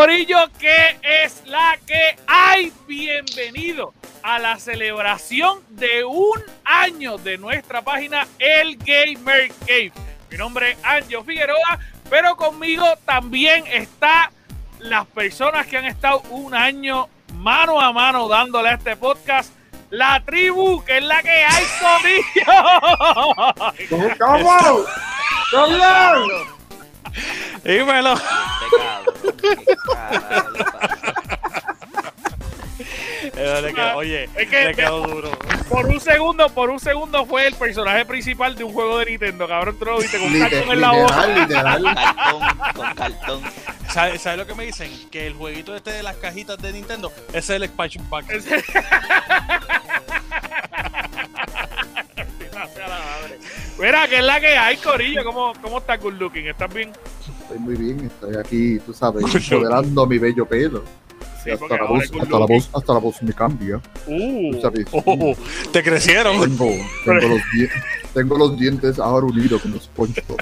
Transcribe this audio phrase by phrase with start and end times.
[0.00, 2.72] Corillo, que es la que hay.
[2.88, 3.92] Bienvenido
[4.22, 9.92] a la celebración de un año de nuestra página El Gamer Cave.
[10.30, 11.78] Mi nombre es Anjo Figueroa,
[12.08, 14.32] pero conmigo también está
[14.78, 19.52] las personas que han estado un año mano a mano dándole a este podcast.
[19.90, 22.54] La tribu, que es la que hay, Corillo.
[24.18, 24.86] ¿Cómo?
[25.50, 26.46] ¿Cómo?
[27.64, 28.14] Dímelo.
[33.62, 35.30] Le quedó- oye, Es que- le quedó duro.
[35.68, 39.46] Por un segundo, por un segundo fue el personaje principal de un juego de Nintendo,
[39.46, 41.26] cabrón, tú lo viste con un Liter- cartón en la boca.
[41.26, 42.42] literal, cartón,
[42.74, 43.42] con cartón.
[43.92, 44.90] ¿Sabes sabe lo que me dicen?
[45.10, 48.26] Que el jueguito este de las cajitas de Nintendo ese es el expansion pack.
[53.80, 55.24] Mira, que es la que hay, Corillo.
[55.24, 56.48] ¿Cómo, cómo está Good Looking?
[56.48, 56.92] ¿Estás bien?
[57.42, 60.84] Estoy muy bien, estoy aquí, tú sabes, moderando mi bello pelo.
[61.42, 63.80] Sí, hasta, la voz, hasta, la voz, hasta la voz me cambia.
[64.06, 64.86] Uh, sabes.
[64.92, 65.34] Oh,
[65.72, 66.40] te crecieron.
[66.40, 66.70] Tengo,
[67.04, 67.40] tengo, los
[68.14, 70.38] tengo los dientes ahora unidos como SpongeBob.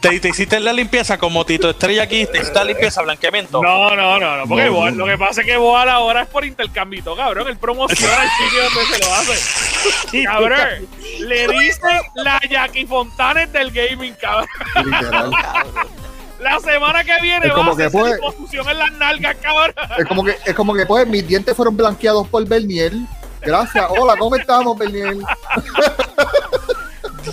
[0.00, 2.26] Te, te hiciste la limpieza como Tito Estrella aquí.
[2.26, 3.60] Te hiciste la limpieza, blanqueamiento.
[3.62, 4.46] no, no, no, no.
[4.46, 5.04] Porque No, Boal- no.
[5.04, 7.48] lo que pasa es que Boal ahora es por intercambito, cabrón.
[7.48, 10.24] Él promociona el sitio donde se lo hace.
[10.24, 10.88] Cabrón,
[11.20, 14.48] le dicen la Jackie Fontanes del gaming, cabrón.
[14.84, 15.30] Literal.
[15.30, 16.03] Cabrón.
[16.44, 19.72] La semana que viene va a fue- liposucción en las nalgas, cabrón.
[19.96, 23.06] Es como que, es como que pues mis dientes fueron blanqueados por Berniel.
[23.40, 23.86] Gracias.
[23.88, 25.20] Hola, ¿cómo estamos, Berniel?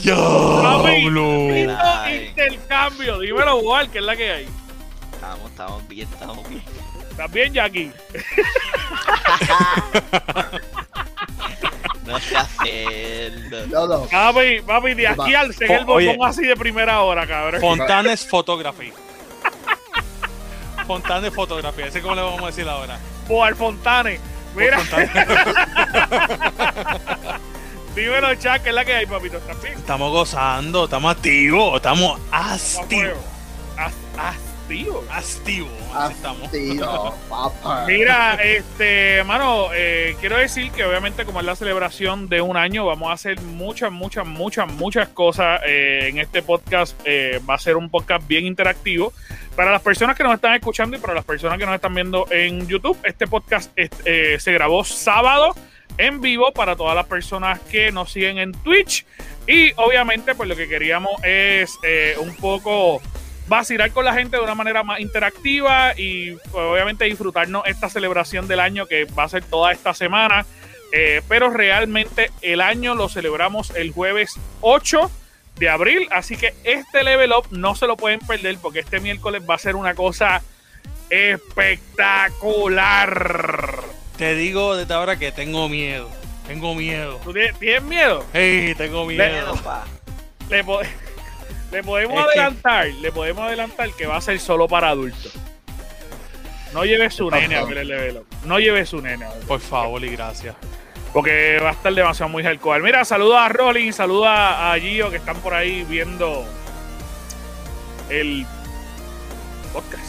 [0.02, 1.50] Diablo.
[2.10, 3.20] Intercambio.
[3.20, 4.48] Dímelo, Boal, que es la que hay.
[5.14, 6.64] Estamos, estamos bien, estamos bien.
[7.10, 7.92] ¿Estás bien, Jackie?
[12.12, 13.68] No sé hacerlo.
[13.68, 14.06] No, no.
[14.06, 17.62] Papi, papi, de aquí al seguir el botón así de primera hora, cabrón.
[17.62, 18.94] Fontanes Photography.
[20.86, 21.84] Fontanes Photography.
[21.84, 23.00] Ese cómo le vamos a decir ahora.
[23.28, 24.20] Boal Fontane.
[24.56, 25.12] Mira, Fontanes.
[27.96, 29.38] dímelo, Chuck, que es la que hay, papito.
[29.38, 29.76] ¿Estás bien?
[29.76, 32.80] Estamos gozando, estamos activos, estamos activos.
[32.82, 33.18] Activos,
[35.12, 36.52] así estamos.
[36.52, 37.86] Tío, papá.
[37.88, 42.86] Mira, este, mano, eh, quiero decir que obviamente como es la celebración de un año,
[42.86, 46.98] vamos a hacer muchas, muchas, muchas, muchas cosas eh, en este podcast.
[47.06, 49.14] Eh, va a ser un podcast bien interactivo.
[49.56, 52.26] Para las personas que nos están escuchando y para las personas que nos están viendo
[52.32, 55.54] en YouTube, este podcast es- eh, se grabó sábado
[55.98, 59.06] en vivo para todas las personas que nos siguen en Twitch.
[59.48, 63.02] Y obviamente, pues lo que queríamos es eh, un poco
[63.48, 68.48] vacilar con la gente de una manera más interactiva y pues, obviamente disfrutarnos esta celebración
[68.48, 70.46] del año que va a ser toda esta semana.
[70.94, 75.10] Eh, pero realmente el año lo celebramos el jueves 8
[75.58, 79.42] de abril, así que este level up no se lo pueden perder porque este miércoles
[79.50, 80.42] va a ser una cosa
[81.10, 83.80] espectacular.
[84.18, 86.10] Te digo desde ahora que tengo miedo.
[86.48, 87.20] Tengo miedo.
[87.24, 88.26] ¿Tú tienes, miedo?
[88.34, 89.54] Hey, tengo miedo.
[90.50, 90.84] Le, po- le
[91.84, 95.34] podemos Es que- adelantar, le podemos adelantar que va a ser solo para adultos.
[96.74, 98.26] No lleve su ¿Qué nene a ver el level up.
[98.46, 99.40] No lleve su nene a ver.
[99.42, 100.56] Por favor y gracias.
[101.14, 102.82] Porque va a estar demasiado muy hardcore.
[102.82, 106.46] Mira, saluda a Rolling, saluda a Gio que están por ahí viendo
[108.10, 108.46] el
[109.74, 110.02] podcast.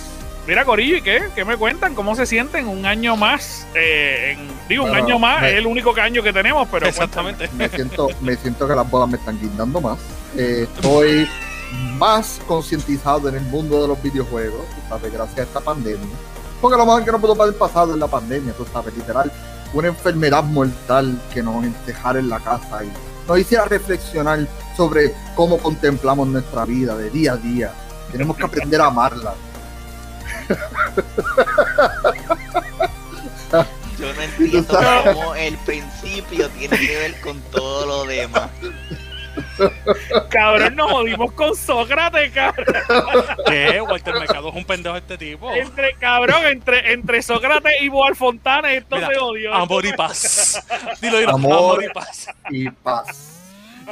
[0.46, 1.22] Mira, Corillo, ¿y qué?
[1.36, 1.94] ¿Qué me cuentan?
[1.94, 3.66] ¿Cómo se sienten un año más?
[3.74, 7.48] Eh, en- digo, un año más me- es el único año que tenemos, pero Exactamente.
[7.54, 9.98] Me siento, me siento que las bolas me están guindando más.
[10.36, 11.28] Eh, estoy
[11.72, 16.16] más concientizado en el mundo de los videojuegos, tú sabes, gracias a esta pandemia.
[16.60, 19.32] Porque lo mejor que no pudo haber pasado en la pandemia, tú sabes, literal,
[19.72, 22.92] una enfermedad mortal que nos dejara en la casa y
[23.26, 24.46] nos hiciera reflexionar
[24.76, 27.72] sobre cómo contemplamos nuestra vida de día a día.
[28.10, 29.34] Tenemos que aprender a amarla.
[33.98, 38.50] Yo no entiendo cómo el principio tiene que ver con todo lo demás.
[40.28, 42.66] Cabrón, nos jodimos con Sócrates, cabrón.
[43.46, 43.80] ¿Qué?
[43.80, 45.50] Walter Mercado es un pendejo este tipo.
[45.52, 49.54] Entre, cabrón, entre, entre Sócrates y Boal Fontana, esto Mira, se odió.
[49.54, 50.62] Amor y paz.
[51.00, 51.30] Dilo, dilo.
[51.34, 51.52] Amor.
[51.52, 52.26] Amor y paz.
[52.50, 53.38] Y paz.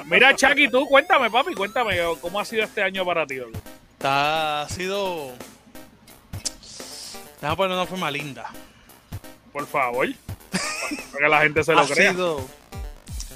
[0.06, 3.38] Mira, Chucky, tú cuéntame, papi, cuéntame, ¿cómo ha sido este año para ti?
[3.92, 5.32] Está, ha sido.
[7.40, 8.50] Déjame poner una forma linda.
[9.52, 10.08] Por favor.
[11.12, 12.12] Para que la gente se lo Ha crea.
[12.12, 12.46] sido,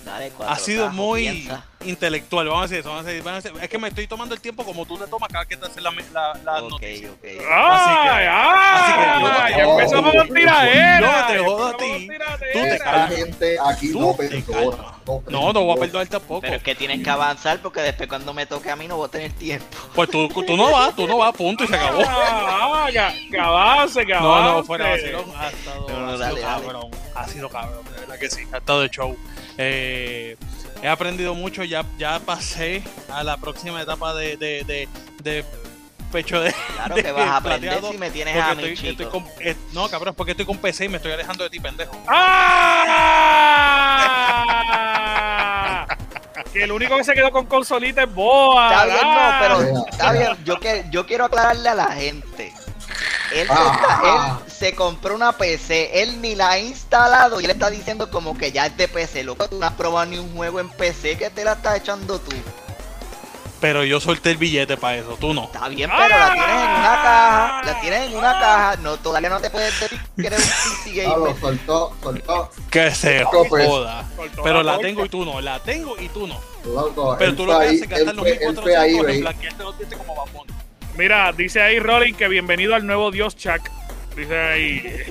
[0.04, 1.22] Dale, cuatro ha sido muy.
[1.22, 1.64] piensa.
[1.84, 2.46] Intelectual.
[2.48, 2.88] Vamos a decir eso.
[2.90, 4.96] Vamos a decir, vamos a decir- es que me estoy tomando el tiempo como tú
[4.98, 7.10] te tomas cada que te haces la, la, la Ok, noticia.
[7.10, 7.24] ok.
[7.24, 9.52] ¡Ay, así ay!
[9.54, 11.00] que yo- ya empezamos con tiradera.
[11.28, 12.08] yo te jodo a ti.
[12.52, 13.14] Tú te calmas.
[13.14, 14.76] gente aquí Tú no te perdona.
[14.76, 14.94] calmas.
[15.28, 16.40] No, no voy a perdonar tampoco.
[16.40, 19.06] Pero es que tienes que avanzar porque después cuando me toque a mí no voy
[19.06, 19.66] a tener tiempo.
[19.94, 22.00] Pues tú, tú no vas, tú no vas, punto y se acabó.
[22.06, 24.44] Ah, que, que avance, que avance.
[24.44, 25.24] No, no, fuera vacilón.
[25.36, 26.62] Ha estado, No, no, ha sido dale, dale.
[26.64, 26.90] cabrón.
[27.14, 28.42] Ha sido cabrón, de verdad que sí.
[28.52, 29.16] Ha estado de show.
[29.58, 30.36] Eh,
[30.84, 31.64] he aprendido mucho.
[31.64, 32.82] Ya, ya pasé
[33.12, 34.88] a la próxima etapa de, de, de,
[35.22, 35.44] de
[36.12, 36.54] pecho de.
[36.76, 38.90] Claro de que vas a aprender plateado, si me tienes a mí, estoy, chico.
[39.02, 41.50] estoy con, eh, no, cabrón, es porque estoy con PC y me estoy alejando de
[41.50, 41.98] ti, pendejo.
[44.14, 45.86] ¡Ah!
[46.52, 48.70] que el único que se quedó con consolita es Boa.
[48.70, 49.38] Está bien, no, Ah.
[49.40, 50.36] pero Deja, está bien.
[50.44, 52.52] Yo, que, yo quiero aclararle a la gente.
[53.34, 53.72] Él se, Ah.
[53.74, 58.10] está- él se compró una PC, él ni la ha instalado y él está diciendo
[58.10, 59.24] como que ya es de PC.
[59.24, 62.18] Loco, tú no has probado ni un juego en PC que te la estás echando
[62.18, 62.34] tú.
[63.60, 65.44] Pero yo solté el billete para eso, tú no.
[65.44, 69.30] Está bien, pero la tienes en una caja, la tienes en una caja, no, todavía
[69.30, 71.40] no te puedes decir que eres un PC Ah, gamer.
[71.40, 72.50] soltó, soltó.
[72.70, 73.66] Que se pues.
[73.66, 74.04] joda.
[74.42, 75.40] Pero la tengo y tú no.
[75.40, 76.38] La tengo y tú no.
[76.66, 79.14] Loco, Pero tú lo que haces es gastar los fue- él fue ahí, 1400 ve.
[79.14, 80.52] en blanquearte los dientes como Bunny.
[80.96, 83.68] Mira, dice ahí Rolling que bienvenido al nuevo Dios Chuck.
[84.16, 84.80] Dice ahí.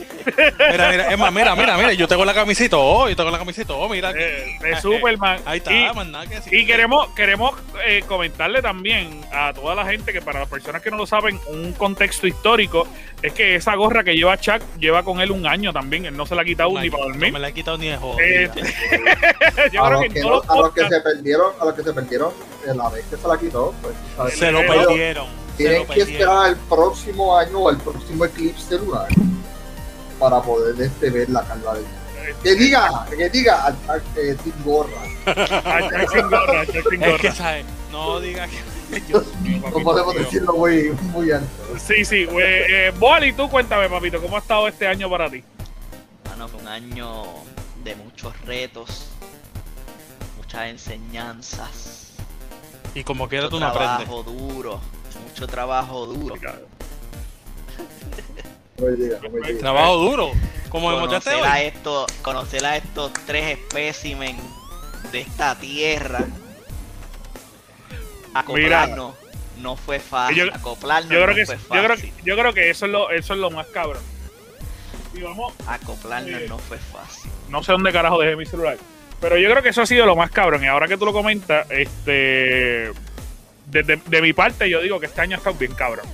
[0.72, 3.38] Mira, mira, es más, mira, mira, mira, yo tengo la camiseta, oh, yo tengo la
[3.38, 4.12] camiseta, oh, mira.
[4.16, 5.42] eh, de Superman.
[5.46, 6.54] Ahí está, Y- más nada que decir.
[6.54, 7.54] Y queremos, queremos
[7.86, 11.38] eh, comentarle también a toda la gente que para las personas que no lo saben,
[11.50, 12.88] un contexto histórico
[13.22, 16.06] es que esa gorra que lleva Chuck lleva con él un año también.
[16.06, 17.34] Él no se la ha quitado No, ni para No dormir.
[17.34, 18.52] me la he quitado ni de joder.
[18.56, 21.74] Eh, yo a creo que que, no- los a los que se perdieron, a los
[21.74, 22.32] que se perdieron,
[22.66, 25.43] eh, la vez que se la quitó, pues, se lo eh, perdieron.
[25.58, 29.08] Tienen que esperar al próximo año o al próximo eclipse lunar
[30.20, 31.84] para poder este, ver la calva de
[32.42, 35.04] Que diga, que diga al al- eh, sin gorra.
[35.26, 37.22] Chuck sin gorra, Chuck sin Es gorra.
[37.22, 37.66] que, ¿sabes?
[37.92, 38.74] No diga que.
[39.74, 41.48] No podemos decirlo muy, muy alto.
[41.80, 42.26] Sí, sí.
[42.26, 45.44] güey, Eh, Boli, tú cuéntame, papito, ¿cómo ha estado este año para ti?
[46.30, 47.24] Mano, fue un año
[47.84, 49.08] de muchos retos,
[50.38, 52.12] muchas enseñanzas,
[52.94, 53.98] Y como quiera tú no aprendes.
[54.06, 54.80] trabajo duro,
[55.34, 56.36] mucho trabajo duro.
[59.60, 60.32] Trabajo duro.
[60.70, 61.62] Como Conocer a, hoy.
[61.66, 64.38] estos, conocer a estos tres espécimen
[65.12, 66.26] de esta tierra.
[68.34, 69.14] Acoplarnos
[69.62, 70.38] no fue fácil.
[70.38, 72.14] Yo- acoplarnos Yo creo no que, fue yo creo, fácil.
[72.24, 74.02] yo creo que eso es lo, eso es lo más cabrón.
[75.14, 77.30] Y vamos, Acoplarnos Eh, no fue fácil.
[77.50, 78.78] no sé dónde carajo dejé mi celular.
[79.22, 80.64] Pero yo creo que eso ha sido lo más cabrón.
[80.64, 82.92] Y ahora que tú lo comentas, este.
[83.66, 86.06] Desde de mi parte, yo digo que este año ha estado bien cabrón.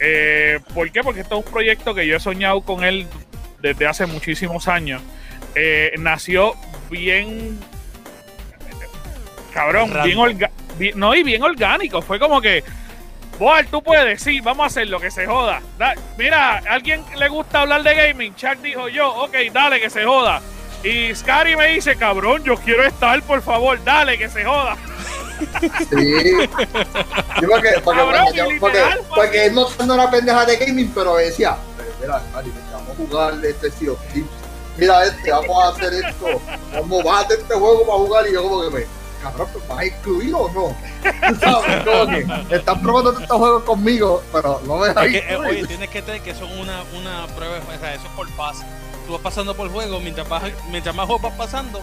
[0.00, 1.02] Eh, ¿Por qué?
[1.02, 3.06] Porque esto es un proyecto que yo he soñado con él
[3.60, 5.00] desde hace muchísimos años.
[5.54, 6.54] Eh, nació
[6.90, 7.58] bien.
[9.52, 12.02] Cabrón, bien, orga- bien- No, y bien orgánico.
[12.02, 12.64] Fue como que.
[13.38, 15.60] Boal, tú puedes, sí, vamos a hacer lo que se joda.
[15.78, 18.34] Da- mira, ¿a alguien le gusta hablar de gaming?
[18.36, 20.40] Chuck dijo yo, ok, dale, que se joda.
[20.84, 24.76] Y Scary me dice, cabrón, yo quiero estar, por favor, dale, que se joda.
[25.90, 26.32] Sí.
[27.40, 29.04] Yo porque, porque, Cabrón, porque, yo- literal, porque, papi.
[29.14, 32.94] porque él no está una pendeja de gaming, pero decía, "Pero mira, Mari, vamos a
[32.94, 34.30] jugar este Sea of Thieves.
[34.76, 36.26] Mira este, vamos a hacer esto,
[36.72, 38.86] vamos a hacer este juego para jugar y yo como que me,
[39.22, 40.76] cabrón, pues vas a incluir o no.
[41.40, 41.84] ¿Sabes?
[41.84, 42.06] Como
[42.48, 45.90] que estás probando estos juegos conmigo, pero no me dejas Es que, eh, oye, tienes
[45.90, 48.64] que tener que eso es una, una prueba, o sea, eso es por fase.
[49.06, 51.82] Tú vas pasando por el juego, mientras, vas, mientras más juegos vas pasando,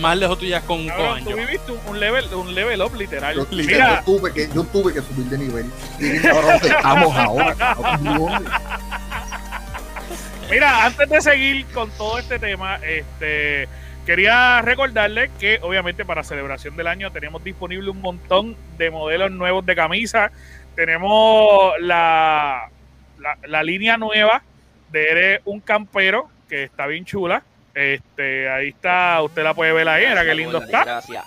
[0.00, 2.94] más lejos tú ya con, con Cabrón, tú viviste un, un level, un level up
[2.94, 3.34] literal.
[3.34, 5.66] Yo, tuve que, yo tuve que subir de nivel.
[5.98, 7.54] Y ¿dónde estamos ahora?
[7.56, 8.44] cabrón?
[10.50, 13.68] Mira, antes de seguir con todo este tema, este
[14.06, 19.64] quería recordarles que obviamente para celebración del año tenemos disponible un montón de modelos nuevos
[19.66, 20.32] de camisa.
[20.74, 22.70] Tenemos la,
[23.18, 24.42] la, la línea nueva
[24.90, 27.42] de Eres un campero, que está bien chula.
[27.72, 30.84] Este, ahí está, usted la puede ver ahí, mira qué lindo está.
[30.84, 31.24] Gracias.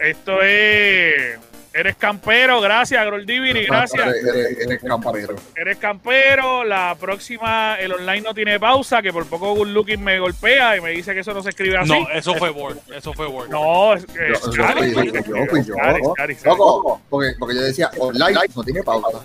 [0.00, 1.38] Esto es
[1.72, 4.06] Eres campero, gracias, Groldivini, gracias.
[4.06, 5.36] Eres, eres, eres campero.
[5.54, 10.18] Eres campero, la próxima, el online no tiene pausa, que por poco Good Looking me
[10.18, 11.90] golpea y me dice que eso no se escribe así.
[11.90, 13.50] No, eso fue Word, eso fue Word.
[13.50, 15.74] No, es, Yo, es yo Scary, fui yo, yo fui yo.
[15.74, 16.56] Scary, Scary, Scary.
[16.56, 19.18] Loco, porque, porque yo decía, online no tiene pausa.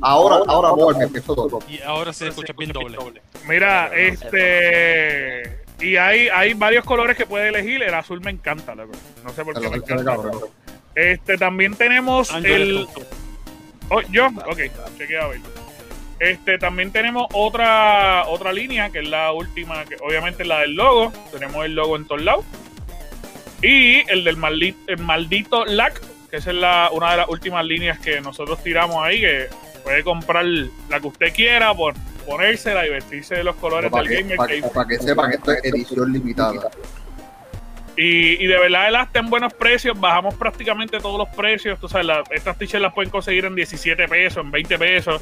[0.00, 1.58] Ahora, ahora, ahora me empiezo todo.
[1.68, 3.22] Y ahora se escucha bien doble.
[3.46, 5.60] Mira, este.
[5.80, 7.82] Y hay, hay varios colores que puede elegir.
[7.82, 8.92] El azul me encanta, loco.
[9.24, 10.16] No sé por qué me encanta.
[10.94, 12.86] Este, también tenemos Ángel, el.
[13.88, 14.58] Oh, yo, ok,
[14.98, 15.40] chequea a ver.
[16.20, 20.74] Este, también tenemos otra otra línea, que es la última, que obviamente es la del
[20.74, 21.12] logo.
[21.32, 22.44] Tenemos el logo en todos lados.
[23.62, 27.64] Y el del maldito, el maldito LAC, que esa es la, una de las últimas
[27.64, 29.48] líneas que nosotros tiramos ahí, que
[29.84, 31.94] puede comprar la que usted quiera por
[32.26, 34.36] ponérsela y vestirse de los colores del que, gamer.
[34.36, 36.70] para, que- para que sepan, esto es edición limitada.
[37.96, 41.78] Y, y de verdad el está en buenos precios, bajamos prácticamente todos los precios.
[41.78, 45.20] Tú sabes, la- estas t-shirts las pueden conseguir en 17 pesos, en 20 pesos,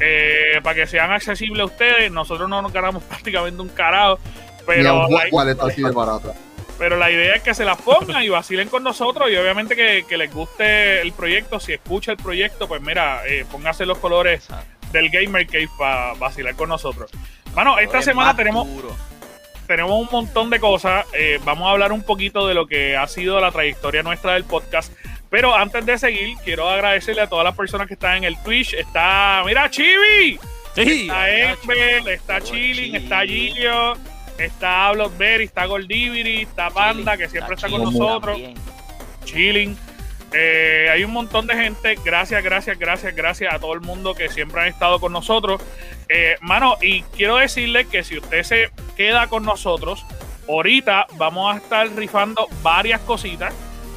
[0.00, 2.10] eh, para que sean accesibles a ustedes.
[2.10, 4.18] Nosotros no nos ganamos prácticamente un carajo,
[4.66, 5.22] pero la,
[5.66, 6.34] así de barata.
[6.78, 10.04] pero la idea es que se las pongan y vacilen con nosotros y obviamente que,
[10.08, 11.60] que les guste el proyecto.
[11.60, 14.48] Si escucha el proyecto, pues mira, eh, póngase los colores
[14.90, 17.10] del Gamer Cave para vacilar con nosotros.
[17.54, 18.66] Bueno, esta semana tenemos.
[19.70, 21.06] Tenemos un montón de cosas.
[21.12, 24.42] Eh, vamos a hablar un poquito de lo que ha sido la trayectoria nuestra del
[24.42, 24.92] podcast.
[25.30, 28.74] Pero antes de seguir, quiero agradecerle a todas las personas que están en el Twitch.
[28.74, 30.40] Está, mira, Chibi.
[30.74, 33.96] Sí, Está Ember, está Chilling, está Gilio,
[34.38, 38.34] está Bloodberry, está Goldiviri, está Panda, que siempre está con nosotros.
[38.34, 38.54] También.
[39.24, 39.76] Chilling.
[40.32, 41.96] Eh, hay un montón de gente.
[42.04, 45.60] Gracias, gracias, gracias, gracias a todo el mundo que siempre han estado con nosotros.
[46.08, 50.04] Eh, mano, y quiero decirle que si usted se queda con nosotros,
[50.48, 53.52] ahorita vamos a estar rifando varias cositas.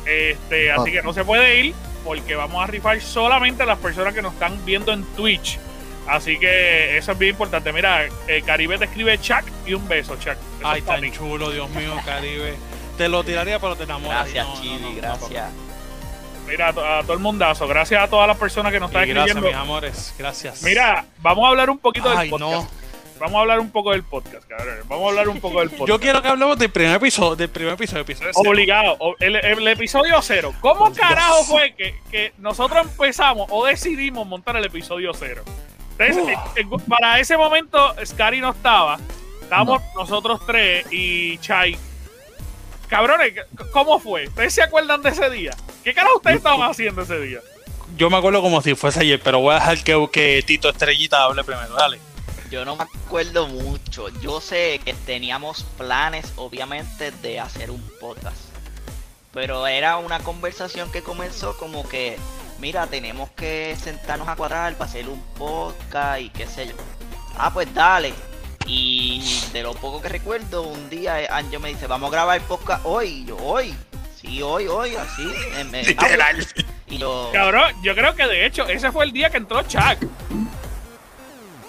[0.05, 4.13] Este, así que no se puede ir porque vamos a rifar solamente a las personas
[4.13, 5.59] que nos están viendo en Twitch.
[6.07, 7.71] Así que eso es bien importante.
[7.71, 10.35] Mira, eh, Caribe te escribe Chuck y un beso, Chuck.
[10.59, 12.55] Eso Ay, tan chulo, Dios mío, Caribe.
[12.97, 14.31] Te lo tiraría, pero te enamoras.
[14.31, 15.72] Gracias, No, no, no, gracias.
[16.47, 17.67] Mira, a, to- a todo el mundazo.
[17.67, 19.57] Gracias a todas las personas que nos están Y gracias, escribiendo.
[19.59, 20.13] mis amores.
[20.17, 20.61] Gracias.
[20.63, 22.51] Mira, vamos a hablar un poquito del podcast.
[22.53, 22.83] no.
[23.19, 24.79] Vamos a hablar un poco del podcast, cabrón.
[24.89, 25.87] Vamos a hablar un poco del podcast.
[25.87, 28.31] Yo quiero que hablemos del primer episodio, del primer episodio, episodio.
[28.35, 28.97] Obligado.
[29.19, 30.53] El, el episodio cero.
[30.59, 35.43] ¿Cómo carajo fue que, que nosotros empezamos o decidimos montar el episodio cero?
[35.99, 36.35] Entonces,
[36.89, 38.97] para ese momento, Scary no estaba.
[39.41, 41.77] Estábamos nosotros tres y Chai.
[42.93, 43.33] Cabrones,
[43.71, 44.27] ¿cómo fue?
[44.27, 45.57] ¿Ustedes se acuerdan de ese día?
[45.83, 47.39] ¿Qué carajo ustedes estaban haciendo ese día?
[47.97, 51.23] Yo me acuerdo como si fuese ayer, pero voy a dejar que, que Tito Estrellita
[51.23, 51.73] hable primero.
[51.73, 51.99] Dale.
[52.51, 54.09] Yo no me acuerdo mucho.
[54.21, 58.37] Yo sé que teníamos planes, obviamente, de hacer un podcast.
[59.33, 62.19] Pero era una conversación que comenzó como que,
[62.59, 66.75] mira, tenemos que sentarnos a cuadrar para hacer un podcast y qué sé yo.
[67.39, 68.13] Ah, pues dale.
[68.65, 72.37] Y de lo poco que recuerdo, un día eh, Anjo me dice, vamos a grabar
[72.37, 73.07] el podcast hoy.
[73.07, 73.73] Y yo, hoy.
[74.21, 75.23] Sí, hoy, hoy, así.
[75.55, 76.47] me- me- Literal.
[76.87, 79.97] Y yo, Cabrón, yo creo que de hecho ese fue el día que entró Chuck.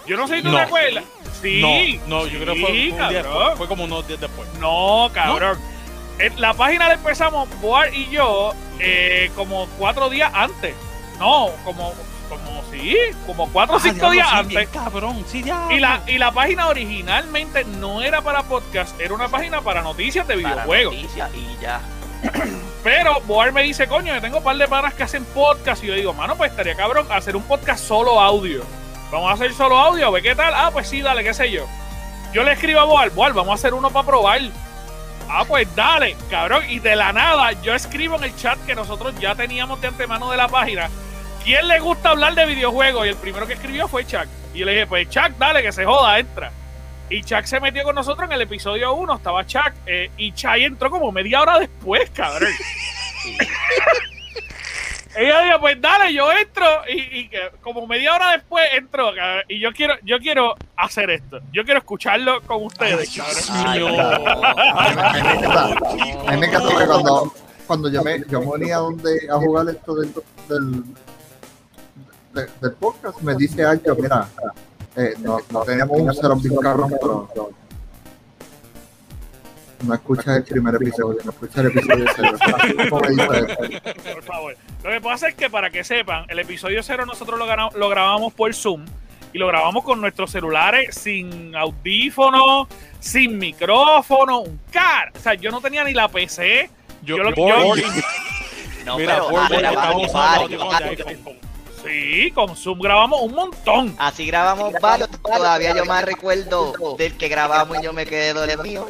[0.06, 0.56] Yo no sé si tú No.
[0.56, 1.04] te acuerdas.
[1.42, 4.48] Sí, no, no, yo creo que fue, un día después, fue como unos días después.
[4.60, 5.58] No, cabrón.
[6.18, 10.74] En la página la empezamos Boar y yo eh, como cuatro días antes.
[11.18, 11.92] No, como
[12.80, 14.54] sí, como cuatro o Ah, cinco diablo, días sí, antes.
[14.56, 15.66] bien cabrón, sí, ya.
[15.70, 20.26] Y la, y la página originalmente no era para podcast, era una página para noticias
[20.28, 20.94] de para videojuegos.
[20.94, 21.80] noticias y ya.
[22.82, 25.82] Pero Boar me dice, coño, yo tengo un par de panas que hacen podcast.
[25.84, 28.62] Y yo digo, mano, pues estaría cabrón hacer un podcast solo audio.
[29.10, 30.52] Vamos a hacer solo audio, ve qué tal.
[30.54, 31.66] Ah, pues sí, dale, qué sé yo.
[32.32, 34.40] Yo le escribo a Boar, Boar, vamos a hacer uno para probar.
[35.28, 36.64] Ah, pues dale, cabrón.
[36.68, 40.30] Y de la nada, yo escribo en el chat que nosotros ya teníamos de antemano
[40.30, 40.90] de la página.
[41.44, 43.06] ¿Quién le gusta hablar de videojuegos?
[43.06, 44.26] Y el primero que escribió fue Chuck.
[44.54, 46.50] Y yo le dije, pues Chuck, dale, que se joda, entra.
[47.10, 49.72] Y Chuck se metió con nosotros en el episodio 1, estaba Chuck.
[49.86, 52.48] eh, y Chai entró como media hora después, cabrón.
[55.16, 59.70] Ella dijo, pues dale, yo entro y, como media hora después entro cabrón, y yo
[59.72, 61.38] quiero, yo quiero hacer esto.
[61.52, 63.44] Yo quiero escucharlo con ustedes, Ay, cabrón.
[63.66, 63.86] Ay, no.
[66.40, 67.32] Me encanta- que cuando,
[67.66, 70.12] cuando yo, me, yo venía donde, a jugar esto del,
[70.48, 70.82] del,
[72.34, 74.28] de- del podcast, me dice Ancho, mira,
[74.96, 77.28] eh, no, no teníamos un cero bien cabrón, pero
[79.82, 82.38] no escuchas el primer episodio, no escuchas el episodio cero.
[82.90, 84.56] Por favor.
[84.82, 87.88] Lo que pasa es que para que sepan, el episodio cero nosotros lo, gana- lo
[87.88, 88.84] grabamos por Zoom
[89.32, 92.66] y lo grabamos con nuestros celulares sin audífono,
[93.00, 95.12] sin micrófono, un car.
[95.16, 96.70] O sea, yo no tenía ni la PC.
[97.02, 97.84] Yo, yo lo- yo- yo-
[98.86, 99.30] No, Mira, pero
[101.84, 103.94] Sí, con Zoom grabamos un montón.
[103.98, 105.10] Así grabamos varios.
[105.20, 108.88] Todavía yo más recuerdo del que grabamos y yo me quedé dormido.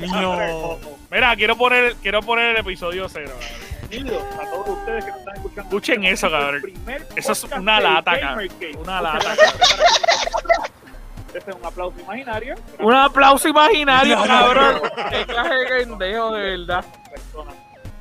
[0.00, 0.78] Mío.
[1.10, 3.32] Mira, quiero poner, quiero poner el episodio cero.
[3.92, 5.62] A todos ustedes que nos están escuchando.
[5.62, 6.62] Escuchen eso, cabrón.
[7.14, 8.48] Eso es una lata, cabrón.
[8.78, 9.34] Una lata,
[11.34, 12.54] Este es un aplauso imaginario.
[12.78, 14.80] Un aplauso imaginario, cabrón.
[15.10, 16.84] Qué clase de pendejo, de verdad.
[17.10, 17.54] Personas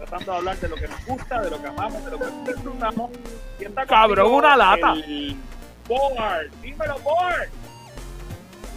[0.06, 2.26] tratando de hablar de lo que nos gusta, de lo que amamos, de lo que
[2.52, 3.12] disfrutamos.
[3.58, 4.94] ¿Quién está Cabrón, una lata.
[4.94, 5.38] El
[5.88, 6.50] Board.
[6.62, 7.50] Dímelo, Board.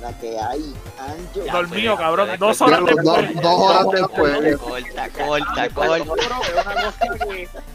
[0.02, 1.40] La que hay, Anjo.
[1.50, 2.28] Dormido, cabrón.
[2.38, 3.34] Dos horas después.
[3.40, 4.56] dos horas después.
[4.58, 6.14] Corta, corta, corta.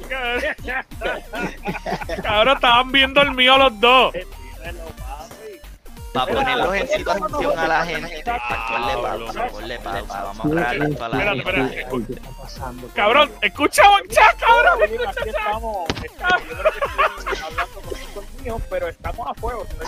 [2.22, 4.13] Cabrón, estaban bien dormidos los dos.
[6.13, 8.24] Para ponerlos en situación a la gente.
[8.24, 10.24] Ponle pausa, ponle pausa.
[10.24, 11.80] Vamos a hablar esto a la Espérate, gente.
[11.80, 12.06] espérate.
[12.08, 12.88] ¿Qué está pasando?
[12.96, 14.84] Cabrón, escucha, chat, cabrón.
[14.84, 19.68] Aquí estamos, este, yo creo que estoy hablando con estos míos, pero estamos a fuego,
[19.70, 19.88] estoy,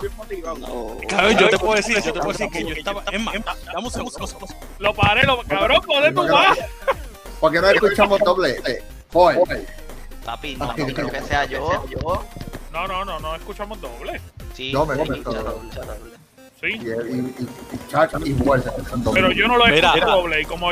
[0.00, 0.58] bien motivado.
[0.58, 0.96] No.
[1.08, 3.04] Cabrón, yo te puedo decir, yo te puedo decir que yo estaba.
[3.12, 3.36] Es más,
[3.76, 4.48] un segundo.
[4.78, 6.58] Lo paré, lo, cabrón, joder tu más.
[7.38, 8.60] ¿Por qué no escuchamos doble?
[8.66, 9.66] Eh, Joel,
[10.24, 11.84] Papi, no, no creo que sea yo.
[12.72, 14.18] No, no, no, no escuchamos doble.
[14.54, 15.34] Sí, No, me sí, todo.
[15.34, 15.68] doble.
[15.68, 15.72] y,
[16.60, 16.68] Sí.
[16.68, 19.20] y, y, y Chacha igual se escuchan doble.
[19.20, 19.88] Pero yo no lo Mira.
[19.88, 20.40] escucho doble.
[20.42, 20.70] Y como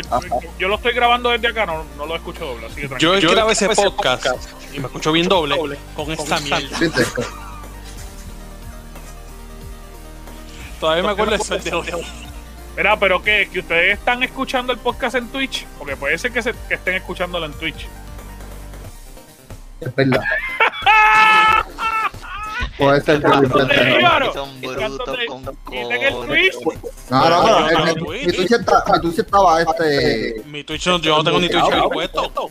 [0.59, 2.67] yo lo estoy grabando desde acá, no, no lo escucho doble.
[2.67, 3.15] Así que tranquilo.
[3.15, 4.27] Yo, yo grabé ese podcast
[4.73, 5.57] y me escucho bien doble
[5.97, 6.69] con esta mierda.
[10.79, 12.07] Todavía me acuerdo del sol de hoy.
[12.77, 13.49] Mira, pero ¿qué?
[13.53, 15.67] ¿Que ustedes están escuchando el podcast en Twitch?
[15.79, 17.87] Porque puede ser que, se, que estén escuchándolo en Twitch.
[19.81, 20.23] Es verdad.
[22.81, 23.99] Puede ser que lo intentes.
[23.99, 24.33] Claro.
[24.33, 26.51] Son brutos con el.
[27.11, 27.71] No, no, no.
[27.71, 30.43] Yo el- no, el- Mi Twitch está- mi Twitch estaba este.
[30.47, 32.51] Mi Twitch, no- yo no tengo ni Twitch puesto.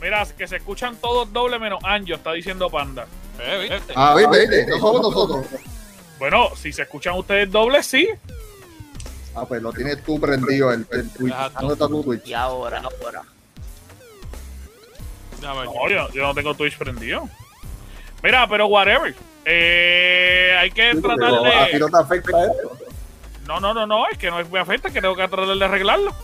[0.00, 3.06] Mira, que se escuchan todos doble menos Anjo, está diciendo Panda.
[3.40, 3.92] Eh, ¿viste?
[3.96, 4.66] Ah, viste, viste.
[4.66, 5.46] No somos nosotros.
[6.18, 8.08] Bueno, si se escuchan ustedes doble, sí.
[9.34, 11.32] Ah, pues lo tienes tú prendido el, el Twitch.
[11.32, 11.58] Exacto.
[11.60, 12.26] ¿Dónde está tu Twitch?
[12.26, 13.22] Y ahora, ahora.
[15.40, 17.28] No, yo, yo no tengo Twitch prendido.
[18.22, 19.14] Mira, pero whatever.
[19.44, 21.78] Eh, hay que tratar a ti de.
[21.80, 22.78] no te afecta esto.
[23.46, 26.14] No, no, no, no, es que no me afecta, que tengo que tratar de arreglarlo.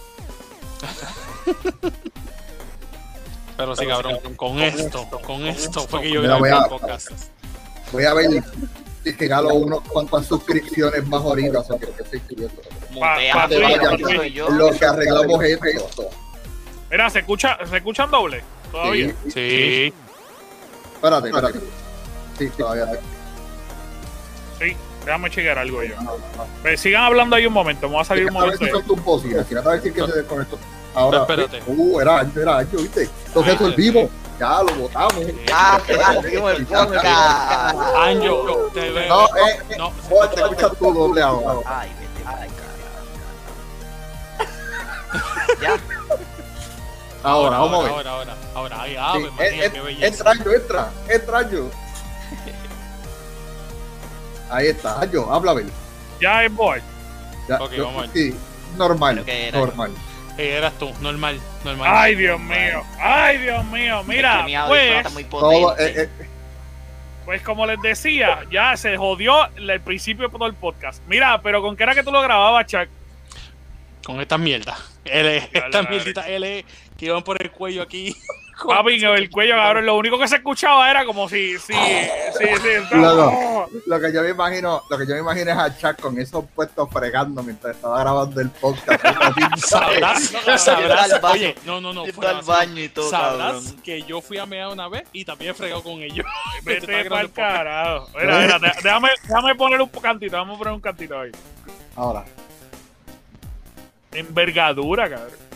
[3.56, 7.10] Pero sí, cabrón, con esto, con esto fue que yo voy a- el podcast.
[7.92, 8.30] Voy a ver
[9.02, 11.58] si regalo unos cuantas suscripciones más ahorita.
[11.60, 12.62] O sea, que te estoy escribiendo.
[12.90, 13.48] Mutea.
[14.50, 16.10] Lo que arreglamos esto.
[16.90, 19.08] Mira, se escucha, se escuchan doble todavía.
[19.24, 19.92] Sí, Sí.
[20.94, 21.58] Espérate, espérate.
[22.38, 22.86] Sí, todavía.
[24.58, 25.94] Sí, déjame chequear algo yo.
[26.62, 28.58] Pues sigan hablando ahí un momento, vamos a salir un A ver momento.
[28.58, 29.46] si de- son tus bocinas.
[29.48, 30.58] Si no a que se desconectó.
[30.94, 31.62] Ahora, Espérate.
[31.66, 33.08] uh, era ancho, era ancho, ¿viste?
[33.26, 34.10] Entonces Ah, resolvimos.
[34.40, 35.14] Ya lo votamos.
[35.52, 37.04] Ah, que salimos el podcast.
[37.96, 39.08] Anjo, te veo.
[39.08, 41.60] No, eh, eh, No, Joder, te escuchas tú doble ahora.
[41.66, 42.52] Ay, vete carajo.
[45.60, 45.76] Ya,
[47.24, 47.92] Ahora, vamos a ver.
[47.92, 48.80] Ahora, ahora, ahora.
[48.82, 50.06] Ay, Sí, ave en- María, qué belleza.
[50.06, 51.70] Entra, Ancho, entra, entra, Ancho.
[54.50, 55.66] Ahí está, Ancho, habla a ver.
[56.20, 56.80] Ya es boy.
[57.48, 58.10] Ya, Ok, yo- vamos a ver.
[58.14, 58.34] Sí,
[58.76, 59.58] normal, era.
[59.58, 59.90] normal.
[60.36, 61.88] Eh, eras tú, normal, normal.
[61.92, 62.82] Ay, Dios mío.
[63.00, 64.00] Ay, Dios mío.
[64.00, 66.08] es Mira, que mi audífono pues, muy Todo, eh, eh,
[67.24, 71.02] pues como les decía, ya se jodió el principio de todo el podcast.
[71.08, 72.88] Mira, pero ¿con qué era que tú lo grababas, Chuck?
[74.04, 74.78] Con estas mierdas.
[75.04, 76.64] L, Dale, estas mierditas L
[76.96, 78.16] que iban por el cuello aquí.
[78.66, 79.86] Papi, en el cuello, cabrón.
[79.86, 82.46] Lo único que se escuchaba era como si, si, si,
[82.88, 82.94] si.
[82.96, 86.18] Luego, lo que yo me imagino, lo que yo me imagino es a Chuck con
[86.18, 89.00] esos puestos fregando mientras estaba grabando el podcast.
[89.58, 90.32] Sabrás.
[91.32, 92.04] Oye, no, no, no.
[92.04, 93.82] Al baño y todo, Sabrás cabrón.
[93.82, 96.26] que yo fui a mear una vez y también he fregado con ellos.
[96.64, 98.08] Vete pa'l carajo.
[98.18, 100.36] Mira, mira, dé- déjame, déjame poner un cantito.
[100.36, 101.30] Vamos a poner un cantito ahí.
[101.96, 102.24] Ahora,
[104.12, 105.47] Envergadura, cabrón.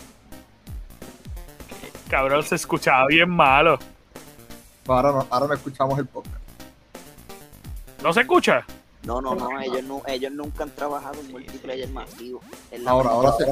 [2.13, 3.79] Cabrón, se escuchaba bien malo.
[4.87, 6.35] ahora no, ahora no escuchamos el podcast.
[8.03, 8.63] ¿No se escucha?
[9.01, 12.39] No, no, no, ellos, no, ellos nunca han trabajado en multiplayer masivo.
[12.85, 13.45] Ahora, ahora se,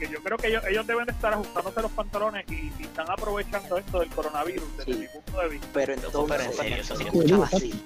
[0.00, 3.08] Que yo creo que ellos, ellos deben de estar ajustándose los pantalones y, y están
[3.10, 4.98] aprovechando esto del coronavirus desde Sí.
[4.98, 5.68] mi punto de vista.
[5.72, 7.84] Pero Pero en entonces, serio, eso sí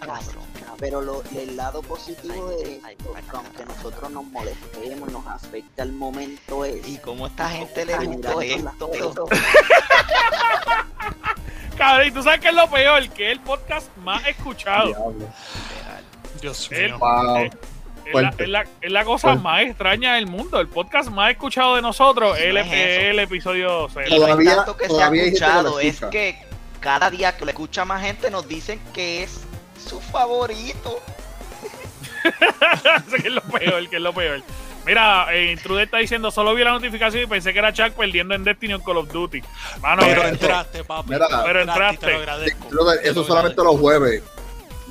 [0.79, 6.65] pero lo, el lado positivo de esto, aunque nosotros nos molestemos, nos afecta el momento
[6.65, 9.27] es Y cómo esta gente le gustó esto.
[11.77, 15.15] Cabrón, y tú sabes que es lo peor, que es el podcast más escuchado.
[16.41, 16.99] Dios mío.
[16.99, 17.37] Wow.
[17.39, 17.51] Eh,
[18.07, 18.45] Es la, Fuerte.
[18.45, 19.43] es la- es la cosa Fuerte.
[19.43, 20.61] más extraña del mundo.
[20.61, 24.07] El podcast más escuchado de nosotros Sí, el, es el episodio cero.
[24.09, 26.39] Y no es Todavía- tanto que se ha escuchado, es que
[26.81, 29.41] cada día que lo escucha más gente nos dicen que es
[29.89, 31.01] su favorito.
[33.11, 34.43] Que es lo peor, que es lo peor.
[34.87, 38.35] Mira, eh, Intruder está diciendo, solo vi la notificación y pensé que era Chuck perdiendo
[38.35, 39.43] en Destiny o en Call of Duty.
[39.81, 41.11] Mano, Pero eh, entraste, papi.
[41.11, 42.11] Mira, Pero y te entraste.
[42.13, 42.67] lo agradezco.
[42.69, 43.65] Te Eso lo solamente agradezco.
[43.65, 44.23] los jueves.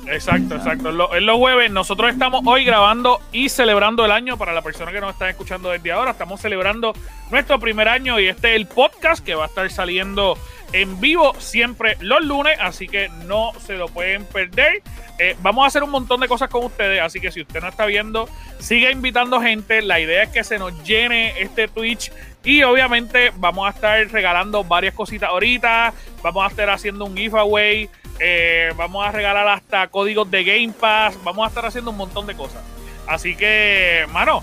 [0.06, 0.92] Exacto, exacto.
[0.92, 1.70] Lo- es los jueves.
[1.70, 4.36] Nosotros estamos hoy grabando y celebrando el año.
[4.36, 6.92] Para la persona que nos está escuchando desde ahora, estamos celebrando
[7.30, 10.36] nuestro primer año y este es el podcast que va a estar saliendo
[10.72, 14.82] en vivo siempre los lunes, así que no se lo pueden perder.
[15.20, 17.68] Eh, vamos a hacer un montón de cosas con ustedes, así que si usted no
[17.68, 19.82] está viendo, siga invitando gente.
[19.82, 22.10] La idea es que se nos llene este Twitch
[22.42, 25.94] y obviamente vamos a estar regalando varias cositas ahorita.
[26.22, 27.88] Vamos a estar haciendo un giveaway.
[28.20, 31.16] Eh, vamos a regalar hasta códigos de Game Pass.
[31.24, 32.62] Vamos a estar haciendo un montón de cosas.
[33.06, 34.42] Así que, mano,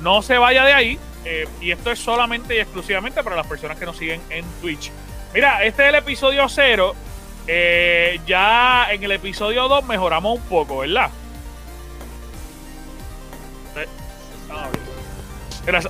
[0.00, 0.98] no se vaya de ahí.
[1.24, 4.90] eh, y esto es solamente y exclusivamente para las personas que nos siguen en Twitch.
[5.34, 6.94] Mira, este es el episodio 0.
[8.26, 11.10] ya en el episodio 2 mejoramos un poco, ¿verdad?
[13.76, 13.86] Eh,
[14.50, 14.68] ah,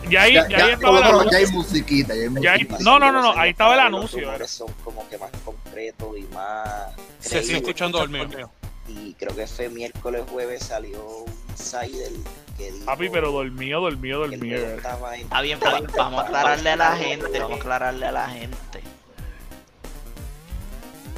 [0.09, 1.31] Ya ahí, Ya, ya ya, ahí estaba lo el menos anuncio.
[1.41, 2.79] ya hay musiquita, ya hay Ya hay- musiquita.
[2.91, 4.39] no, no, no, ahí estaba el anuncio.
[4.39, 5.31] Los son como que más
[5.71, 6.93] concretos y más.
[7.21, 8.51] Se sigue escuchando dormido.
[8.89, 12.11] Y creo que fue miércoles, jueves salió un insider
[12.57, 12.87] que dijo.
[12.87, 14.67] Papi, pero dormido, dormido, que el dormido.
[14.67, 18.29] Está bien, está bien, vamos a aclararle a la gente, vamos a aclararle a la
[18.29, 18.83] gente.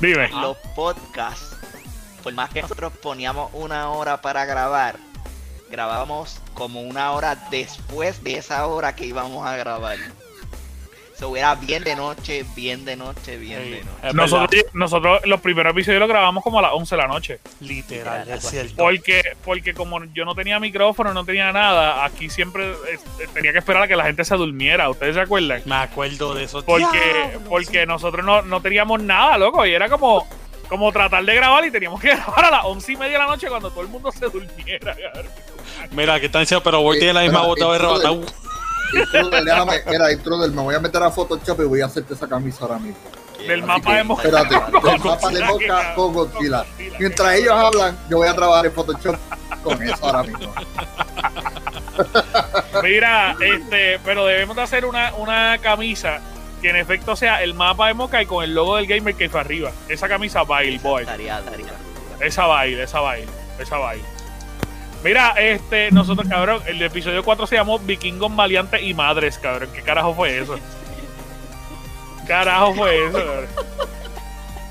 [0.00, 0.28] Dime.
[0.28, 1.56] Los podcasts,
[2.22, 4.98] por más que nosotros poníamos una hora para grabar,
[5.70, 9.96] grabábamos como una hora después de esa hora que íbamos a grabar.
[11.36, 14.14] Era bien de noche, bien de noche, bien de noche.
[14.14, 17.40] Nosotros, nosotros los primeros episodios los grabamos como a las 11 de la noche.
[17.60, 18.74] literal, es cierto.
[18.76, 22.98] Porque, porque como yo no tenía micrófono, no tenía nada, aquí siempre eh,
[23.32, 24.90] tenía que esperar a que la gente se durmiera.
[24.90, 25.62] ¿Ustedes se acuerdan?
[25.64, 26.64] Me acuerdo de eso.
[26.64, 29.64] Porque, porque nosotros no, no teníamos nada, loco.
[29.66, 30.26] Y era como,
[30.68, 33.26] como tratar de grabar y teníamos que grabar a las once y media de la
[33.26, 34.96] noche cuando todo el mundo se durmiera.
[35.90, 38.41] Mira, que están diciendo, pero Boy tiene la misma bota de intruder.
[38.92, 39.24] Rebatado.
[39.24, 42.28] Intruder, déjame, mira, Intruder, me voy a meter a Photoshop y voy a hacerte esa
[42.28, 42.98] camisa ahora mismo.
[43.46, 44.22] Del mapa que, de Moca.
[44.22, 46.64] Espérate, del mapa de Moca que- con Godzilla.
[46.98, 49.16] Mientras que- ellos hablan, yo voy a trabajar en Photoshop
[49.64, 50.52] con eso ahora mismo.
[52.82, 56.20] Mira, este, pero debemos de hacer una, una camisa
[56.60, 59.28] que en efecto sea el mapa de Moca y con el logo del gamer que
[59.28, 59.72] fue arriba.
[59.88, 61.02] Esa camisa ir, boy.
[61.02, 61.66] Estaría, estaría.
[62.20, 63.28] Esa ir, esa va a ir,
[63.58, 64.04] esa va a ir.
[65.04, 69.68] Mira, este, nosotros, cabrón, el episodio 4 se llamó Vikingos Valiantes y Madres, cabrón.
[69.72, 70.56] ¿Qué carajo fue eso?
[72.26, 73.46] Carajo fue eso, cabrón.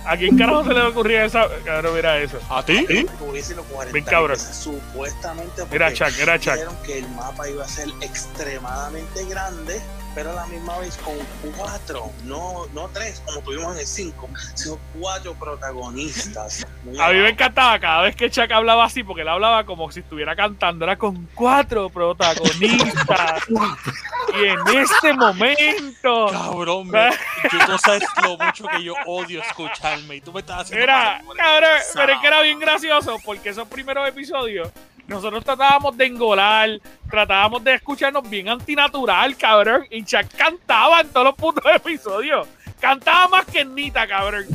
[0.06, 1.48] ¿A quién carajo se le ocurrió esa?
[1.64, 2.40] Cabrón, mira eso.
[2.50, 2.86] ¿A ti?
[3.20, 4.38] tuviese los 40 Bien cabrón.
[4.40, 6.54] supuestamente porque Era Chuck, era Chuck.
[6.54, 9.80] dijeron que el mapa iba a ser extremadamente grande
[10.14, 11.16] pero a la misma vez con
[11.58, 16.66] cuatro no no tres como tuvimos en el cinco sino cuatro protagonistas
[17.00, 20.00] A mí me encantaba cada vez que Chuck hablaba así, porque él hablaba como si
[20.00, 23.44] estuviera cantando, era con cuatro protagonistas.
[24.34, 27.10] y en este momento, Cabrón, me,
[27.52, 30.16] tú no sabes lo mucho que yo odio escucharme.
[30.16, 30.84] Y tú me estás haciendo.
[30.84, 34.70] Era, cabrón, pero es que era bien gracioso porque esos primeros episodios
[35.08, 36.70] nosotros tratábamos de engolar,
[37.10, 39.86] tratábamos de escucharnos bien antinatural, cabrón.
[39.90, 42.48] Y Chuck cantaba en todos los putos episodios.
[42.80, 44.46] Cantaba más que Nita, cabrón.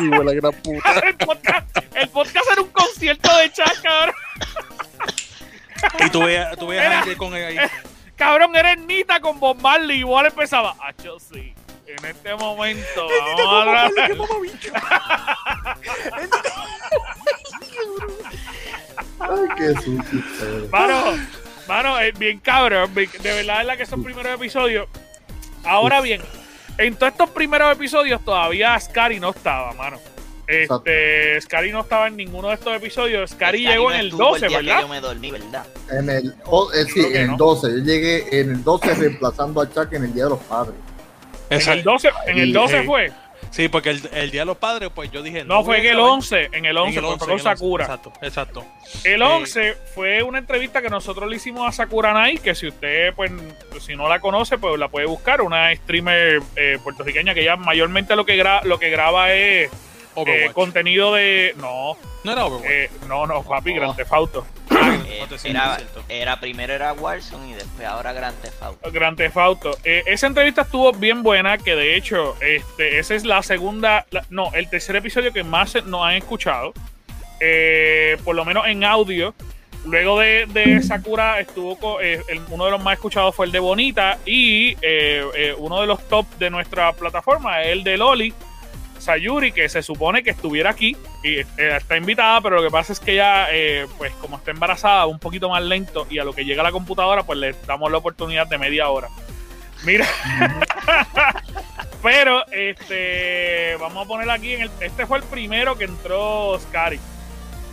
[0.00, 0.92] la gran puta.
[1.08, 4.14] El podcast, el podcast era un concierto de Chuck, cabrón.
[6.06, 7.68] Y tú veas, tú Era- a alguien con él ahí.
[8.16, 9.98] Cabrón, era Nita con Bob Marley.
[9.98, 10.76] Igual empezaba.
[10.80, 11.52] Ah, yo sí.
[11.86, 14.16] En este momento, vamos a tratar-
[19.74, 20.68] qué sucio.
[20.70, 21.04] Mano,
[21.68, 22.94] mano, es bien cabrón.
[22.94, 24.88] bien- De verdad es la que son primeros episodios.
[25.64, 26.20] Ahora bien,
[26.78, 29.98] en todos estos primeros episodios todavía Scary no estaba, mano.
[30.46, 33.30] Este, Scary no estaba en ninguno de estos episodios.
[33.30, 34.80] Scary Scary llegó no en el estuvo 12, día que ¿verdad?
[34.82, 35.66] yo me dormí, ¿verdad?
[35.90, 37.32] En el, oh, eh, sí, en no.
[37.32, 37.68] el 12.
[37.70, 40.74] Yo llegué en el 12 reemplazando a Chuck en el Día de los Padres.
[41.48, 42.86] En el 12, en el Sí, 12 sí.
[42.86, 43.12] fue.
[43.52, 45.44] Sí, porque el, el día de los padres, pues yo dije.
[45.44, 46.10] No, fue en el grabar.
[46.12, 46.48] 11.
[46.52, 47.84] En el 11, En el fue 11, con en el 11, Sakura.
[47.84, 48.64] Exacto, exacto.
[49.04, 52.66] El Eh, 11 fue una entrevista que nosotros le hicimos a Sakura Nai, que si
[52.66, 53.30] usted, pues,
[53.80, 55.42] si no la conoce, pues la puede buscar.
[55.42, 59.70] Una streamer eh, puertorriqueña que ya mayormente lo que, gra- lo que graba es
[60.16, 60.52] eh, Overwatch.
[60.52, 61.54] contenido de.
[61.58, 62.70] No, no era Overwatch.
[62.70, 63.80] eh, no, no, papi, No.
[63.80, 64.46] Grand Theft Auto.
[64.70, 65.60] Eh, no te siento,
[66.08, 68.90] era, primero era Warzone y después ahora Grand Theft Auto.
[68.92, 69.78] Grand Theft Auto.
[69.84, 74.24] Eh, esa entrevista estuvo bien buena, que de hecho, este, esa es la segunda, la-
[74.30, 76.72] no, el tercer episodio que más nos han escuchado,
[77.40, 79.34] eh, por lo menos en audio.
[79.84, 83.52] Luego de, de Sakura estuvo co- eh, el- uno de los más escuchados fue el
[83.52, 87.96] de Bonita y eh, eh, uno de los top de nuestra plataforma es el de
[87.96, 88.32] Loli.
[89.02, 92.92] Sayuri, que se supone que estuviera aquí y eh, está invitada, pero lo que pasa
[92.92, 96.32] es que ella, eh, pues como está embarazada, un poquito más lento y a lo
[96.32, 99.08] que llega la computadora, pues le damos la oportunidad de media hora.
[99.84, 100.06] Mira,
[102.02, 106.98] Pero, este, vamos a poner aquí, en el, este fue el primero que entró Scary.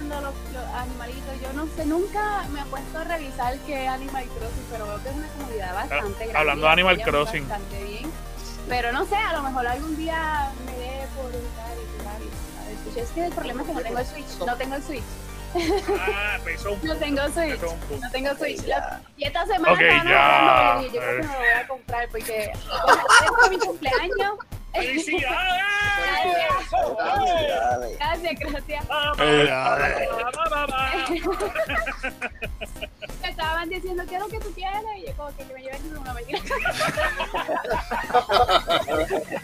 [0.08, 4.66] Los, los animalitos, yo no sé, nunca me he puesto a revisar qué Animal Crossing,
[4.72, 6.38] pero veo que es una comunidad bastante grande.
[6.38, 7.50] Hablando de Animal Crossing.
[7.50, 8.29] Bastante bien.
[8.70, 12.30] Pero no sé, a lo mejor algún día me dé por jugar y jugar y
[12.30, 12.98] jugar el Switch.
[13.04, 15.04] Es que el problema es que no tengo el Switch, no tengo el Switch.
[16.00, 17.60] Ah, pensó un No tengo Switch.
[18.00, 18.62] No tengo Switch.
[18.68, 20.70] La- y esta semana Ok, estaban ya.
[20.70, 24.38] hablando y yo creo que me lo voy a comprar porque es mi cumpleaños.
[24.72, 25.64] ¡Felicidades!
[26.78, 27.98] Felicidades.
[28.00, 28.86] Gracias, gracias.
[33.22, 34.82] Me estaban diciendo, ¿qué es lo que tú quieres?
[34.98, 36.40] Y yo como que, me lleven una mentira.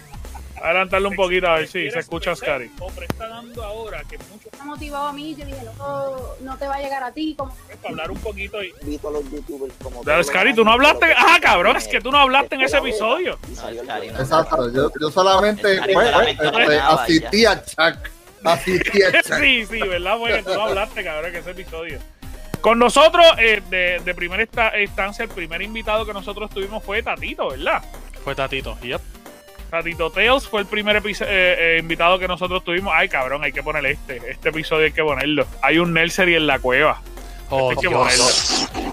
[0.62, 2.72] Adelantarlo un poquito a ver si se ¿Quieres escucha Scary.
[2.80, 6.68] O está dando ahora que mucho Me motivó a mí, yo dije, no, no te
[6.68, 7.36] va a llegar a ti.
[7.38, 7.54] Como...
[7.82, 10.72] para hablar un poquito y Invito a los youtubers como todos los Scary, tú no
[10.72, 11.00] hablaste.
[11.02, 13.38] pero- Ah, cabrón, es que tú no hablaste en ese episodio.
[13.52, 17.98] Exacto, yo, yo solamente pues, solamente este, asistí a Chuck.
[18.46, 19.38] Asistí a Chuck.
[19.40, 20.18] Sí, sí, ¿verdad?
[20.18, 22.00] Porque tú no hablaste, cabrón, en ese episodio.
[22.66, 27.04] Con nosotros, eh, de, de primera esta- instancia, el primer invitado que nosotros tuvimos fue
[27.04, 27.84] Tatito, ¿verdad?
[28.24, 28.76] Fue Tatito.
[28.82, 29.00] Yep.
[29.70, 32.92] Tatito Tales fue el primer eh, eh, invitado que nosotros tuvimos.
[32.96, 34.20] Ay, cabrón, hay que ponerle este.
[34.32, 35.46] Este episodio hay que ponerlo.
[35.62, 37.04] Hay un Nelsery en la cueva.
[37.52, 38.02] Oh, Este hay que Dios.
[38.02, 38.86] ponerlo.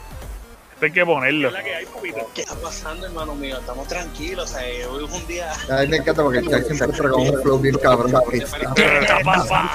[0.75, 1.51] Este hay que ponerlo.
[1.65, 1.87] que hay.
[2.35, 3.57] ¿Qué está pasando, hermano mío?
[3.59, 4.51] Estamos tranquilos.
[4.51, 5.51] O sea, hoy es un día.
[5.71, 8.13] A mí me encanta porque siempre con un flow bien cabrón.
[8.31, 9.71] ¿Qué está pasando?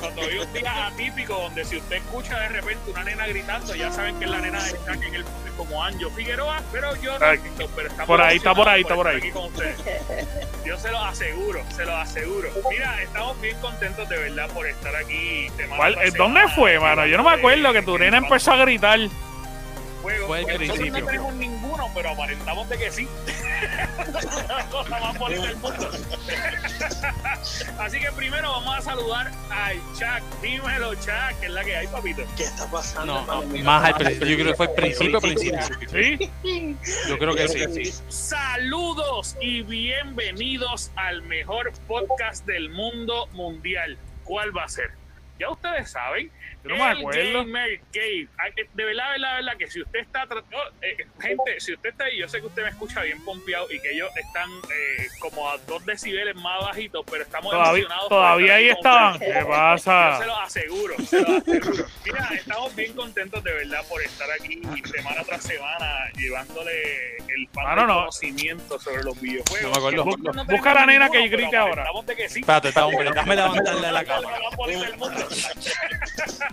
[0.00, 3.92] Cuando hay un día atípico donde si usted escucha de repente una nena gritando, ya
[3.92, 5.24] saben que es la nena de Chuck en el
[5.58, 7.38] como Anjo Figueroa, pero yo no, Ay,
[7.74, 9.30] pero estamos por ahí, está por ahí, está por ahí.
[9.32, 9.50] con.
[10.64, 12.48] Yo se lo aseguro, se lo aseguro.
[12.70, 15.48] Mira, estamos bien contentos de verdad por estar aquí.
[15.76, 17.04] ¿Cuál- eh, ¿Dónde fue, mano?
[17.06, 18.98] Yo no me hablando acuerdo que tu nena empezó a gritar.
[20.02, 20.26] Juego.
[20.26, 21.00] Fue al Nosotros principio.
[21.00, 23.08] no tenemos ninguno, pero aparentamos de que sí.
[24.48, 25.90] la cosa más bonita del mundo.
[27.78, 30.40] Así que primero vamos a saludar al Chuck.
[30.42, 32.22] Dímelo, Chuck, que es la que hay, papito.
[32.36, 33.64] ¿Qué está pasando, No, mío?
[33.64, 34.28] más al principio.
[34.28, 35.60] Yo creo que fue el principio, principio.
[35.90, 36.30] ¿Sí?
[37.08, 37.92] Yo creo que sí.
[38.08, 43.98] Saludos y bienvenidos al mejor podcast del mundo mundial.
[44.24, 44.90] ¿Cuál va a ser?
[45.38, 46.30] Ya ustedes saben.
[46.68, 47.44] Yo no me acuerdo.
[47.44, 48.28] Gamer Cave.
[48.38, 50.24] Ay, que De verdad, verdad, verdad, que si usted está.
[50.26, 50.36] no,
[50.82, 53.80] eh, gente, si usted está ahí, yo sé que usted me escucha bien pompeado y
[53.80, 58.08] que ellos están eh, como a dos decibeles más bajitos, pero estamos Todavía, emocionados.
[58.08, 59.18] todavía ahí estaban.
[59.18, 60.26] ¿Qué Yo se pasa?
[60.26, 61.84] lo aseguro, se lo aseguro.
[62.04, 64.60] Mira, estamos bien contentos de verdad por estar aquí
[64.92, 67.94] semana tras semana llevándole el pan del no.
[68.00, 69.62] conocimiento sobre los videojuegos.
[69.62, 70.32] No me acuerdo.
[70.34, 71.82] No Busca la nena que grite ahora.
[71.82, 72.40] aparentamos de que sí.
[72.40, 74.38] Espérate, está, hombre, déjame levantarle la cámara.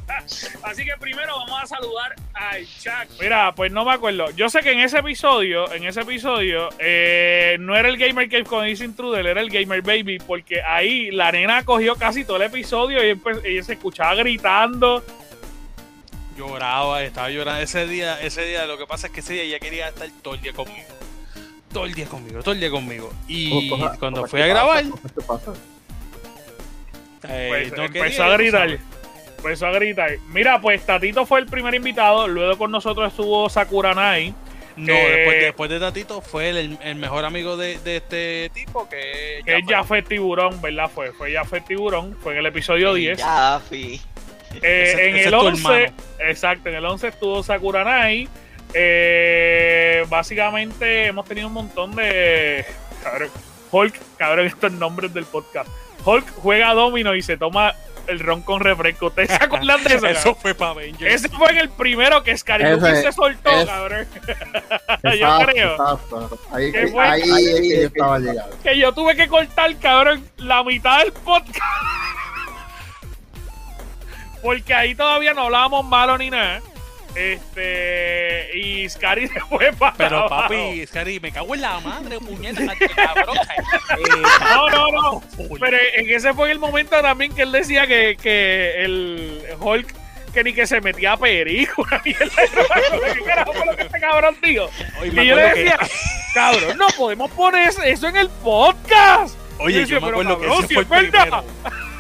[0.63, 3.19] Así que primero vamos a saludar al Chuck.
[3.19, 4.29] Mira, pues no me acuerdo.
[4.31, 8.43] Yo sé que en ese episodio, en ese episodio, eh, no era el Gamer Cave
[8.43, 12.43] con Ace Intruder, era el Gamer Baby, porque ahí la nena cogió casi todo el
[12.43, 15.03] episodio y ella se escuchaba gritando.
[16.37, 17.61] Lloraba, estaba llorando.
[17.61, 20.35] Ese día, ese día, lo que pasa es que ese día ella quería estar todo
[20.35, 20.85] el día conmigo.
[21.71, 23.11] Todo el día conmigo, todo el día conmigo.
[23.27, 24.83] Y Cosas- cuando fui a grabar,
[27.27, 28.61] eh, Pues, no empezó quería, a gritar.
[28.69, 28.79] sabes.
[29.45, 30.11] Empezó a gritar.
[30.29, 34.33] Mira, pues Tatito fue el primer invitado, luego con nosotros estuvo Sakuranai.
[34.75, 38.89] No, Que- después, después de Tatito fue el, el mejor amigo de, de este tipo
[38.89, 40.89] que, Que ya fue Tiburón, ¿verdad?
[40.93, 43.19] Fue, fue ya fue Tiburón, fue en el episodio 10.
[43.19, 44.01] Ya, fi.
[44.61, 45.93] Eh, Ese- en ese el es tu 11, hermano.
[46.27, 48.27] exacto, en el 11 estuvo Sakuranai.
[48.73, 52.65] Eh, básicamente hemos tenido un montón de.
[53.03, 53.29] Cabrón,
[53.71, 55.69] Hulk, cabrón, estos nombres del podcast.
[56.03, 57.73] Hulk juega domino y se toma
[58.07, 59.07] el ron con refresco.
[59.07, 60.07] ¿Ustedes se acuerdan de eso?
[60.07, 61.13] Eso fue para Avengers.
[61.15, 64.07] Ese fue en el primero que Scariluki Ese se soltó, es- cabrón.
[65.03, 66.39] yo Exacto, creo exacto.
[66.51, 67.03] Ahí, ¿Qué ahí, fue?
[67.07, 68.57] ahí es que yo estaba llegando.
[68.63, 71.59] que yo tuve que cortar, cabrón, la mitad del podcast.
[74.41, 76.61] Porque ahí todavía no hablábamos malo ni nada.
[77.15, 78.49] Este.
[78.57, 79.95] Y Scary se fue para.
[79.95, 80.43] Pero abajo.
[80.43, 82.61] papi, Scary, me cago en la madre, puñeta,
[82.95, 83.37] cabrón.
[83.97, 84.21] Eh,
[84.53, 85.21] No, no, no.
[85.59, 89.93] Pero en ese fue el momento también que él decía que, que el Hulk
[90.33, 91.81] que ni que se metía a perico.
[91.89, 92.25] una mierda.
[93.13, 94.69] ¿Qué carajo fue lo que este cabrón dijo?
[94.99, 95.79] Oye, Y yo le que- decía,
[96.33, 99.37] cabrón, no podemos poner eso en el podcast.
[99.59, 101.45] Oye, decía, yo me pero acuerdo que cabrón, ese si fue es el primero.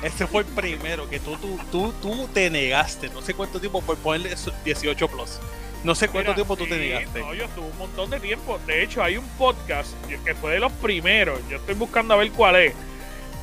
[0.05, 3.09] Ese fue el primero que tú, tú, tú, tú te negaste.
[3.09, 5.39] No sé cuánto tiempo por ponerle eso, 18 plus.
[5.83, 7.19] No sé cuánto Mira, tiempo tú te negaste.
[7.19, 8.59] No, yo estuve un montón de tiempo.
[8.67, 9.89] De hecho, hay un podcast
[10.23, 11.39] que fue de los primeros.
[11.49, 12.73] Yo estoy buscando a ver cuál es.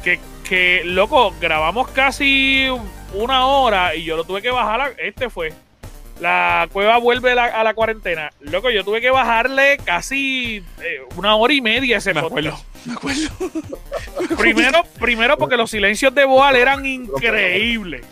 [0.02, 2.66] Que, que loco, grabamos casi
[3.14, 4.80] una hora y yo lo tuve que bajar.
[4.80, 5.52] a- este fue.
[6.20, 8.30] La cueva vuelve a la, a la cuarentena.
[8.40, 12.46] Loco, yo tuve que bajarle casi eh, una hora y media a ese Me podcast.
[12.46, 13.50] acuerdo, me acuerdo.
[14.38, 18.04] Primero, primero porque los silencios de Boal eran increíbles.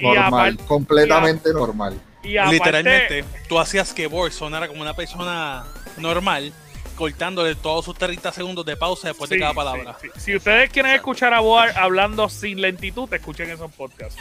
[0.00, 2.00] Normal, completamente normal.
[2.22, 5.64] y aparte- Literalmente, tú hacías que Borg sonara como una persona
[5.98, 6.52] normal,
[6.96, 9.96] cortándole todos sus 30 segundos de pausa después de cada palabra.
[10.00, 10.20] sí, sí.
[10.20, 14.16] Si ustedes quieren escuchar a Boar hablando sin lentitud, escuchen esos podcasts.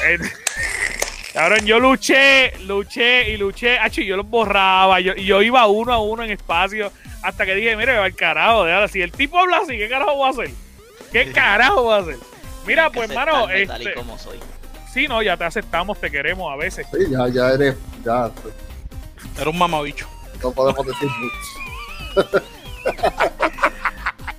[1.32, 3.78] Cabrón, yo luché, luché y luché.
[3.78, 4.98] Hacho, yo los borraba.
[5.00, 6.90] Yo, y yo iba uno a uno en espacio.
[7.22, 8.64] Hasta que dije, mire, va al carajo.
[8.64, 8.88] déjalo.
[8.88, 10.50] Si el tipo habla así, ¿qué carajo voy a hacer?
[11.12, 12.16] ¿Qué carajo voy a hacer?
[12.66, 14.38] Mira, Tienes pues, hermano, aceptarme tal y este, como soy.
[14.92, 16.86] sí, no, ya te aceptamos, te queremos a veces.
[16.92, 18.30] Sí, ya, ya eres, ya,
[19.40, 20.06] Era un mamabicho.
[20.42, 22.42] no podemos decir mucho.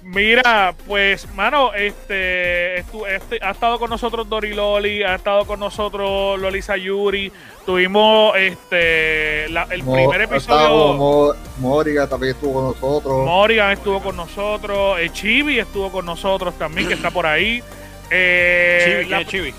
[0.04, 5.60] Mira, pues, mano, este, estu- este- ha estado con nosotros Dori Loli, ha estado con
[5.60, 7.32] nosotros Loli Sayuri,
[7.68, 13.26] tuvimos este la- el Mo- primer ha episodio, estado Mo- Moriga también estuvo con nosotros.
[13.26, 17.62] Morgan estuvo con nosotros, eh, Chibi estuvo con nosotros también, que está por ahí.
[18.10, 19.54] Eh, Chibi, ¿quién es Chibi?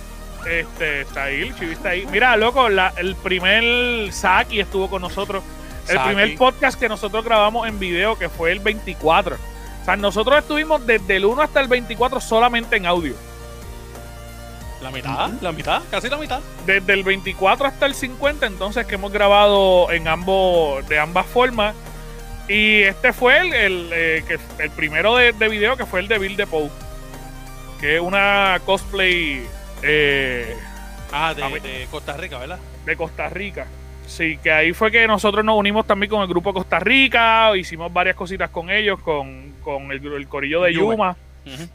[0.51, 2.05] este, está ahí, el Chibi está ahí.
[2.11, 5.45] Mira, loco, la- el primer Saki estuvo con nosotros.
[5.89, 6.09] El Saki.
[6.09, 9.37] primer podcast que nosotros grabamos en video, que fue el 24.
[9.83, 13.15] O sea, nosotros estuvimos desde el 1 hasta el 24 solamente en audio.
[14.81, 16.41] La mitad, la mitad, casi la mitad.
[16.67, 21.75] Desde el 24 hasta el 50, entonces, que hemos grabado en ambos, de ambas formas.
[22.49, 26.09] Y este fue el, el, eh, que, el primero de, de video, que fue el
[26.09, 26.71] de Bill de Poe.
[27.81, 29.47] Que es una cosplay
[29.83, 30.57] eh,
[31.13, 32.59] Ah, de Costa Rica, ¿verdad?
[32.87, 33.67] de Costa Rica.
[34.13, 37.91] Sí, que ahí fue que nosotros nos unimos también con el grupo Costa Rica, hicimos
[37.91, 40.97] varias cositas con ellos, con, con el, el corillo de Yume.
[40.97, 41.17] Yuma,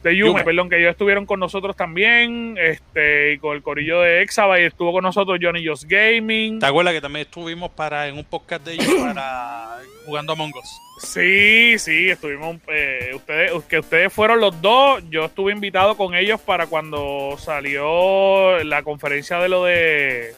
[0.04, 0.44] de Yume, Yume.
[0.44, 4.92] perdón, que ellos estuvieron con nosotros también, este, y con el corillo de Exabyte estuvo
[4.92, 6.60] con nosotros Johnny Just Gaming.
[6.60, 10.80] ¿Te acuerdas que también estuvimos para en un podcast de ellos para jugando Among Us?
[11.00, 16.40] Sí, sí, estuvimos, eh, ustedes, que ustedes fueron los dos, yo estuve invitado con ellos
[16.40, 20.34] para cuando salió la conferencia de lo de.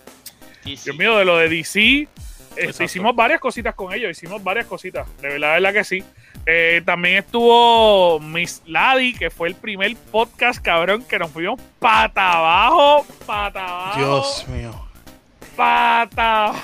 [0.65, 2.09] Dios mío, de lo de DC.
[2.57, 6.05] Este, hicimos varias cositas con ellos, hicimos varias cositas, de verdad, de verdad que sí.
[6.47, 12.33] Eh, también estuvo Miss Ladi, que fue el primer podcast, cabrón, que nos fuimos pata
[12.33, 14.90] abajo, pata abajo, Dios mío.
[15.61, 16.53] Pata.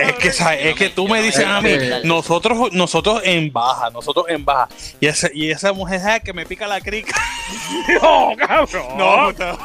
[0.00, 0.66] Es que, ¿sabes?
[0.66, 1.70] es que tú me dices a mí,
[2.04, 4.68] nosotros, nosotros en baja, nosotros en baja.
[5.00, 7.14] Y esa, y esa mujer que me pica la crica.
[8.02, 8.96] No, cabrón.
[8.96, 9.56] No, No, cabrón,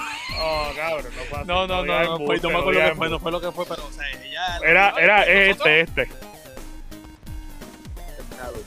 [1.16, 1.44] no pasa.
[1.46, 3.42] no, no, no, no, fue- no me no acuerdo digas qué fue, no fue lo
[3.42, 6.10] que fue, pero o sea, ella Era, era nosotros- este, este.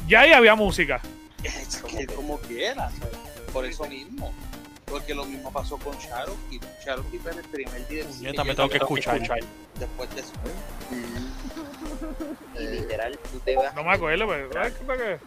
[0.08, 1.00] Ya ahí había música.
[1.42, 3.16] Es que como quiera, ¿sabes?
[3.52, 4.32] por eso mismo.
[4.86, 6.60] Porque lo mismo pasó con Cherokee.
[6.82, 9.20] Cherokee fue el primer día Yo también tengo que escuchar.
[9.78, 10.32] Después de eso.
[12.58, 13.74] Y literal, tú te vas.
[13.74, 15.18] No me acuerdo, pero.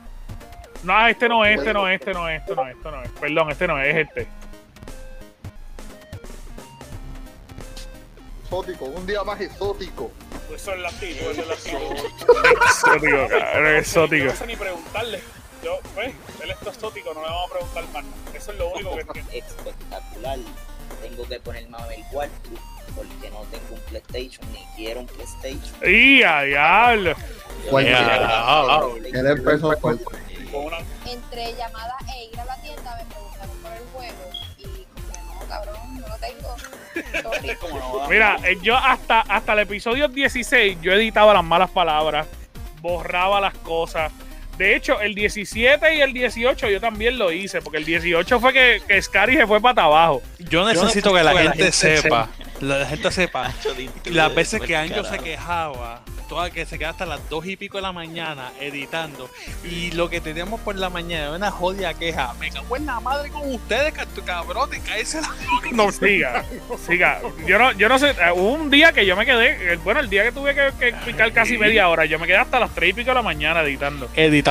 [0.84, 3.04] No, este no es, este no es, este no es, este no es, este no
[3.04, 3.10] es.
[3.12, 4.28] Perdón, este no es, es este.
[8.44, 10.12] Exótico, un día más exótico.
[10.54, 11.80] Eso es latino, eso es latino.
[12.66, 14.26] Exótico, cabrón, exótico.
[14.26, 15.22] No sé ni preguntarle.
[15.64, 18.38] Yo, pues, él es exótico, no le vamos a preguntar más nada.
[18.38, 19.54] Eso es lo único que entiendo.
[19.56, 20.40] espectacular.
[21.02, 22.50] Tengo que ponerme a ver el cuarto
[22.96, 25.76] porque no tengo un PlayStation ni quiero un PlayStation.
[25.86, 27.16] ¡Y a diablo!
[27.66, 28.82] Ya,
[30.54, 35.34] una Entre llamadas e ir a la tienda me preguntaron por el juego y como
[35.34, 38.08] no, cabrón, no lo tengo.
[38.10, 42.28] Mira, eh, yo hasta, hasta el episodio 16 yo editaba las malas palabras,
[42.82, 44.12] borraba las cosas.
[44.58, 48.54] De hecho, el 17 y el 18 yo también lo hice, porque el 18 fue
[48.54, 50.22] que, que Scary se fue para abajo.
[50.40, 52.30] Yo necesito que la gente sepa,
[52.62, 53.54] la gente sepa,
[54.06, 57.78] las veces que Anjo se quejaba, toda que se queda hasta las dos y pico
[57.78, 59.30] de la mañana editando,
[59.64, 62.34] y lo que teníamos por la mañana era una jodida queja.
[62.40, 65.30] Me cago en la madre con ustedes, cab- cabrones, cállese la
[65.72, 66.44] No, siga,
[66.86, 67.22] siga.
[67.46, 70.00] Yo no, yo no sé, eh, hubo un día que yo me quedé, eh, bueno,
[70.02, 72.74] el día que tuve que, que picar casi media hora, yo me quedé hasta las
[72.76, 74.10] 3 y pico de la mañana editando.
[74.16, 74.47] editando.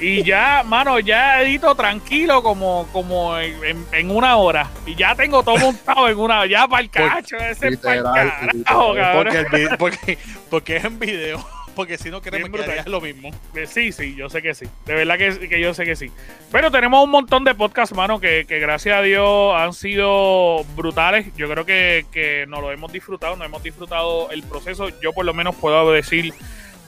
[0.00, 4.70] Y ya, mano, ya edito tranquilo como, como en, una hora.
[4.86, 8.64] Y ya tengo todo montado en una ya para el cacho, ese para el Literal,
[8.64, 8.94] carajo.
[9.14, 10.18] Porque, el porque,
[10.50, 11.44] porque es en video.
[11.74, 12.72] Porque si no queremos que brutal.
[12.72, 13.30] hagas lo mismo.
[13.54, 14.66] Eh, Sí, sí, yo sé que sí.
[14.84, 16.10] De verdad que, que yo sé que sí.
[16.50, 21.32] Pero tenemos un montón de podcasts, mano, que, que gracias a Dios han sido brutales.
[21.36, 24.88] Yo creo que, que nos lo hemos disfrutado, nos hemos disfrutado el proceso.
[25.00, 26.34] Yo por lo menos puedo decir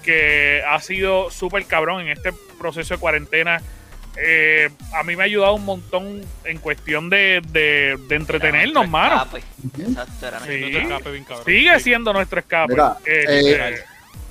[0.03, 3.61] que ha sido súper cabrón en este proceso de cuarentena.
[4.17, 8.91] eh, a mí me ha ayudado un montón en cuestión de, de, de entretenernos, Era
[8.91, 9.27] mano.
[9.79, 10.47] Exacto, era Sí.
[10.57, 11.45] Bien, cabrón.
[11.47, 12.73] Sigue siendo nuestro escape.
[12.73, 13.85] Mira, Este, eh,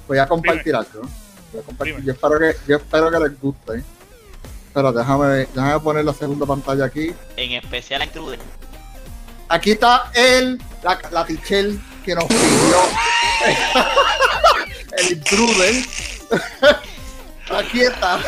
[0.08, 1.04] Voy a compartir algo.
[1.04, 1.10] ¿no?
[1.54, 2.06] Voy a compartir- Dime.
[2.08, 3.84] Yo, espero que, yo espero que les guste.
[4.74, 7.12] Pero déjame, déjame poner la segunda pantalla aquí.
[7.38, 8.40] En especial a Intruder.
[9.48, 12.80] Aquí está él, la, la Tichel que nos pidió
[14.98, 15.76] el intruder.
[17.52, 18.20] Aquí está,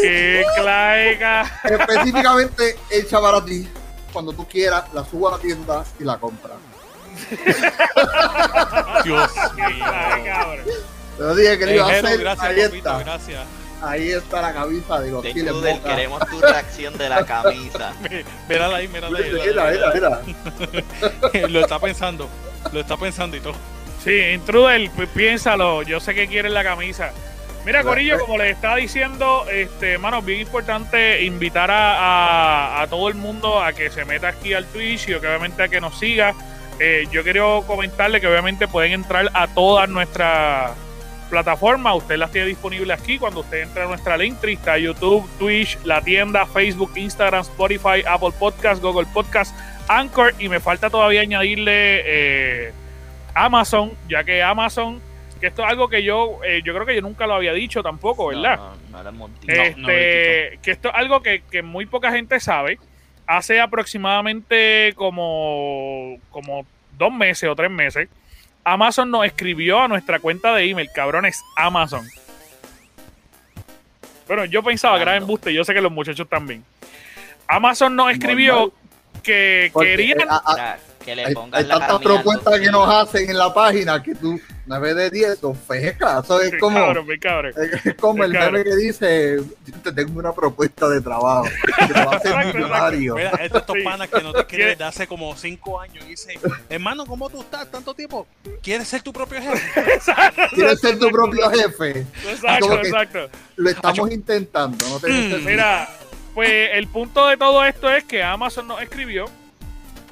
[0.00, 1.60] ¡Qué claica!
[1.64, 3.68] específicamente hecha para ti.
[4.12, 6.56] Cuando tú quieras, la subo a la tienda y la compras.
[9.04, 9.86] Dios ¡Qué mío.
[11.18, 12.18] Yo dije que lo iba a hacer.
[12.18, 12.98] gracias, Ahí papito, está.
[12.98, 13.46] gracias.
[13.82, 17.92] Ahí está la camisa de Godzilla queremos tu reacción de la camisa.
[18.48, 19.32] Mírala ahí, mírala ahí.
[19.32, 19.92] Mira.
[19.92, 21.48] mira.
[21.48, 22.28] Lo está pensando.
[22.72, 23.54] Lo está pensando y todo.
[24.02, 25.82] Sí, Intruder, pi- piénsalo.
[25.82, 27.12] Yo sé que quieres la camisa.
[27.64, 31.96] Mira, Corillo, como les estaba diciendo, este, mano, bien importante invitar a,
[32.78, 35.62] a- a todo el mundo a que se meta aquí al Twitch y que obviamente
[35.62, 36.34] a que nos siga.
[36.78, 40.72] Eh, yo quiero comentarle que obviamente pueden entrar a todas nuestras
[41.30, 41.96] plataformas.
[41.96, 43.18] Usted las tiene disponibles aquí.
[43.18, 48.32] Cuando usted entra a nuestra Linktree, está YouTube, Twitch, la tienda, Facebook, Instagram, Spotify, Apple
[48.38, 49.54] Podcast, Google Podcast,
[49.88, 50.34] Anchor.
[50.38, 52.72] Y me falta todavía añadirle eh,
[53.34, 55.00] Amazon, ya que Amazon,
[55.40, 57.82] que esto es algo que yo, eh, yo creo que yo nunca lo había dicho
[57.82, 58.58] tampoco, ¿verdad?
[58.90, 62.78] No, no, no este, que esto es algo que, que muy poca gente sabe.
[63.26, 66.66] Hace aproximadamente como, como
[66.98, 68.08] dos meses o tres meses,
[68.64, 72.06] Amazon nos escribió a nuestra cuenta de email, cabrones, Amazon.
[74.26, 76.64] Bueno, yo pensaba que era embuste, yo sé que los muchachos también.
[77.46, 78.72] Amazon nos escribió Normal.
[79.24, 80.20] Que Porque, querían...
[80.20, 83.28] eh, a- a- Mira, que le hay, pongan hay la tantas propuestas que nos hacen
[83.28, 86.24] en la página que tú, 9 de 10, son fecas.
[86.24, 87.52] Eso es como, cabrón, mi cabrón.
[87.84, 92.04] es como el meme que dice: Yo te tengo una propuesta de trabajo que te
[92.06, 93.16] va a hacer millonario.
[93.16, 93.82] Mira, estos, Sí.
[93.84, 97.28] panas que no te quieren ¿Quiere- desde hace como cinco años y dicen, hermano, ¿cómo
[97.28, 98.26] tú estás tanto tiempo?
[98.62, 100.00] ¿Quieres ser tu propio jefe?
[100.54, 102.06] Quieres ser tu propio jefe.
[102.30, 103.28] Exacto, exacto.
[103.56, 104.88] Lo estamos intentando.
[104.88, 105.86] No te Mm, Mira,
[106.34, 109.26] pues el punto de todo esto es que Amazon nos escribió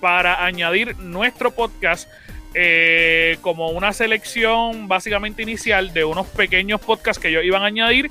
[0.00, 2.08] para añadir nuestro podcast
[2.54, 8.10] eh, como una selección básicamente inicial de unos pequeños podcasts que ellos iban a añadir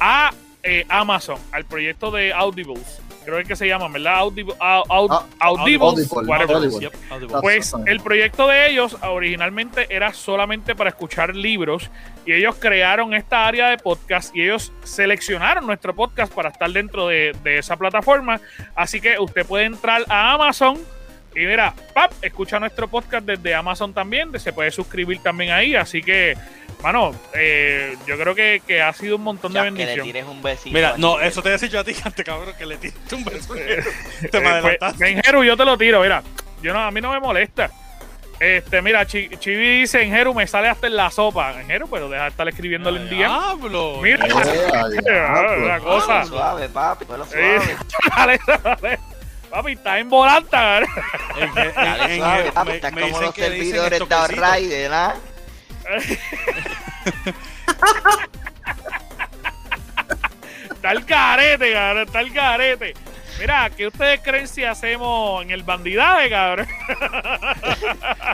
[0.00, 0.32] a
[0.62, 3.00] eh, Amazon, al proyecto de Audibles.
[3.24, 4.16] Creo que se llaman, ¿verdad?
[4.18, 4.54] Audible.
[7.40, 11.90] Pues el proyecto de ellos originalmente era solamente para escuchar libros
[12.26, 17.08] y ellos crearon esta área de podcast y ellos seleccionaron nuestro podcast para estar dentro
[17.08, 18.40] de, de esa plataforma.
[18.74, 20.78] Así que usted puede entrar a Amazon
[21.34, 25.74] y mira, pap, escucha nuestro podcast desde Amazon también, se puede suscribir también ahí.
[25.74, 26.36] Así que,
[26.82, 30.06] mano, eh, yo creo que, que ha sido un montón de Ya, que le bendición.
[30.06, 30.74] tires un besito.
[30.74, 33.54] Mira, no, eso te decía yo a ti antes, cabrón, que le tiraste un beso.
[33.54, 33.82] Te me Eh,
[34.30, 35.08] pues, adelantaste.
[35.10, 36.22] Enjeru, yo te lo tiro, mira.
[36.62, 37.70] Yo no, a mí no me molesta.
[38.40, 41.60] Este, mira, Chi- Chibi dice, Enjeru, me sale hasta en la sopa.
[41.60, 43.28] Enjeru, pero deja de estar escribiéndole en día.
[43.28, 43.98] Diablo.
[44.02, 44.32] Mira, Eh,
[45.64, 46.24] una cosa.
[46.24, 47.76] Suave, papi, Eh, suave.
[48.16, 48.98] dale, dale.
[49.48, 50.78] Papi, está en volanta.
[50.78, 50.84] En,
[51.58, 54.14] en- Dale suave, papi, me, estás me como los servidores de.
[54.14, 55.14] Outrider, ¿ah?
[60.70, 62.02] Está el carete, cabrón.
[62.06, 62.94] Está el carete.
[63.38, 66.66] Mira, ¿qué ustedes creen si hacemos en el bandidaje, cabrón?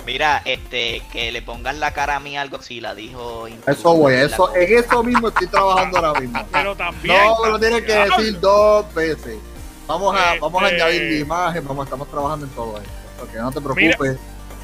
[0.04, 3.46] Mira, este, que le pongan la cara a mí al Godzilla, dijo.
[3.48, 6.44] Intruder Eso la eso, en eso mismo estoy trabajando ahora mismo.
[6.52, 7.16] Pero también.
[7.16, 9.38] No, lo tienes que decir dos veces.
[9.86, 12.90] Vamos a, vamos a Este- añadir la imagen, vamos, estamos trabajando en todo esto.
[13.18, 14.18] Porque no te Mira- preocupes,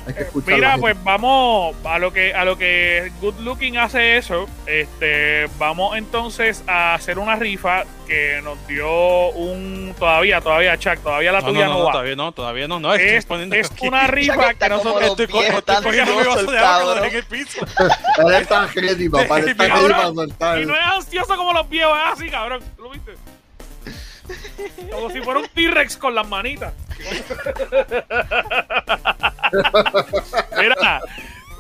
[0.07, 0.55] hay que escuchar.
[0.55, 4.47] Mira, pues vamos a lo que a lo que Good Looking hace eso.
[4.67, 11.33] Este, vamos entonces a hacer una rifa que nos dio un todavía, todavía Chuck, todavía
[11.33, 11.93] la No, tuya no, no, no, va.
[11.93, 12.79] todavía no, todavía no.
[12.81, 16.59] no Es, poniendo es una rifa que nosotros Estoy, co- estoy cogiendo mi vaso de
[16.59, 17.65] agua en el piso.
[18.27, 19.39] Él está ready, papá.
[19.41, 20.61] Está Y ready para soltar.
[20.61, 22.63] y no es ansioso como los viejos, es así, cabrón.
[22.79, 23.13] ¿Lo viste?
[24.91, 26.73] Como si fuera un T-Rex con las manitas.
[30.59, 31.01] mira,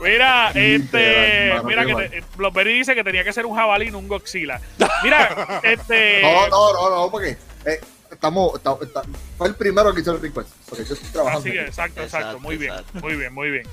[0.03, 4.09] mira, este, mira que te- Blockberry dice que tenía que ser un jabalí, no un
[4.09, 4.61] Godzilla.
[5.03, 7.37] Mira, este, No, no, no, no, porque
[7.67, 9.03] eh, estamos, está- está-
[9.37, 10.49] fue el primero que hizo el request.
[10.69, 11.41] Porque yo estoy trabajando.
[11.41, 13.01] Así que, exacto, exacto, Exacto, muy bien, exacto.
[13.01, 13.67] muy bien, muy bien.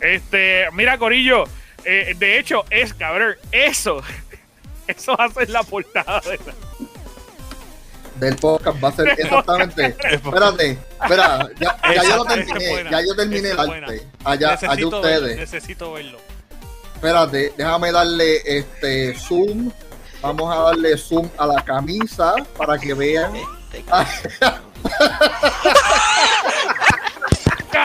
[0.00, 1.44] Este, mira, Corillo,
[1.84, 4.02] eh, de hecho, es cabrón, eso,
[4.86, 6.54] eso ser la portada de la-
[8.18, 9.96] Del podcast va a ser exactamente.
[10.10, 12.84] Espérate, espera, ya, ya yo lo terminé.
[12.90, 14.06] Ya yo terminé el arte.
[14.24, 15.22] Allá, allá necesito ustedes.
[15.22, 16.18] verlo, necesito verlo.
[16.94, 19.70] Espérate, déjame darle este zoom
[20.22, 23.32] Vamos a darle zoom a la camisa para que vean.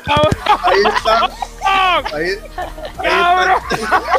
[0.06, 0.32] Cabrón.
[0.64, 1.26] Ahí está.
[2.16, 4.02] Ahí, ahí está.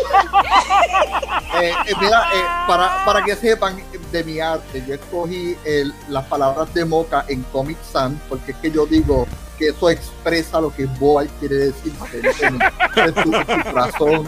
[1.60, 3.76] Eh, eh, mira, eh, para, para que sepan
[4.10, 8.56] de mi arte, yo escogí el- las palabras de Mocha en Comic Sans porque es
[8.58, 9.26] que yo digo
[9.58, 13.30] que eso expresa lo que Boy quiere decir en, su,
[13.70, 14.26] corazón.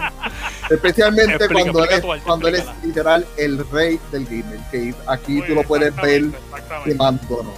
[0.70, 4.60] Especialmente Explica, cuando, explica él, arte, cuando él es literal el rey del gamer.
[4.70, 6.24] Que aquí Muy tú lo puedes ver
[6.84, 7.54] quemándonos.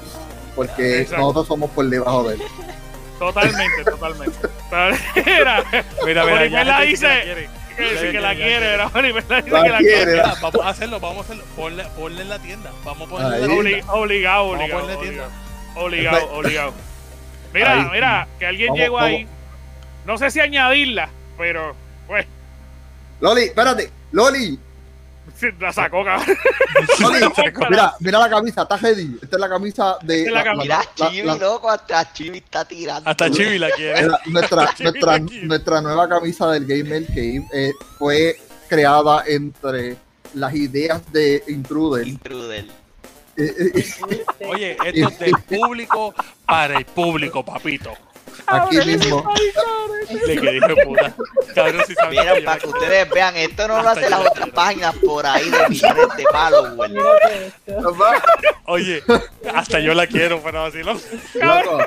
[0.55, 2.43] Porque nosotros somos por debajo de él.
[3.19, 4.39] Totalmente, totalmente.
[5.25, 5.65] Mira,
[6.05, 7.07] Mira, mira, la dice.
[7.07, 7.49] que la quiere.
[7.77, 8.35] que dice que la
[9.79, 11.45] quiere, vamos a hacerlo, vamos a hacerlo.
[11.57, 12.71] Ponle, ponle, en la tienda.
[12.85, 13.93] Vamos a ponerle en la tienda.
[13.95, 14.81] obligado, Vamos a obligado.
[14.83, 15.29] ponerle tienda.
[15.77, 16.75] Obligado, obligado.
[17.55, 17.89] Mira, Ahí.
[17.93, 19.09] mira, que alguien Vamos, llegó vamos.
[19.11, 19.29] ahí.
[20.05, 21.09] No sé si añadirla,
[21.39, 21.75] pero
[22.07, 22.27] pues
[23.21, 24.59] Loli, espérate, Loli,
[25.61, 26.37] la sacó, cabrón.
[27.71, 29.19] Mira, mira la camisa, está ready.
[29.23, 30.19] Esta es la camisa de.
[30.19, 30.63] Esta es la camisa.
[30.65, 33.09] Mira, la- Chibi, la- loco, hasta Chibi está tirando.
[33.11, 34.07] Hasta Chibi la quiere.
[34.09, 35.41] la- nuestra, Chibi nuestra, aquí.
[35.43, 39.97] nuestra nueva camisa del Gamer Cave eh, fue creada entre
[40.35, 42.07] las ideas de Intruder.
[42.07, 42.65] Intruder.
[43.39, 46.15] Eh, eh, eh, Oye, esto es del público
[46.47, 47.93] para el público, papito.
[48.47, 49.25] Aquí mismo.
[50.27, 51.15] Le que dije puta.
[51.55, 55.27] Cabrón, si Mira, para que ustedes vean, esto no lo hacen las otras páginas por
[55.27, 56.25] ahí de millones de.
[56.89, 57.97] Mírate esto.
[58.67, 59.03] Oye,
[59.55, 60.95] hasta yo la quiero, pero así lo.
[60.95, 61.79] Loco,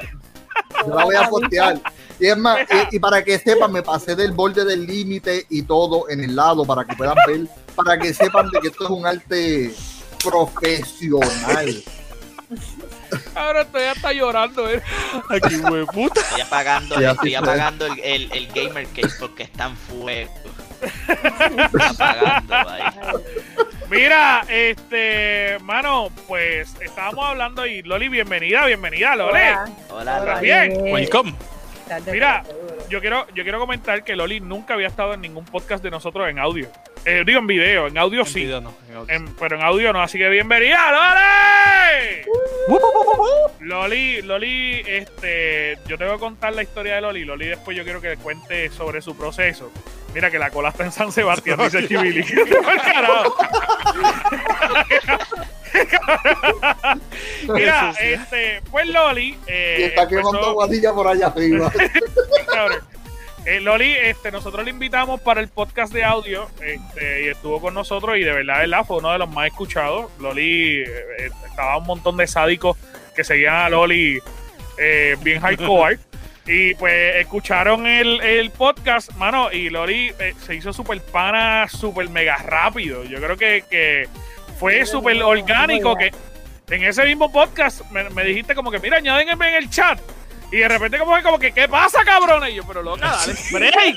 [0.85, 1.79] yo la voy a postear.
[2.19, 2.59] Y es más,
[2.91, 6.35] y, y para que sepan, me pasé del borde del límite y todo en el
[6.35, 9.73] lado para que puedan ver, para que sepan de que esto es un arte
[10.21, 11.83] profesional.
[13.35, 14.81] Ahora estoy hasta llorando, eh.
[15.29, 16.21] Aquí, güey, puta.
[16.21, 20.31] Estoy apagando, estoy apagando el, el, el gamer case porque está en fuego.
[20.81, 22.83] Estoy apagando ahí.
[23.89, 29.31] Mira, este, mano, pues estábamos hablando y Loli, bienvenida, bienvenida, Loli.
[29.31, 29.69] Hola.
[29.89, 30.45] Hola, ¿Estás Loli.
[30.45, 30.81] bien?
[30.93, 31.35] Welcome.
[32.11, 32.43] Mira.
[32.89, 36.27] Yo quiero, yo quiero comentar que Loli nunca había estado en ningún podcast de nosotros
[36.29, 36.67] en audio.
[37.05, 39.15] Eh, digo en video, en audio En sí, video no, en audio.
[39.15, 42.23] en- pero en audio no, así que bienvenida, Loli.
[43.61, 47.25] Loli, Loli, este, yo te voy a contar la historia de Loli.
[47.25, 49.71] Loli después yo quiero que cuente sobre su proceso.
[50.13, 52.25] Mira que la cola está en San Sebastián, dice Chivili.
[57.47, 59.37] Mira, este, pues Loli.
[59.47, 61.71] eh, Y está quemando empezó- guadilla por allá arriba.
[63.45, 67.73] Eh, Loli, este, nosotros le invitamos para el podcast de audio este, y estuvo con
[67.73, 70.11] nosotros y de verdad, de verdad, fue uno de los más escuchados.
[70.19, 70.85] Loli, eh,
[71.19, 72.77] eh, estaba un montón de sádicos
[73.15, 74.19] que seguían a Loli
[74.77, 75.97] eh, bien hardcore.
[76.51, 82.09] Y pues escucharon el, el podcast, mano, y Loli eh, se hizo súper pana, súper
[82.09, 83.03] mega rápido.
[83.03, 84.07] Yo creo que, que
[84.59, 86.11] fue súper orgánico que
[86.69, 89.99] en ese mismo podcast me, me dijiste como que, mira, añádenme en el chat.
[90.51, 92.51] Y de repente como que, como que ¿qué pasa, cabrones?
[92.51, 93.95] Y yo, pero loca, dale break.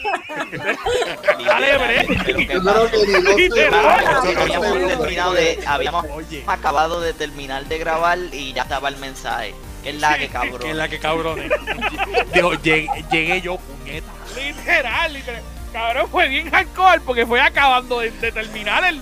[1.46, 2.50] Dale break.
[4.38, 4.98] Habíamos segundos.
[4.98, 9.54] terminado de, habíamos Oye, acabado de terminar de grabar y ya estaba el mensaje.
[9.82, 10.58] Que es la que cabrón.
[10.58, 11.50] que es la que cabrones.
[12.34, 14.12] Digo, llegué, llegué yo, puñeta.
[14.36, 15.42] Literal, literal.
[15.72, 19.00] Cabrón, fue bien hardcore porque fue acabando de, de terminar el.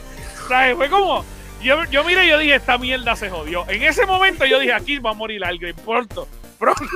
[0.48, 0.76] ¿Sabes?
[0.76, 1.24] Fue como.
[1.62, 3.68] Yo, yo miré y yo dije, esta mierda se jodió.
[3.68, 6.26] En ese momento yo dije, aquí va a morir alguien pronto.
[6.58, 6.82] Pronto.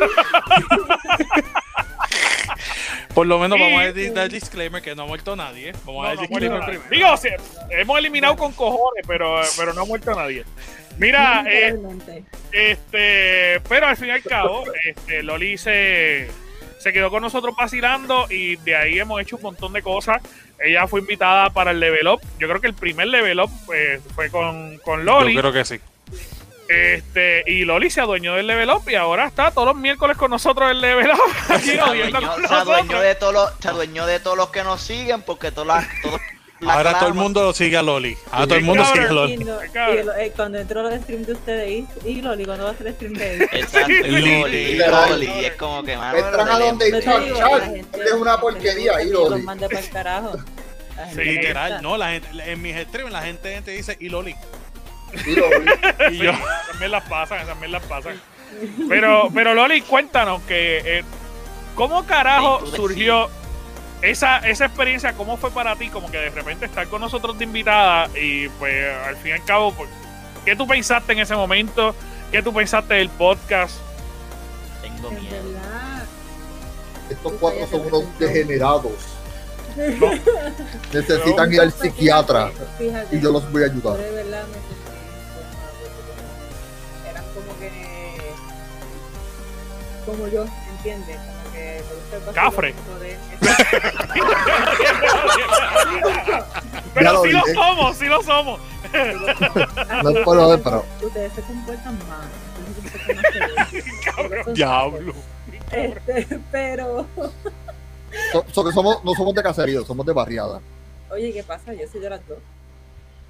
[3.15, 5.73] Por lo menos vamos a dar disclaimer que no ha muerto nadie.
[5.85, 6.91] Vamos No, a muerto disclaimer primero.
[6.91, 7.37] Digo, o sea,
[7.71, 10.45] hemos eliminado con cojones, pero, pero no ha muerto nadie.
[10.99, 11.77] Mira, eh.
[12.53, 16.29] Este, pero al fin y al cabo, este, Loli se,
[16.79, 20.21] se quedó con nosotros vacilando y de ahí hemos hecho un montón de cosas.
[20.59, 22.21] Ella fue invitada para el level up.
[22.39, 25.35] Yo creo que el primer level up pues, fue con, con Loli.
[25.35, 25.81] Yo creo que sí.
[26.69, 30.31] Este, y Loli se adueñó del level up y ahora está todos los miércoles con
[30.31, 31.19] nosotros el level up.
[31.51, 34.81] Aquí Se adueñó, se adueñó de todos los, se adueñó de todos los que nos
[34.81, 36.21] siguen porque todas las, todos
[36.69, 38.17] Ahora todo el mundo sigue a Loli.
[38.31, 39.13] Ahora todo el mundo sigue a.
[39.13, 39.33] Loli.
[39.35, 39.99] Y, no- cabrón.
[39.99, 42.73] y lo- eh, cuando entró los streams de ustedes y, y Loli, cuando va a
[42.75, 43.49] hacer stream de ellos.
[43.53, 44.77] Exacto, Loli.
[44.79, 49.31] Loli, es como que mano, Entran a donde es una porquería, y ídolo.
[49.37, 50.33] los mande para el carajo.
[51.13, 54.33] Sí, Literal, no, la gente, en mis streams la gente te dice y Loli.
[55.27, 55.71] Y Loli.
[56.13, 56.31] Y yo,
[56.71, 58.21] también las pasan, también las pasan.
[58.89, 61.05] Pero, pero Loli, cuéntanos que eh,
[61.75, 63.29] cómo carajo surgió
[64.11, 67.45] esa, esa experiencia, cómo fue para ti, como que de repente estar con nosotros de
[67.45, 68.75] invitada y pues
[69.07, 69.89] al fin y al cabo, pues,
[70.45, 71.95] ¿qué tú pensaste en ese momento?
[72.31, 73.77] ¿Qué tú pensaste del podcast?
[74.85, 75.45] tengo miedo.
[77.11, 78.93] Estos cuatro son unos degenerados.
[80.93, 83.17] Necesitan ir al psiquiatra Fíjate.
[83.17, 83.97] y yo los voy a ayudar.
[83.97, 84.95] Pero es verdad, me sentí
[85.25, 87.71] incómoda porque como eran como que
[90.07, 90.45] como yo,
[90.77, 91.19] ¿entiendes?
[91.55, 91.81] Que
[92.35, 92.75] Cafre.
[96.95, 98.61] Pero lo sí lo somos, sí lo somos.
[100.03, 102.29] No es por pero Ustedes se comportan mal.
[104.05, 104.55] Cabrón.
[104.55, 105.15] Diablo.
[105.73, 107.07] Este, pero,
[108.33, 110.61] so- so que somos, no somos de caserío, somos de barriada.
[111.11, 111.73] oye, ¿qué pasa?
[111.75, 112.39] Yo soy de las dos.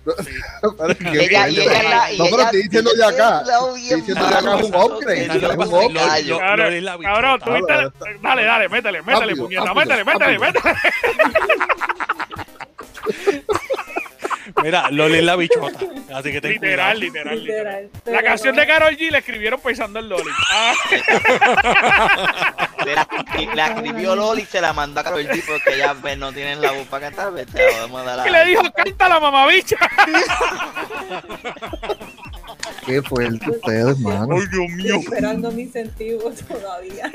[0.04, 3.40] Pero es que- Ella- y ella es la- y no, pero estoy diciendo de acá.
[3.40, 5.24] Estoy diciendo de acá es un upgrade.
[5.26, 6.84] Es upgrade.
[7.02, 7.92] Cabrón, tú viste- Ahora,
[8.22, 10.74] Dale, dale, métele, métele, puñeta, métele, métele, métele.
[14.64, 15.78] Mira, Loli es la bichota.
[16.14, 17.82] Así que ten Literal, literal, literal.
[17.84, 17.90] Literal.
[18.06, 20.30] La canción de Carol G la escribieron pensando en Loli.
[20.50, 20.72] Ah,
[22.86, 22.94] Le
[23.54, 26.60] la, escribió Loli y se la mandó a Karol G porque ya pues, no tienen
[26.62, 27.30] la voz para cantar.
[27.32, 29.76] pues, te la vamos a dar y a- le dijo, canta la mamabicha.
[32.86, 34.36] Qué fuerte ustedes, mano.
[34.36, 34.96] Ay, Dios mío.
[34.96, 37.10] Estoy esperando mi incentivo todavía.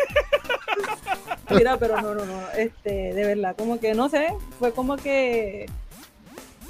[1.49, 2.41] Mira, pero no, no, no.
[2.57, 4.27] Este, de verdad, como que no sé,
[4.59, 5.67] fue como que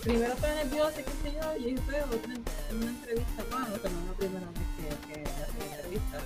[0.02, 4.06] primero estaba nerviosa, qué sé yo, y pero otra en una entrevista, bueno, que no
[4.06, 6.24] la primera vez que, que hago entrevistas.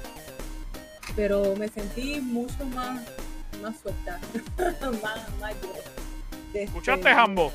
[1.15, 3.01] Pero me sentí mucho más,
[3.61, 4.19] más suelta,
[5.03, 5.73] más, más yo.
[6.47, 7.51] Este, ¿Escuchaste, Jambo?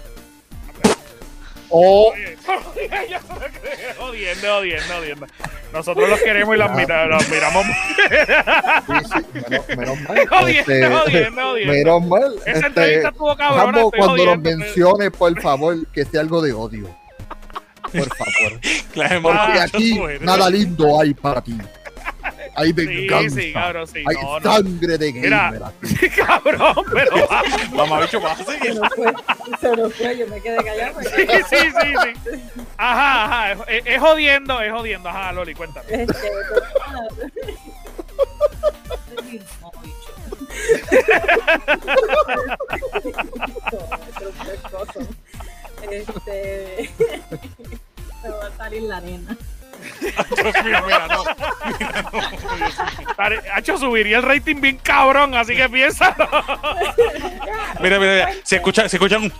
[1.71, 2.13] O.
[3.99, 5.27] Jodiendo, jodiendo, jodiendo.
[5.73, 7.65] Nosotros los queremos y los, mira- los miramos.
[7.67, 10.19] sí, sí, menos, menos mal.
[10.49, 11.73] Este, jodiendo, jodiendo.
[11.73, 12.35] menos mal.
[12.47, 13.63] Esa Este, entrevista estuvo cabrona.
[13.65, 14.51] Jambo, cuando lo jodiendo.
[14.59, 16.89] mencione, por favor, que sea algo de odio.
[17.83, 18.61] Por favor.
[18.93, 21.57] Claro, Porque aquí nada lindo hay para ti.
[22.59, 23.37] Hay Sí, venganza.
[23.41, 23.99] sí, cabrón, sí.
[24.07, 24.53] hay No, no.
[24.53, 25.51] sangre de Mira.
[25.53, 26.09] gamer aquí.
[26.17, 27.29] Cabrón, pero.
[27.73, 28.75] Mamá, bicho, vas a Se seguir.
[28.81, 29.13] nos fue,
[29.61, 30.93] se nos fue, yo me quedé callada.
[30.93, 31.09] porque-
[31.49, 32.11] Sí, sí, sí, sí.
[32.77, 33.63] Ajá, ajá.
[33.69, 35.09] Es, es jodiendo, es jodiendo.
[35.09, 35.87] Ajá, Loli, cuéntame.
[35.89, 36.29] Este, bicho.
[45.91, 46.91] Este.
[48.25, 49.37] Va a salir la arena.
[50.01, 51.25] Dios mío, mira, no.
[53.17, 56.29] Dale, Hacho, subiría el rating bien cabrón, así que piénsalo.
[57.81, 58.33] Mira, mira, mira.
[58.45, 59.33] Se escucha, se escuchan un.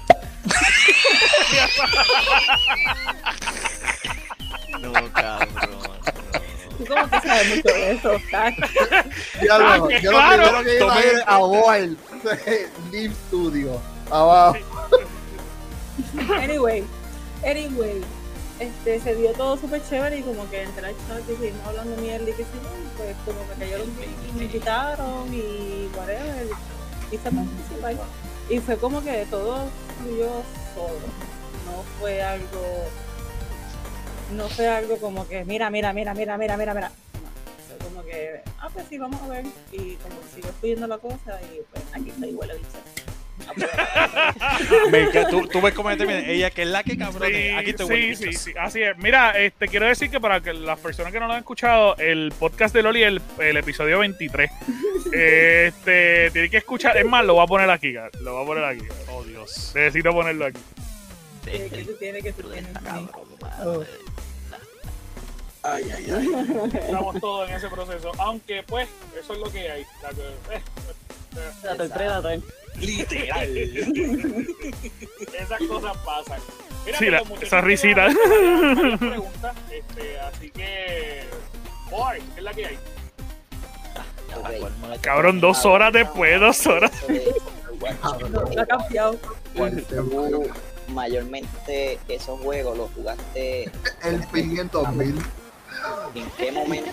[4.81, 5.49] No, cabrón.
[6.79, 8.13] ¿Tú cómo que sabes mucho de eso?
[8.31, 8.55] Tac?
[9.43, 10.43] Ya lo, Ah, que yo lo claro.
[10.45, 11.97] primero que iba a ir a Boyle,
[12.93, 13.81] Live Studio,
[14.11, 14.57] abajo.
[16.41, 16.85] Anyway,
[17.45, 18.01] anyway,
[18.59, 21.97] este, se dio todo súper chévere y como que entré al chat y seguimos hablando
[22.01, 23.89] mierda y yo, y pues como me cayeron
[24.37, 26.47] me invitaron y whatever,
[27.11, 27.95] y se participar.
[28.51, 29.69] Y fue como que todo
[30.01, 30.31] fluyó
[30.75, 31.07] solo,
[31.67, 32.89] no fue algo,
[34.35, 36.93] no fue algo como que mira, mira, mira, mira, mira, mira, mira.
[37.69, 39.47] Fue como que, ah, pues sí, vamos a ver.
[39.73, 43.08] Y como que siguió fluyendo la cosa y pues aquí está igual la bicha.
[44.91, 45.07] Me.
[45.31, 46.21] Tú, tú ves cómo ella termina.
[46.21, 47.31] Ella, que es la que cabrón.
[47.31, 48.97] Sí, Aquí te sí, sí, sí, así es.
[48.99, 52.33] Mira, este, quiero decir que para que las personas que no lo han escuchado, el
[52.39, 54.51] podcast de Loli, el, el episodio 23,
[55.13, 56.97] este, tiene que escuchar.
[56.97, 58.85] Es más, lo voy a poner aquí, cara, lo voy a poner aquí.
[59.11, 59.73] Oh, Dios.
[59.75, 60.61] Necesito ponerlo aquí.
[61.45, 63.87] que tú tienes que tú tienes Cabrón,
[65.63, 66.29] Ay, ay, ay.
[66.81, 68.13] Estamos todos en ese proceso.
[68.19, 68.89] Aunque, pues,
[69.21, 69.85] eso es lo que hay.
[70.03, 70.63] La que- eh,
[71.95, 72.39] Predator.
[72.79, 73.57] Literal.
[75.35, 76.41] esas cosas pasan.
[76.87, 78.07] Mira, Sí, la- esa risita.
[78.99, 81.25] preguntas, este, así que.
[81.91, 82.79] Boy, ¿qué es la que hay?
[84.37, 85.01] Ok.
[85.01, 86.93] Cabrón, dos horas después, dos horas.
[88.03, 89.19] Ha cambiado.
[90.89, 93.71] Mayormente esos juegos los jugaste
[94.05, 95.15] El pimiento mil.
[96.15, 96.91] en qué momento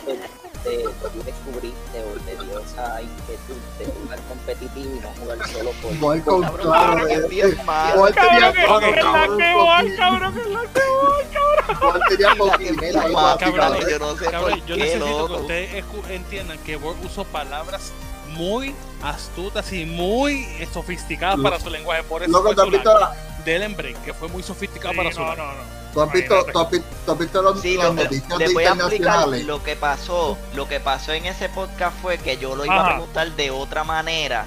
[0.66, 5.72] te, tú descubriste o te dio esa inquietud de jugar competitivo y no jugar solo
[5.82, 7.07] por Voy con Cabrón, claro.
[7.07, 7.30] que es.
[7.30, 11.78] Boyle tenía Cabrón, que es la que voy, cabrón, cabrón, que es la que voy.
[11.80, 13.91] Boyle tenía básicamente.
[13.91, 17.91] yo no sé Cabrón, yo necesito que ustedes entiendan que Word usó palabras
[18.36, 22.03] muy astutas y muy eh, sofisticadas para su lenguaje.
[22.03, 23.43] Por eso Loco, fue ¿tú has su visto, lag.
[23.45, 25.38] del Embrace, que fue muy sofisticado para su no, lag.
[25.38, 25.84] no, no.
[25.96, 28.48] Tú has visto, tú has visto, tú has visto los, Sí, las lo, noticias le
[28.48, 29.46] de voy a explicar internacionales?
[29.46, 30.38] lo que pasó.
[30.54, 32.86] Lo que pasó en ese podcast fue que yo lo iba Ajá.
[32.86, 34.46] a preguntar de otra manera,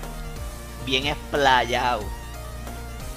[0.84, 2.02] bien explayado.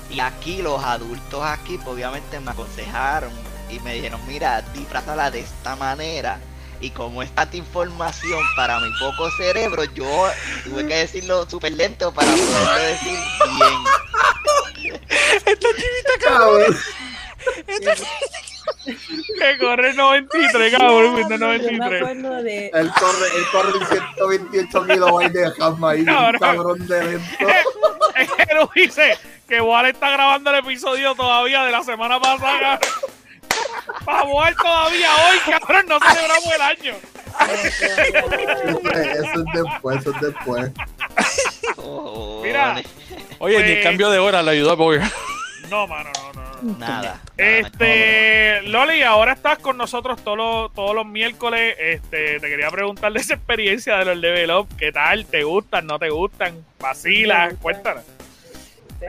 [0.10, 3.32] Y aquí los adultos aquí, pues, obviamente me aconsejaron
[3.70, 6.40] y me dijeron, mira, disfrázala de esta manera.
[6.82, 10.28] Y como es tanta información para mi poco cerebro, yo
[10.64, 13.20] tuve que decirlo súper lento para poderlo decir
[13.56, 15.00] bien.
[16.24, 16.78] Cabrón.
[19.38, 22.02] Que corre 93, cabrón, Windows Yo me 93.
[22.02, 22.68] acuerdo de.
[22.74, 26.88] Él corre, él corre en 128 kilobytes de RAM ahí, Cabrón.
[26.88, 27.48] de lento.
[28.16, 29.18] Es que no dice
[29.48, 32.80] que Wal está grabando el episodio todavía de la semana pasada.
[34.06, 36.96] Para Wal todavía hoy, cabrón, no celebramos el año.
[38.12, 40.72] Eso es después, eso es después.
[42.44, 42.82] Mira,
[43.40, 45.04] Oye, ni el Pues- cambio de hora le ayudó a Boyer.
[45.70, 46.41] no, mano, no, no.
[46.62, 47.20] Nada.
[47.38, 51.76] Este, Loli, ahora estás con nosotros todos los, todos los miércoles.
[51.80, 54.68] Este, te quería preguntar de esa experiencia de los level up.
[54.78, 55.26] ¿Qué tal?
[55.26, 55.88] ¿Te gustan?
[55.88, 56.64] ¿No te gustan?
[56.80, 57.54] ¿Vacilas?
[57.62, 58.04] Cuéntanos.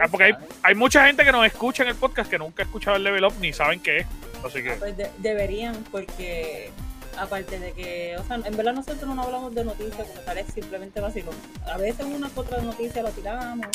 [0.00, 0.32] Ah, porque hay,
[0.62, 3.24] hay mucha gente que nos escucha en el podcast que nunca ha escuchado el level
[3.24, 4.06] up ni saben qué es.
[4.44, 4.72] Así que.
[4.72, 6.70] Pues de- deberían, porque
[7.18, 10.46] aparte de que, o sea, en verdad nosotros no hablamos de noticias como tal, es
[10.54, 11.34] simplemente vacilón.
[11.70, 13.66] A veces una otra noticia la tiramos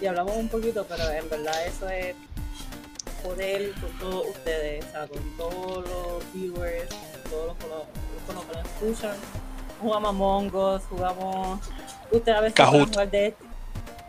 [0.00, 2.14] y hablamos un poquito, pero en verdad eso es
[3.24, 7.86] poder con todos ustedes, o sea, con todos los viewers, con todos los, los-
[8.26, 9.16] con los que nos escuchan.
[9.80, 11.60] Jugamos Among Us, jugamos.
[12.10, 12.88] Ustedes a veces Kahoot.
[12.90, 13.44] jugar de este.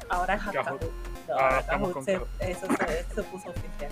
[0.10, 0.64] Ahora es Kahoot.
[0.66, 1.05] Kahoot.
[1.28, 3.92] No, Ahora ahora estamos con se, eso, se, se puso oficial.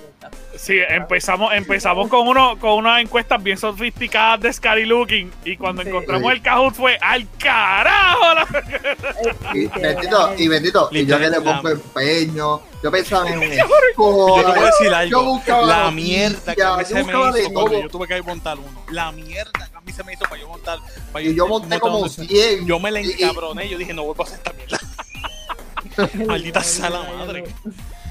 [0.55, 5.31] Sí, empezamos, empezamos con uno, con unas encuestas bien sofisticadas de Scary Looking.
[5.43, 5.89] Y cuando Sí.
[5.89, 8.35] encontramos el Kahoot fue al carajo.
[8.35, 8.63] la-
[9.55, 13.65] Y bendito, y bendito, y yo que le pongo empeño, yo pensaba en Yo
[13.95, 15.23] te voy a decir yo algo.
[15.23, 18.57] buscaba La mierda que a mí yo se me hizo cuando yo tuve que montar
[18.59, 18.83] uno.
[18.91, 20.79] La mierda que a mí se me hizo para yo montar.
[21.11, 22.09] para Y yo monté como uno.
[22.09, 22.65] 100.
[22.65, 23.67] Yo me la Y- y- encabroné.
[23.69, 24.77] Yo dije, no vuelvo a hacer esta mierda.
[26.27, 27.43] Maldita sea la madre.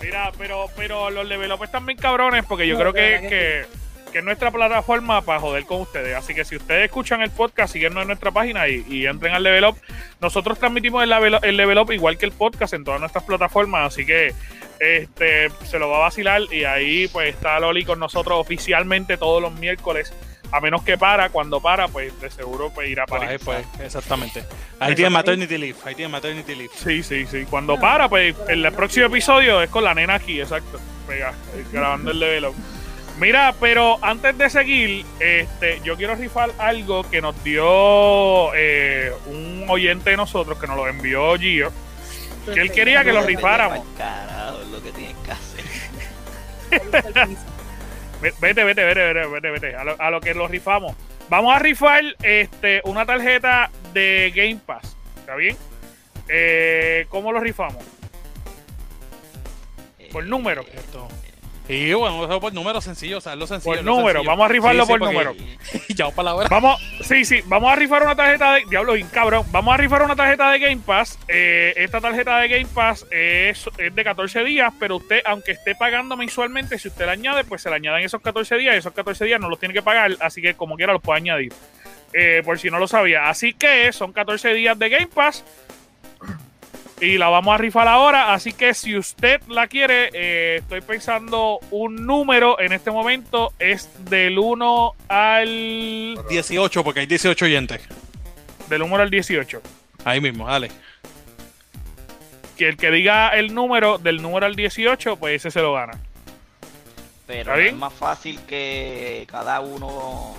[0.01, 3.29] Mira, pero, pero los level up están bien cabrones porque yo No, creo que, que
[3.29, 3.67] que,
[4.13, 6.17] que es nuestra plataforma para joder con ustedes.
[6.17, 9.43] Así que si ustedes escuchan el podcast, síguenos en nuestra página y, y entren al
[9.43, 9.77] level up.
[10.21, 13.93] Nosotros transmitimos el level, el level up igual que el podcast en todas nuestras plataformas.
[13.93, 14.35] Así que
[14.83, 19.41] este se lo va a vacilar y ahí pues está Loli con nosotros oficialmente todos
[19.41, 20.13] los miércoles.
[20.53, 23.65] A menos que para, cuando para, pues de seguro pues irá Pues para ahí fue,
[23.83, 24.45] exactamente.
[24.79, 25.79] Ahí tiene maternity leave.
[25.85, 26.71] Ahí tiene maternity leave.
[26.77, 27.47] Sí, sí, sí.
[27.49, 30.79] Cuando para, pues el próximo episodio es con la nena aquí, exacto.
[31.09, 32.55] Pega, eh, grabando el level up.
[33.19, 39.67] Mira, pero antes de seguir, este, yo quiero rifar algo que nos dio eh, un
[39.69, 41.73] oyente de nosotros, que nos lo envió Gio,
[42.53, 43.87] que él quería que lo rifáramos.
[43.97, 45.63] Carajo, es lo que tienes que hacer.
[48.23, 49.75] Ve- Vete, vete, vete, vete, vete, vete.
[49.77, 50.95] A lo, que lo rifamos.
[51.29, 54.97] Vamos a rifar este, una tarjeta de Game Pass.
[55.19, 55.57] ¿Está bien?
[56.29, 57.85] Eh, ¿Cómo lo rifamos?
[60.13, 60.63] Por número.
[60.73, 61.09] Esto.
[61.69, 63.77] Y bueno, hacer por número sencillo, o sea, lo sencillo.
[63.77, 64.29] Por número, sencillo.
[64.31, 65.35] vamos a rifarlo por porque- número.
[65.89, 66.49] ya vamos para la hora.
[66.51, 68.65] Vamos, sí, sí, vamos a rifar una tarjeta de.
[68.69, 69.47] Diablo, bien cabrón.
[69.53, 71.19] Vamos a rifar una tarjeta de Game Pass.
[71.29, 75.75] Eh, esta tarjeta de Game Pass es, es de 14 días, pero usted, aunque esté
[75.77, 78.75] pagando mensualmente, si usted la añade, pues se le añaden esos 14 días.
[78.75, 81.19] Y esos 14 días no los tiene que pagar, así que como quiera los puede
[81.19, 81.53] añadir.
[82.15, 83.31] Eh, por si no lo sabía.
[83.31, 85.45] Así que son 14 días de Game Pass.
[87.03, 88.33] Y la vamos a rifar ahora.
[88.33, 93.53] Así que si usted la quiere, eh, estoy pensando un número en este momento.
[93.59, 96.17] Es del 1 al.
[96.31, 97.81] 18, porque hay 18 oyentes.
[98.69, 99.61] Del 1 al 18.
[100.05, 100.71] Ahí mismo, dale.
[102.57, 105.99] Que el que diga el número del número al 18, pues ese se lo gana.
[107.27, 110.37] Pero ¿Está no es más fácil que cada uno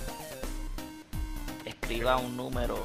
[1.66, 2.82] escriba un número,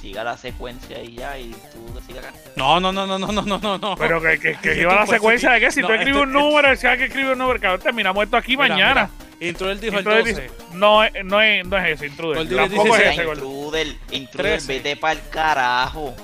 [0.00, 2.24] siga la secuencia y ya, y tú sigas
[2.56, 3.96] No, no, no, no, no, no, no, no.
[3.96, 7.04] Pero que, que, lleva la secuencia de que si tú escribes un número, si que
[7.04, 9.10] escribe un número, cabrón, terminamos esto aquí mañana.
[9.40, 10.42] Intruder dijo Intruder el 12.
[10.42, 12.48] Dice, no, eh, no, es, no es ese, Intruder.
[12.48, 16.14] Tampoco es ese, Intruder, Intruder, vete para el carajo.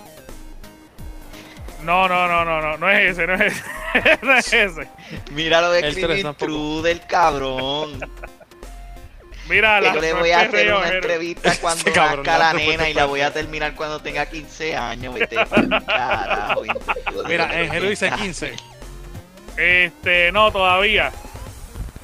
[1.83, 4.19] No, no, no, no, no, no es ese, no es ese.
[4.23, 4.89] no es ese.
[5.33, 8.01] Mira lo de escribir Intruder, cabrón.
[9.49, 12.89] Mira, la Yo le voy a hacer una entrevista cuando Este cabrón, nazca la nena
[12.89, 15.15] y la voy a terminar cuando tenga 15 años.
[15.15, 15.37] Vete
[15.87, 16.63] carajo.
[17.29, 18.55] Mira, en Hero dice 15.
[19.57, 21.13] Este, no, todavía.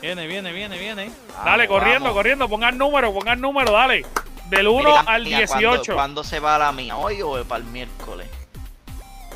[0.00, 1.10] Viene, viene, viene, viene.
[1.44, 2.14] Dale, corriendo, vamos.
[2.14, 4.04] corriendo, pongan número, pongan número, dale.
[4.48, 5.94] Del 1 Mira, al mira, ¿cuándo- 18.
[5.94, 6.96] ¿Cuándo se va la mía?
[6.96, 8.26] ¿Hoy o para el miércoles?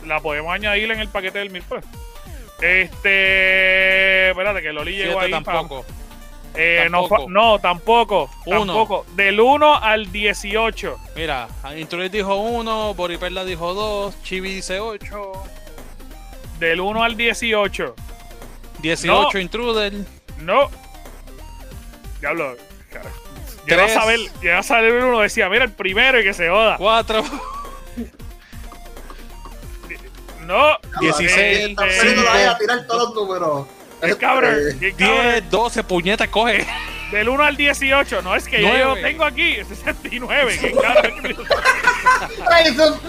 [0.04, 1.84] La podemos añadir en el paquete del miércoles.
[2.60, 4.30] Este.
[4.30, 5.30] Espérate, que Loli llegó ahí.
[5.30, 5.84] tampoco.
[6.58, 7.22] Eh, no, Tampoco.
[7.24, 8.30] fa- no, tampoco.
[8.46, 8.58] Uno.
[8.66, 9.06] Tampoco.
[9.14, 10.98] Del 1 al 18.
[11.14, 15.32] Mira, Intruder dijo 1, Boriperla dijo 2, Chibi dice 8,
[16.58, 17.94] Del 1 al 18.
[18.78, 19.38] 18 No.
[19.40, 19.92] Intruder,
[20.40, 20.70] No.
[22.20, 22.56] Diablo.
[22.90, 23.10] cara.
[23.66, 26.76] Llega a saber, llega a saber uno, decía, mira, el primero y que se joda.
[26.78, 27.22] 4,
[30.46, 30.78] No.
[31.00, 33.66] 16, Está Este, poniendo la a tirar todos los números.
[34.06, 35.22] qué cabrón, Este, qué cabrón.
[35.32, 36.66] 10, 12, puñeta, coge.
[37.10, 38.22] Del 1 al 18.
[38.22, 39.02] No, es que yo lo Nueve.
[39.02, 39.54] tengo aquí.
[39.64, 40.58] 69.
[40.60, 41.08] ¿Qué carajo?
[42.50, 43.00] Ay, Eso,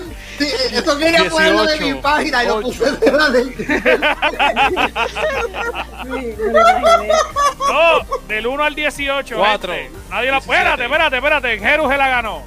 [0.72, 2.68] eso quería ponerlo de mi 18, página y lo ocho.
[2.68, 3.44] puse de la de.
[6.52, 7.74] Lo.
[7.74, 9.36] No, del 1 al 18.
[9.38, 9.74] Cuatro.
[9.74, 9.92] este.
[10.12, 10.38] Nadie la.
[10.40, 10.54] 17.
[10.54, 11.58] Espérate, espérate, espérate.
[11.60, 12.44] Jeru se la ganó.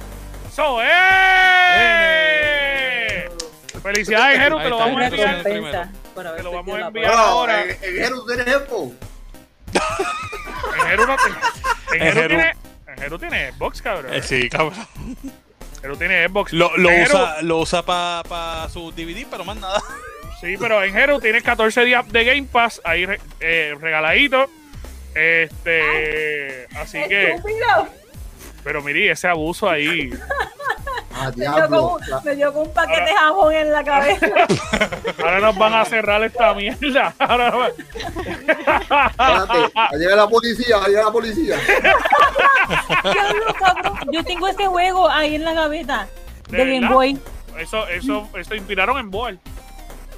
[0.55, 0.87] So, ¡eh!
[3.83, 5.89] Felicidades, Jeru, te lo vamos a enviar.
[6.27, 7.11] Haber Te lo vamos a enviar.
[7.13, 7.63] ahora.
[7.63, 8.93] en Jeru tienes tiempo.
[11.93, 12.27] En Jeru.
[12.27, 12.53] tiene.
[12.87, 14.13] En Jeru tiene Xbox, cabrón.
[14.13, 14.73] Eh, sí, cabrón.
[15.81, 16.53] Jeru tiene Xbox.
[16.53, 19.81] Lo, lo usa, lo usa para pa su DVD, pero más nada.
[20.39, 24.49] Sí, pero en Hero tienes 14 días de Game Pass ahí re- eh, regaladito.
[25.13, 27.87] Este, así que, ¡Estúpido!
[28.63, 30.09] pero mire ese abuso ahí.
[31.21, 31.79] Ah, Me dio, diablo.
[31.99, 34.27] con, un- me dio con un paquete de jamón en la cabeza.
[35.23, 37.13] Ahora nos van a cerrar esta mierda.
[37.19, 39.17] Ahora Espérate,
[39.77, 41.55] va a llegar la policía, va a llegar la policía.
[43.03, 43.55] Diablo.
[44.11, 46.07] Yo tengo ese juego ahí en la gaveta
[46.49, 46.93] ¿De de Game?
[46.93, 47.19] Boy.
[47.59, 49.39] Eso, eso, eso inspiraron en Boal.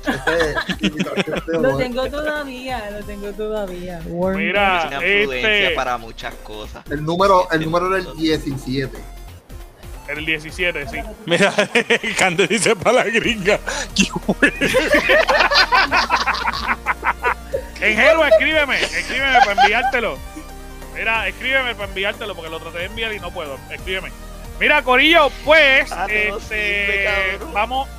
[0.06, 4.02] Este, este, Lo tengo todavía, lo tengo todavía.
[4.06, 4.38] Warm.
[4.38, 6.84] Mira, Es una influencia este, para muchas cosas.
[6.92, 8.98] El número, el número era el 17.
[10.08, 10.98] El 17, sí.
[11.26, 11.54] Mira,
[12.18, 13.60] Cande dice para la gringa.
[17.82, 20.18] En Hero, escríbeme, escríbeme para enviártelo.
[20.96, 23.58] Mira, escríbeme para enviártelo porque lo traté de enviar y no puedo.
[23.70, 24.10] Escríbeme.
[24.60, 27.90] Mira, Corillo, pues, Ah, no este, vamos,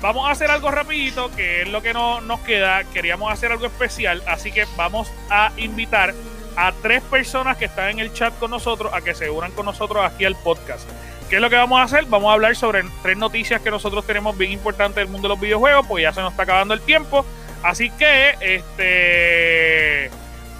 [0.00, 2.84] vamos a hacer algo rapidito, que es lo que no, nos queda.
[2.84, 6.14] Queríamos hacer algo especial, así que vamos a invitar
[6.56, 9.66] a tres personas que están en el chat con nosotros a que se unan con
[9.66, 10.88] nosotros aquí al podcast.
[11.34, 12.04] ¿Qué es lo que vamos a hacer?
[12.04, 15.40] Vamos a hablar sobre tres noticias que nosotros tenemos bien importantes del mundo de los
[15.40, 17.26] videojuegos, pues ya se nos está acabando el tiempo.
[17.64, 20.12] Así que, este,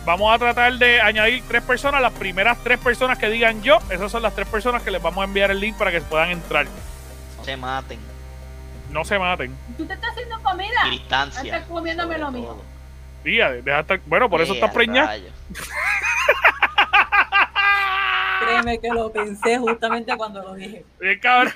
[0.05, 2.03] vamos a tratar de añadir tres personas.
[2.03, 5.22] Las primeras tres personas que digan yo, esas son las tres personas que les vamos
[5.22, 6.66] a enviar el link para que puedan entrar.
[7.39, 8.01] No se maten.
[8.91, 9.57] No se maten.
[9.77, 10.91] ¿Tú te estás haciendo comida?
[10.91, 11.41] Distancia.
[11.55, 12.62] Estás comiéndome lo todo.
[13.22, 15.14] Tía, deja estar- bueno, por eso estás preñada.
[18.41, 20.85] Créeme que lo pensé justamente cuando lo dije.
[21.01, 21.53] Bien, cabrón.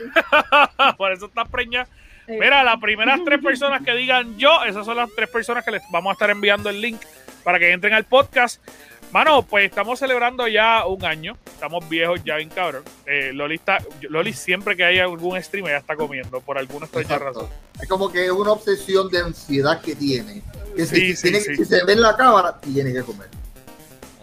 [0.97, 1.89] por eso estás preñada.
[2.27, 5.83] Mira, las primeras tres personas que digan yo, esas son las tres personas que les
[5.91, 7.01] vamos a estar enviando el link
[7.43, 8.61] para que entren al podcast.
[9.13, 11.39] Mano, pues estamos celebrando ya un año.
[11.47, 12.83] Estamos viejos ya, bien cabrón.
[13.07, 13.79] Eh, Loli, está,
[14.11, 17.25] Loli siempre que hay algún stream ya está comiendo, por alguna extraña Exacto.
[17.25, 17.49] razón.
[17.81, 20.43] Es como que es una obsesión de ansiedad que tiene.
[20.77, 21.57] Que si, Sí, si sí, tiene- sí.
[21.57, 23.29] si se ve en la cámara, tiene que comer.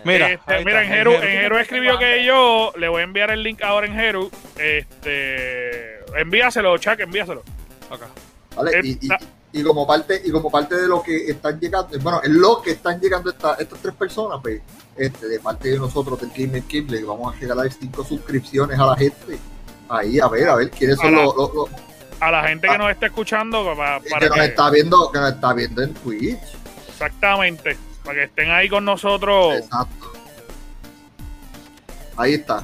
[0.06, 1.58] Mira, Este, mira, está, en Heru, en Heru.
[1.58, 4.32] escribió que yo le voy a enviar el link ahora en Heru.
[4.58, 7.44] Este, envíaselo, Chuck, envíaselo.
[7.90, 8.08] Acá.
[8.56, 8.72] ¿vale?
[8.78, 12.22] Eh, Y, y- y como parte y como parte de lo que están llegando, bueno,
[12.24, 14.62] en lo que están llegando esta- estas tres personas, pues,
[14.98, 18.86] este, de parte de nosotros del Gamer King, le vamos a regalar cinco suscripciones a
[18.86, 19.38] la gente.
[19.90, 21.70] Ahí, a ver, a ver, quiénes son A la- los, los- los-
[22.20, 22.78] A la gente que Ah.
[22.78, 26.40] nos está escuchando, para, para que nos está viendo, que nos está viendo en Twitch.
[26.90, 29.56] exactamente, para que estén ahí con nosotros.
[29.56, 30.14] Exacto.
[32.18, 32.64] Ahí está.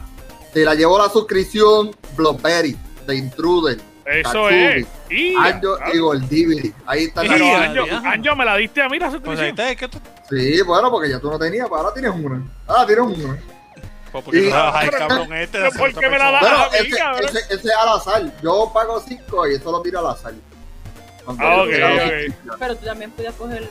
[0.54, 2.78] Se la llevó la suscripción Blockberry
[3.08, 4.86] de Intruder, Eso es.
[5.10, 6.74] Y, Anjo y Goldivity.
[6.86, 7.24] Ahí está.
[7.26, 7.86] Ya, Anjo.
[8.06, 9.50] Anjo, me la diste a mí la Pues ahí suscripción.
[9.50, 9.98] está, es que tú.
[10.30, 12.42] Sí, bueno, porque ya tú no tenías, pero ahora tienes una.
[12.68, 13.38] Ahora tienes una.
[14.12, 15.60] Pues porque Y- cabrón este.
[15.60, 16.42] de ¿por qué me la das?
[16.42, 17.26] Bueno, sí, ese, cabrón.
[17.30, 18.42] ese, ese es al azar.
[18.44, 20.34] Yo pago 5 y eso lo tiro al azar.
[21.28, 22.02] Ah, yo ok, regalo ok.
[22.02, 22.56] suscripción.
[22.60, 23.70] Pero tú también podías coger.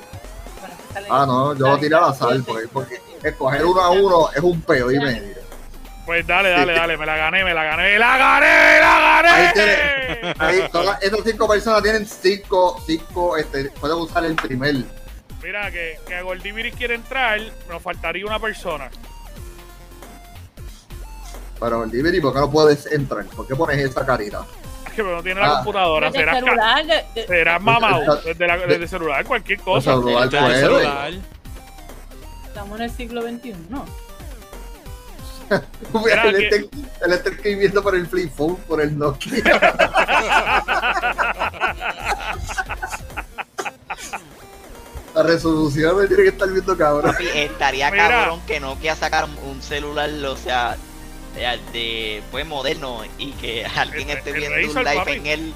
[1.08, 4.60] Ah, no, yo lo tiré al azar porque, porque escoger uno a uno es un
[4.62, 5.40] peo y medio.
[6.06, 9.52] Pues dale, dale, dale, me la gané, me la gané, la gané, la Ahí gané.
[9.52, 10.34] tiene.
[10.38, 14.76] Ahí, todas esas cinco personas tienen cinco, cinco, este, pueden usar el primer.
[15.42, 16.22] Mira, que, que a
[16.76, 18.90] quiere entrar, nos faltaría una persona.
[21.60, 23.24] Pero Liberty, ¿por qué no puedes entrar?
[23.26, 24.44] ¿Por qué pones esa carita?
[24.96, 25.54] Que no tiene la Ah.
[25.56, 29.60] computadora, Desde el será, celular, de- de- será mamado, desde, la, desde el celular, cualquier
[29.60, 29.92] cosa.
[29.94, 30.60] El celular el puede.
[30.60, 31.12] celular.
[32.46, 33.84] estamos en el siglo XXI, ¿no?
[36.04, 39.42] Mira, él, que- está, él está escribiendo por el flip phone, por el Nokia.
[45.14, 47.14] La resolución me tiene que estar viendo cabrón.
[47.34, 48.08] Estaría Mira.
[48.08, 50.76] cabrón que Nokia sacara un celular, o sea,
[51.34, 55.12] de, de pues moderno y que alguien El- esté el viendo un live papi.
[55.12, 55.52] en él,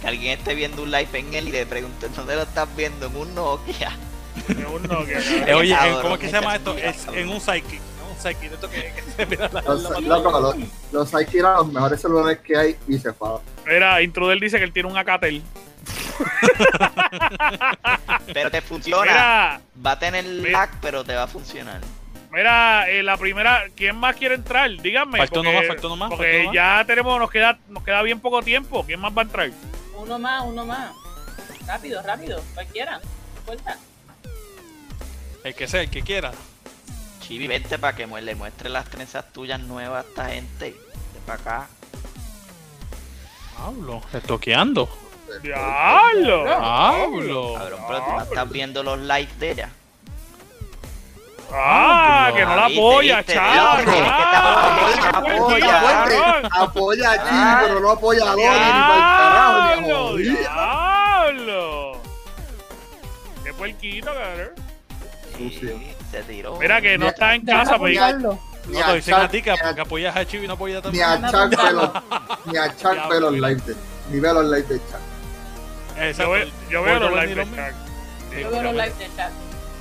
[0.00, 3.06] que alguien esté viendo un live en él y le pregunte dónde lo estás viendo
[3.06, 3.92] en un Nokia.
[4.48, 6.76] Es un Nokia, Eh, oye, Cabrón, ¿cómo es que se llama esto?
[6.76, 7.80] Es en un psychic.
[7.80, 8.52] En un psychic.
[8.52, 10.56] Esto que, que se mira la, Los, la loco, los,
[10.92, 13.28] los Psyche eran los mejores celulares que hay y se fue.
[13.66, 15.42] Mira, Intruder dice que él tiene un Acatel.
[18.32, 19.02] Pero te funciona.
[19.02, 20.50] Mira, Va a tener Mira.
[20.50, 21.80] lag, pero te va a funcionar.
[22.30, 24.70] Mira, eh, la primera, ¿quién más quiere entrar?
[24.70, 25.18] Díganme.
[25.18, 26.54] Faltó uno porque- más, faltó uno más, Porque faltó uno más.
[26.54, 28.84] ya tenemos, nos queda, nos queda bien poco tiempo.
[28.84, 29.50] ¿Quién más va a entrar?
[29.96, 30.92] Uno más, uno más.
[31.66, 33.00] Rápido, rápido, cualquiera.
[33.46, 33.76] Fuerza.
[35.44, 36.32] El que sea, el que quiera.
[37.20, 40.64] Chibi, vente para que le muestre las trenzas tuyas nuevas a esta gente.
[40.72, 41.68] De para acá.
[43.58, 44.02] Hablo.
[44.12, 44.88] Estoqueando.
[45.42, 46.48] ¡Diablo!
[46.50, 47.54] Hablo.
[47.54, 49.70] Cabrón, pero tú no estás viendo los lives de ella.
[51.52, 52.30] ¡Ah!
[52.34, 53.78] Que no la apoya, ¡Ah!
[55.14, 55.64] apoya,
[56.08, 57.60] ¡Qué Apoya, a Chibi, Ah.
[57.64, 61.36] pero no apoya a Donnie ni para el carajo, ni a ¡Diablo!
[61.36, 62.02] ¡Diablo!
[63.44, 64.50] ¡Qué puerquito, cabrón!
[65.36, 65.70] Sucio.
[65.78, 66.56] Sí, se tiró.
[66.58, 69.50] Mira que no está en casa, pues, pero No, te dicen a Chuck- ti que,
[69.52, 71.90] apoyas a Chibi y no apoyas a Ni a Chuck ve los,
[72.46, 73.76] ni a Chuck ve los live de,
[74.10, 74.98] ni ve los live de Chuck.
[75.96, 76.30] yo, Exacto.
[76.32, 78.38] ve- yo veo los live de Chuck.
[78.38, 79.32] Yo veo los lives de chat.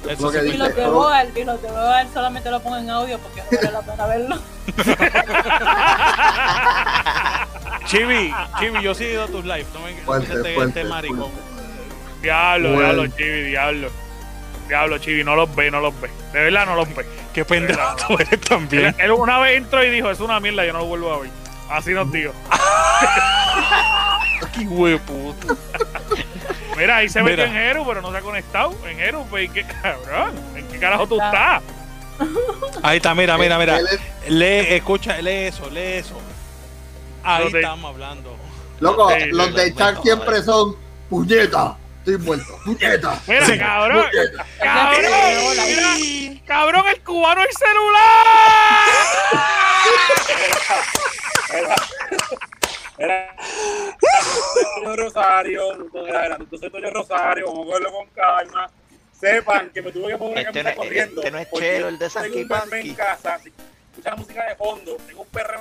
[0.09, 2.77] Eso Lo que sí, Y de pero- Boal, y los de Boal solamente lo pongo
[2.77, 4.37] en audio porque no vale la pena verlo.
[7.87, 9.67] Chibi, Chibi, yo sí he ido a tus lives.
[9.73, 11.31] No me Fuerte, no te- fuerte, este maricón.
[12.21, 12.93] Diablo, Bueno.
[12.93, 13.89] diablo, Chibi, diablo.
[14.67, 16.09] Diablo, Chibi, no los ve, no los ve.
[16.33, 17.05] De verdad no los ve.
[17.33, 18.95] Qué pendejo tú eres Él, también.
[18.97, 21.29] él una vez entró y dijo, es una mierda, yo no lo vuelvo a ver.
[21.69, 22.33] Así nos dijo.
[24.53, 25.53] Qué hueputa.
[26.77, 28.73] Mira, ahí se metió en Jeru, pero no se ha conectado.
[28.87, 30.33] En Jeru, pues, ¿qué cabrón?
[30.55, 31.57] ¿En qué carajo tú Está.
[31.57, 31.63] estás?
[32.83, 33.77] Ahí está, mira, mira, mira.
[33.77, 36.19] Él es- Lee, escucha, lee eso, lee eso.
[37.23, 38.35] Ahí Los de- estamos hablando.
[38.79, 40.75] Loco, Sí, los de Chuck siempre son
[41.09, 41.75] puñeta.
[41.99, 42.57] Estoy muerto.
[42.63, 43.19] Puñeta.
[43.27, 43.57] Mira, Sí.
[43.57, 44.05] cabrón.
[44.11, 44.45] Puñeta.
[44.61, 46.29] Cabrón, Sí.
[46.29, 48.25] mira, cabrón, el cubano el celular.
[52.97, 53.35] Era,
[54.95, 55.73] Rosario,
[56.39, 58.69] entonces Toño Rosario, vamos a cogerlo con calma.
[59.19, 61.21] Sepan que me tuve que poner una Este no es- corriendo.
[61.21, 62.89] este no es Chelo, el de tengo Sanky un perro Panky.
[62.89, 65.59] en casa, escucha la música de fondo, tengo un perro.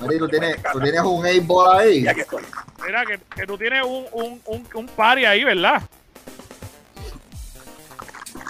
[0.00, 2.06] Mari, tú tienes, tú tienes un A-ball ahí.
[2.06, 2.44] Estoy.
[2.86, 5.82] Mira, que, que tú tienes un, un, un, un party ahí, ¿verdad?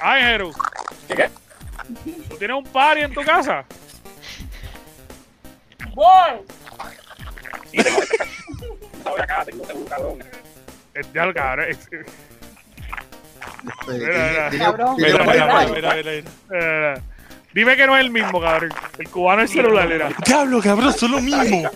[0.02, 0.52] Ay, Jeru.
[1.08, 1.30] ¿Qué, qué?
[2.28, 3.64] ¿Tú tienes un party en tu casa?
[7.72, 10.18] Estoy acá, tengo un cabrón.
[10.94, 11.66] Eh, Ya lo cabrón.
[11.68, 11.88] es-
[13.88, 14.50] Mira, mira.
[14.50, 16.22] Mira, mira, mira, mira, mira.
[16.52, 16.94] eh,
[17.52, 18.72] dime que no es el mismo, cabrón.
[18.98, 20.10] El cubano el celular era.
[20.26, 21.70] Diablo, cabrón, son lo mismo.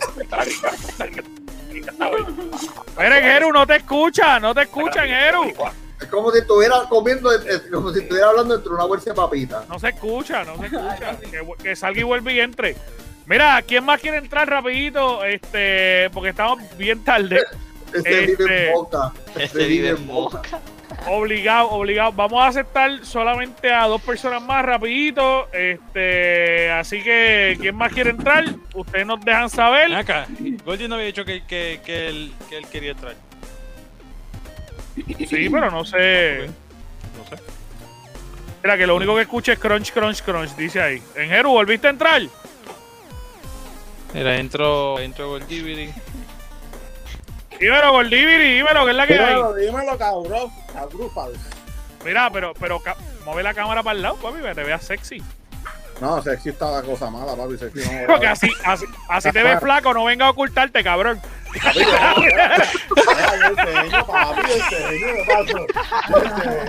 [2.98, 5.52] Miren, Jeru, no te escucha, no te escuchan, Jeru.
[6.00, 7.38] Es como si estuviera comiendo, eh,
[7.72, 9.68] como si estuviera hablando entre una bolsa de papitas.
[9.68, 11.16] No se escucha, no se escucha.
[11.30, 12.76] Que, que salga y vuelva y entre.
[13.26, 15.24] Mira, ¿quién más quiere entrar rapidito?
[15.24, 17.40] Este, porque estamos bien tarde.
[17.94, 19.12] Este vive Este- en boca.
[19.38, 20.40] Este vive en boca.
[21.08, 22.10] Obligado, obligado.
[22.12, 25.48] Vamos a aceptar solamente a dos personas más rapidito.
[25.52, 28.46] Este, así que, ¿quién más quiere entrar?
[28.74, 29.94] Ustedes nos dejan Ven saber.
[29.94, 30.26] acá,
[30.64, 33.14] Goldie no había dicho que, que, que, él, que él quería entrar.
[35.28, 36.46] Sí, pero no sé.
[37.18, 37.42] No sé.
[38.62, 41.02] Mira, que lo único que escucha es crunch, crunch, crunch, dice ahí.
[41.14, 42.22] En Jeru, ¿volviste a entrar?
[44.14, 45.92] Mira, entro, entro Goldie.
[47.58, 49.20] Dímelo, Goldiviri, dímelo, que es la que hay.
[49.34, 50.50] Dímelo, dímelo, cabrón.
[50.76, 51.32] Agrúpalo.
[52.04, 52.82] Mira, pero, pero
[53.24, 55.22] mueve la cámara para el lado, papi, que te veas sexy.
[56.00, 57.56] No, sexy está la cosa mala, papi.
[57.56, 58.00] Sexy no.
[58.08, 61.20] Porque así, así, así te ves flaco, no venga a ocultarte, cabrón.
[61.52, 61.60] papi,
[64.52, 65.58] enseño, ¿qué pasó?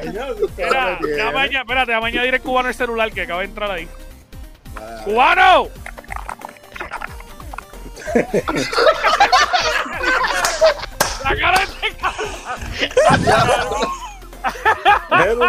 [0.03, 1.15] Enseño, que usted Mira, me tiene.
[1.15, 1.93] déjame añadir- espérate,
[2.35, 3.87] el cubano el celular que acaba de entrar ahí.
[4.77, 5.67] Ah, ¡Cubano!
[11.23, 11.65] La cara de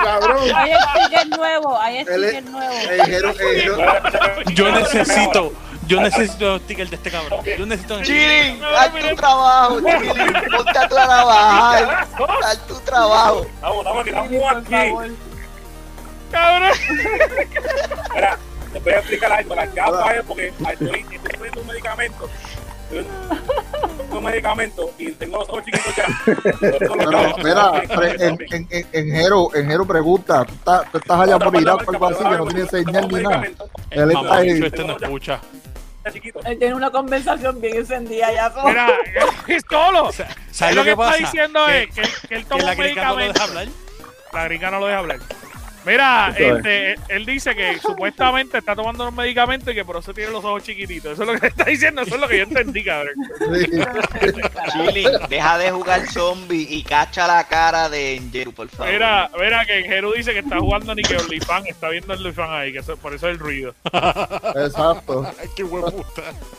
[0.04, 0.38] cabrón.
[0.48, 2.72] Sticker nuevo, sticker es- nuevo.
[2.72, 5.52] Eh, Jero- eh, Jero- Yo necesito,
[5.86, 7.44] yo necesito los tickets de este cabrón.
[7.58, 10.32] Yo necesito Chilling, haz tu trabajo, Chilling.
[10.56, 12.06] Ponte a trabajar.
[12.44, 13.46] Haz tu trabajo.
[13.60, 15.16] Vamos, vamos, que estamos Por aquí.
[16.30, 16.72] Cabrón.
[18.74, 19.54] Te voy a explicar algo.
[19.54, 21.04] Las gafas es porque estoy,
[21.36, 22.30] poniendo un medicamento.
[24.10, 26.06] Un medicamento y tengo los ojos chiquitos ya.
[26.94, 30.98] No, no, mira, pre- en, en, en, en Jero, en Jero pregunta, ¿tú estás, tú
[30.98, 33.42] estás allá por Irak o algo así que no tiene señal ni nada?
[33.90, 34.62] Él está ahí.
[34.64, 35.40] este no escucha.
[36.12, 36.40] chiquito.
[36.44, 38.50] Él tiene una conversación bien encendida ya.
[38.52, 38.68] solo.
[38.68, 38.88] Mira,
[39.48, 40.10] es solo.
[40.52, 41.16] ¿Sabes lo que que pasa?
[41.16, 43.32] está diciendo es que, que él toma la un gringa no lo medicamento.
[43.32, 43.68] deja hablar.
[44.32, 45.18] La gringa no lo deja hablar.
[45.86, 50.30] Mira, este, él dice que supuestamente está tomando los medicamentos y que por eso tiene
[50.32, 51.12] los ojos chiquititos.
[51.12, 53.12] Eso es lo que está diciendo, eso es lo que yo entendí, cabrón.
[54.72, 58.92] Chili, deja de jugar zombie y cacha la cara de Enjeru, por favor.
[58.92, 62.50] Mira, mira que Jeru dice que está jugando ni que OnlyFans, está viendo el OnlyFans
[62.50, 63.74] ahí, que eso- por eso es el ruido.
[64.56, 65.26] Exacto.
[65.40, 65.92] Ay, qué puta.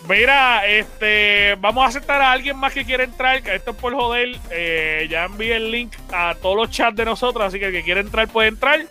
[0.08, 3.94] Mira, este, vamos a aceptar a alguien más que quiera entrar, que esto es por
[3.94, 4.38] joder.
[4.52, 7.84] eh, ya envié el link a todos los chats de nosotros, así que el que
[7.84, 8.86] quiera entrar puede entrar.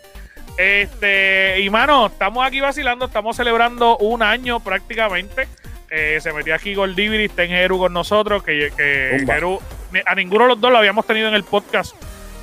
[0.56, 5.48] Este, y mano, estamos aquí vacilando, estamos celebrando un año prácticamente.
[5.90, 10.48] Eh, se metió aquí Goldiviri, está en Jeru con nosotros, que, que a ninguno de
[10.50, 11.94] los dos lo habíamos tenido en el podcast.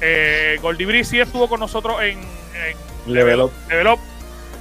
[0.01, 3.51] Eh, Goldiviri sí estuvo con nosotros en, en Level up.
[3.69, 3.99] Level Up.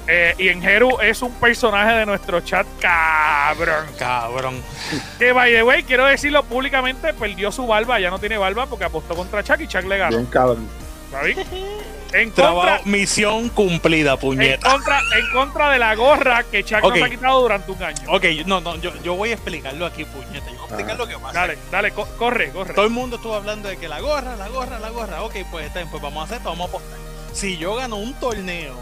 [0.06, 3.86] Eh, y en Jeru es un personaje de nuestro chat cabrón.
[3.98, 4.60] Cabrón.
[5.18, 8.86] Que by the way, quiero decirlo públicamente, perdió su barba, ya no tiene barba porque
[8.86, 10.16] apostó contra Chuck y Chuck le ganó.
[10.16, 10.68] Bien cabrón.
[11.10, 11.36] ¿Sabes?
[12.12, 14.70] En contra, misión cumplida, en puñeta.
[14.70, 16.94] contra, en contra de la gorra que Chuck Ok.
[16.96, 18.12] nos ha quitado durante un año.
[18.12, 20.46] Ok, no, no, yo, yo voy a explicarlo aquí, puñeta.
[20.50, 21.32] Yo voy a explicar lo que pasa.
[21.40, 22.74] Dale, dale, co- corre, corre.
[22.74, 25.22] Todo el mundo estuvo hablando de que la gorra, la gorra, la gorra.
[25.22, 26.98] Ok, pues está bien, pues vamos a hacer, esto, vamos a apostar.
[27.32, 28.74] Si yo gano un torneo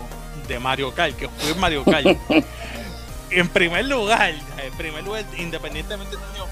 [0.46, 2.06] de Mario Kart, que fui en Mario Kart,
[3.30, 6.46] en primer lugar, en primer lugar, independientemente del torneo,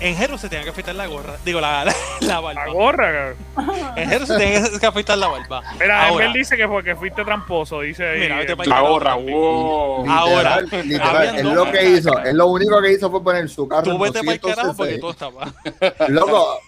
[0.00, 1.36] en Hero se tenía que afeitar la gorra.
[1.44, 2.66] Digo, la, la, la barba.
[2.66, 3.96] La gorra, cabrón.
[3.96, 5.62] En Hero se tenía que afeitar la barba.
[5.80, 8.20] Mira, él dice que porque fuiste tramposo, dice ahí.
[8.20, 10.08] Mira, vete eh, pa' La gorra, wow.
[10.10, 13.82] Ahora, Literal, es lo que hizo, es lo único que hizo fue poner su carro
[13.84, 15.52] tú en vete para el carajo 200 porque tú estabas.
[16.08, 16.60] Loco,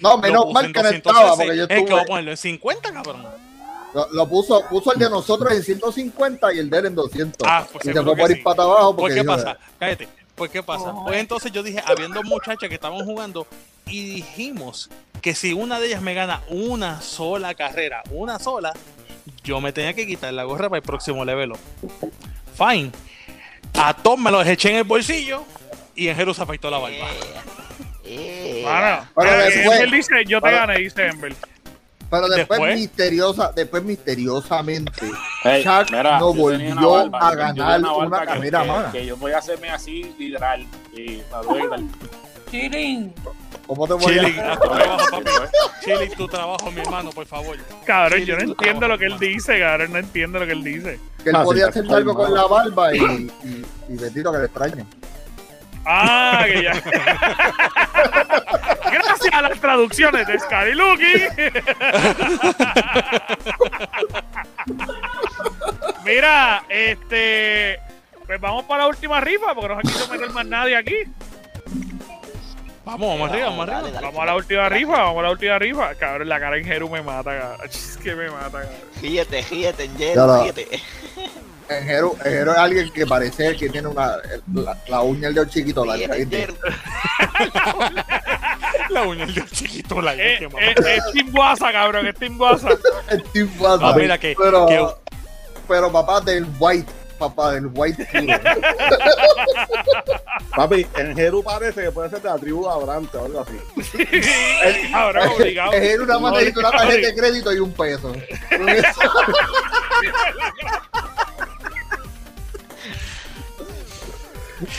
[0.00, 1.96] no, menos Lo mal en que no 200 estaba, porque yo Es que voy a
[1.96, 3.26] estuve, ponerlo en 50, cabrón.
[3.94, 7.48] lo, lo puso, puso el de nosotros en 150 y el de él en 200.
[7.48, 8.42] Ah, pues y se fue por ir sí.
[8.42, 9.56] para abajo ¿Por porque qué dijo, pasa?
[9.78, 10.08] Cállate.
[10.42, 10.92] ¿Por qué pasa?
[11.04, 13.46] Pues entonces yo dije, habiendo muchachas que estaban jugando
[13.86, 14.90] y dijimos
[15.20, 18.72] que si una de ellas me gana una sola carrera, una sola,
[19.44, 21.52] yo me tenía que quitar la gorra para el próximo level.
[22.58, 22.90] Fine.
[23.74, 25.44] A todos me los eché en el bolsillo
[25.94, 27.06] y en Jeru se afeitó la barba.
[28.02, 31.36] Pero mira, después- Ember dice, yo te pero- gané, dice Ember.
[32.12, 34.92] Pero después, Después- misteriosa, después misteriosamente,
[35.42, 38.92] Hey, Chuck mira, no volvió barba, a ganar una que- carrera que, más.
[38.92, 40.66] Que yo voy a hacerme así, literal.
[40.94, 41.22] Y.
[42.50, 43.14] Chilling.
[43.66, 44.60] ¿Cómo te voy Chili, a haz
[46.18, 47.56] tu trabajo, mi hermano, por favor.
[47.86, 51.00] Cabrón, yo no entiendo lo que él dice, cabrón, no entiendo lo que él dice.
[51.24, 54.44] Que él Ah, podía hacer algo con la barba y, y, y Betito que le
[54.44, 54.84] extraña.
[55.86, 56.72] Ah, que ya.
[58.92, 61.12] Gracias a las traducciones de Scariluki.
[66.04, 67.80] Mira, este.
[68.26, 70.94] Pues vamos para la última rifa porque no se quiso meter más nadie aquí.
[72.84, 73.82] Vamos, vamos arriba, vamos arriba.
[73.90, 74.06] dale.
[74.06, 75.94] Vamos a la última rifa, vamos a la última rifa.
[75.94, 77.68] Cabrón, la cara en Jeru me mata, cabrón.
[77.70, 78.70] Es que me mata, cabrón.
[79.02, 80.68] Ya Enjeru, la- ríete.
[81.78, 84.16] En Jero, en Jero es alguien que parece que tiene una
[84.54, 85.84] la, la uña del dedo chiquito.
[85.94, 86.54] Enjeru.
[88.88, 92.68] La uña del chiquito, la Es, que es, es Team Guasa, cabrón, es Team Guasa.
[93.08, 93.88] El Team Wasa.
[93.88, 94.86] Ah, mira que- pero, que-
[95.66, 98.06] pero papá del white, papá del white.
[100.54, 103.58] Papi, en Jeru parece que puede ser de la tribu de Abrante o algo así.
[104.90, 105.72] Cabrón, obligado.
[105.72, 108.12] Es una más necesita una tarjeta de crédito y un peso.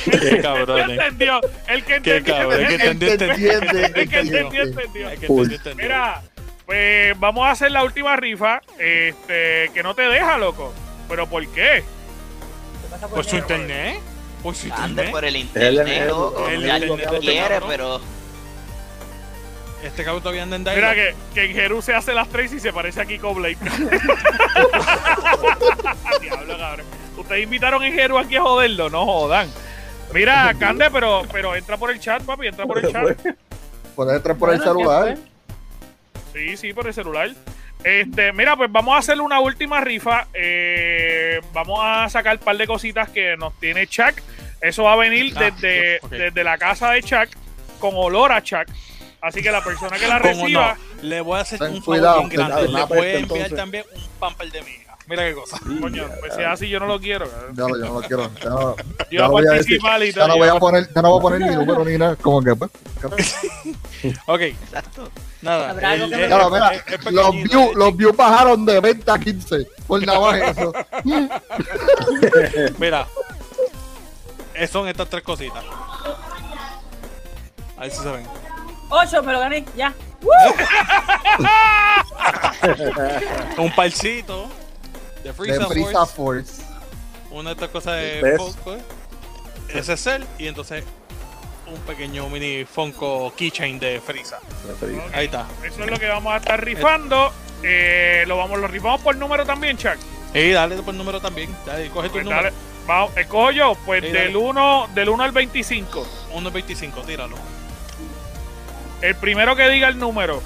[0.05, 0.89] Qué cabrón.
[0.91, 1.41] entendió.
[1.67, 2.35] El que Qué entendió.
[2.35, 2.61] cabrón.
[2.61, 3.51] El que entendió, El que entendió.
[3.85, 5.75] El que entendió, entendió.
[5.75, 6.21] Mira,
[6.65, 8.61] pues vamos a hacer la última rifa.
[8.79, 10.73] Este, que no te deja, loco.
[11.09, 11.83] ¿Pero por qué?
[13.13, 13.99] Por su internet.
[14.41, 15.11] Por su Ande internet.
[15.11, 16.47] por el internet, el- loco.
[16.49, 18.01] el- el- quiere, pero
[19.83, 21.15] Este cabrón todavía anda en Mira dialogue.
[21.33, 23.57] que, que en Jeru se hace las tres y se parece a Kiko Blade.
[26.21, 26.85] Diablo, cabrón.
[27.17, 29.49] Ustedes invitaron en Jeru aquí a joderlo, no jodan.
[30.13, 33.17] Mira, Cande, pero, pero entra por el chat, papi, entra por el chat.
[33.95, 35.17] Puedes entrar por el Bueno, ¿qué celular.
[36.33, 37.29] Sí, sí, por el celular.
[37.83, 40.27] Este, mira, pues vamos a hacer una última rifa.
[40.33, 44.15] Eh, vamos a sacar un par de cositas que nos tiene Chuck.
[44.61, 47.27] Eso va a venir Ah, desde, desde la casa de Chuck
[47.79, 48.67] con olor a Chuck.
[49.21, 52.15] Así que la persona que la reciba, no, le voy a hacer Ten un cuidado,
[52.23, 52.67] favor bien grande.
[52.67, 53.55] Le voy a enviar entonces.
[53.55, 54.82] también un pamper de miga.
[55.07, 55.59] Mira qué cosa.
[55.81, 57.25] coño, pues si es así, yo no lo quiero.
[57.53, 58.31] Ya, lo- yo no lo quiero.
[58.41, 58.75] Ya no,
[59.11, 59.79] Yo ya voy a decir.
[59.81, 60.27] participar y Ya todo.
[60.29, 62.15] no voy a poner, ya no voy a poner mi número ni nada.
[62.15, 62.71] Como que, pues.
[64.27, 65.09] Ok, exacto.
[65.41, 65.71] nada.
[65.93, 66.71] El- el- Claro, mira,
[67.11, 70.73] los views, los views bajaron de 20 a 15 por nada más eso.
[72.79, 73.07] Mira,
[74.71, 75.63] son estas tres cositas.
[77.77, 78.25] A ver si se ven.
[78.89, 79.93] Ocho, me lo gané, ya.
[83.57, 84.47] Un parcito,
[85.23, 86.61] de de Freeza, Freeza Force, Force.
[87.31, 88.37] una de estas cosas de ¿Ves?
[88.37, 88.77] Funko.
[89.69, 90.83] Ese es él, y entonces
[91.67, 94.39] un pequeño mini Funko keychain de Freeza.
[95.13, 95.47] Ahí está.
[95.63, 97.31] Eso es lo que vamos a estar rifando.
[97.63, 99.95] Eh, lo vamos, lo rifamos por número también, Chuck.
[100.33, 101.55] Y dale por número también.
[101.65, 102.43] Dale, coge tu Pues número.
[102.43, 102.55] dale,
[102.85, 104.37] vamos, escojo yo, pues Sí, del dale.
[104.37, 106.07] 1 del 1 al 25.
[106.33, 107.35] 1.25, tíralo.
[109.01, 110.41] El primero que diga el número.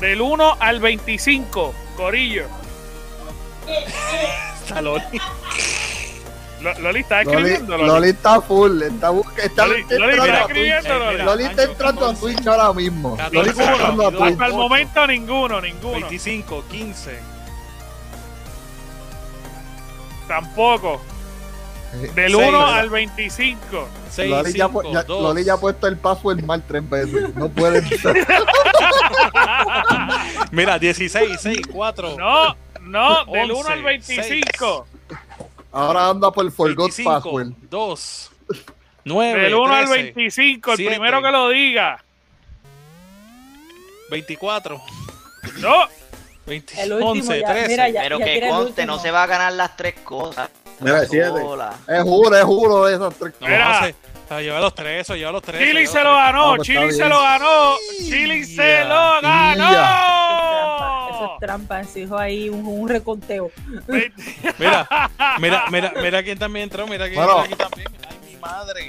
[0.00, 2.46] Del 1 al 25, Corillo.
[4.66, 5.02] Está Loli.
[6.60, 7.76] Lo- Loli está escribiendo.
[7.76, 7.86] Loli.
[7.88, 9.10] Loli está full, está,
[9.42, 10.56] está, Loli- está Loli entrando está a Twitch.
[10.56, 11.22] escribiendo, Loli.
[11.22, 13.16] Loli está entrando a Twitch ahora mismo.
[13.32, 14.32] Loli está entrando a Twitch.
[14.32, 15.92] Hasta el momento ninguno, ninguno.
[15.92, 17.18] 25, 15.
[20.26, 21.00] Tampoco.
[22.14, 22.48] Del Seis.
[22.48, 23.88] 1 al 25.
[24.10, 25.22] 6, Loli, ya, 5, pu- ya- 2.
[25.22, 27.34] Loli ya ha puesto el password mal tres veces.
[27.36, 28.26] No puede ser.
[30.56, 32.16] Mira, 16, 6, 4.
[32.16, 34.86] No, no, del 1 11, al 25.
[35.72, 37.48] Ahora anda por Forgot 25, Password.
[37.68, 38.30] 2,
[39.04, 40.92] 9, Del 1 al 13, 25, el siete.
[40.94, 42.02] primero que lo diga.
[44.10, 44.80] 24,
[45.60, 45.74] No,
[46.46, 47.68] 20, El último 11, ya, 13.
[47.68, 50.48] mira, ya- Pero ya que el conste, no se va a ganar las tres cosas.
[50.80, 51.28] Mira, Una siete.
[51.28, 51.74] sola.
[51.88, 53.92] Es juro, es juro de esas tres No, Mira.
[54.28, 55.64] Lleva los 13, lleva los 13.
[55.64, 59.58] Chili lleva se lo ganó, Chili está se lo ganó, Chili se lo Eso es
[59.58, 61.36] ganó.
[61.40, 63.50] trampa, se dijo ahí un, un reconteo.
[64.58, 64.88] Mira,
[65.38, 67.44] mira, mira, mira quién también entró, mira quién Bueno.
[67.44, 67.88] entró aquí también.
[68.46, 68.88] Madre.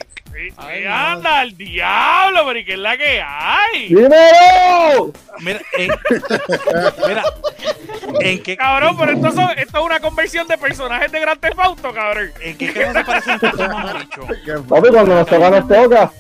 [0.57, 0.93] Ay, no.
[0.93, 3.88] anda al diablo, pero ¿y qué es la que hay?
[3.88, 5.11] ¡Dímelo!
[5.39, 5.91] Mira, en,
[7.07, 7.23] mira,
[8.21, 11.59] en qué Cabrón, pero esto, son- esto es una conversión de personajes de Grand Theft
[11.59, 12.31] Auto, cabrón.
[12.41, 14.21] ¿En qué carajo se parece un poco mamabicho?
[14.69, 16.11] Papi, cuando nos toca, nos toca.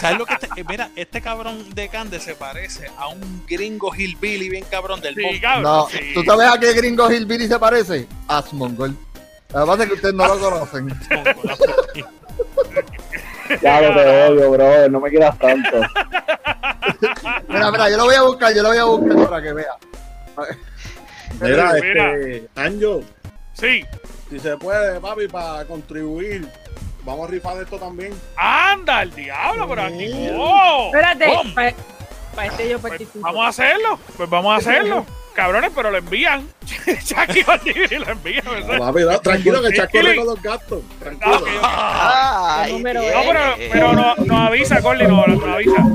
[0.00, 3.94] ¿Sabes lo que este, eh, mira, este cabrón de Cande se parece a un gringo
[3.94, 5.62] hillbilly bien cabrón del Sí, cabrón.
[5.62, 5.98] No, sí.
[6.14, 8.08] ¿tú sabes a qué gringo Hillbilly se parece?
[8.26, 8.42] A
[9.52, 10.88] Que pasa es que ustedes no lo conocen.
[13.62, 14.90] Ya lo te odio, brother.
[14.92, 15.80] No me quieras tanto.
[17.48, 19.72] Mira, mira, yo lo voy a buscar, yo lo voy a buscar para que vea.
[21.40, 21.76] Mira, Mira.
[22.16, 22.48] este.
[22.54, 23.00] Anjo,
[23.54, 23.84] Sí,
[24.30, 26.48] si se puede, papi, para contribuir,
[27.02, 28.14] vamos a rifar esto también.
[28.36, 30.28] anda al diablo, pero aquí.
[30.32, 30.86] ¡Oh!
[30.94, 31.74] Espérate,
[32.34, 33.20] para este yo Pues participo.
[33.20, 35.04] vamos a hacerlo, pues vamos a hacerlo.
[35.34, 36.46] Cabrones, pero lo envían.
[37.04, 38.78] Chucky Ortiz lo envía, ¿verdad?
[38.78, 40.82] Papi, no, tranquilo que que le- corre con los gastos.
[40.98, 41.46] Tranquilo.
[41.62, 42.96] Ay, bien.
[42.96, 43.40] No, pero,
[43.72, 45.86] pero no, nos avisa, Corley, no, nos avisa.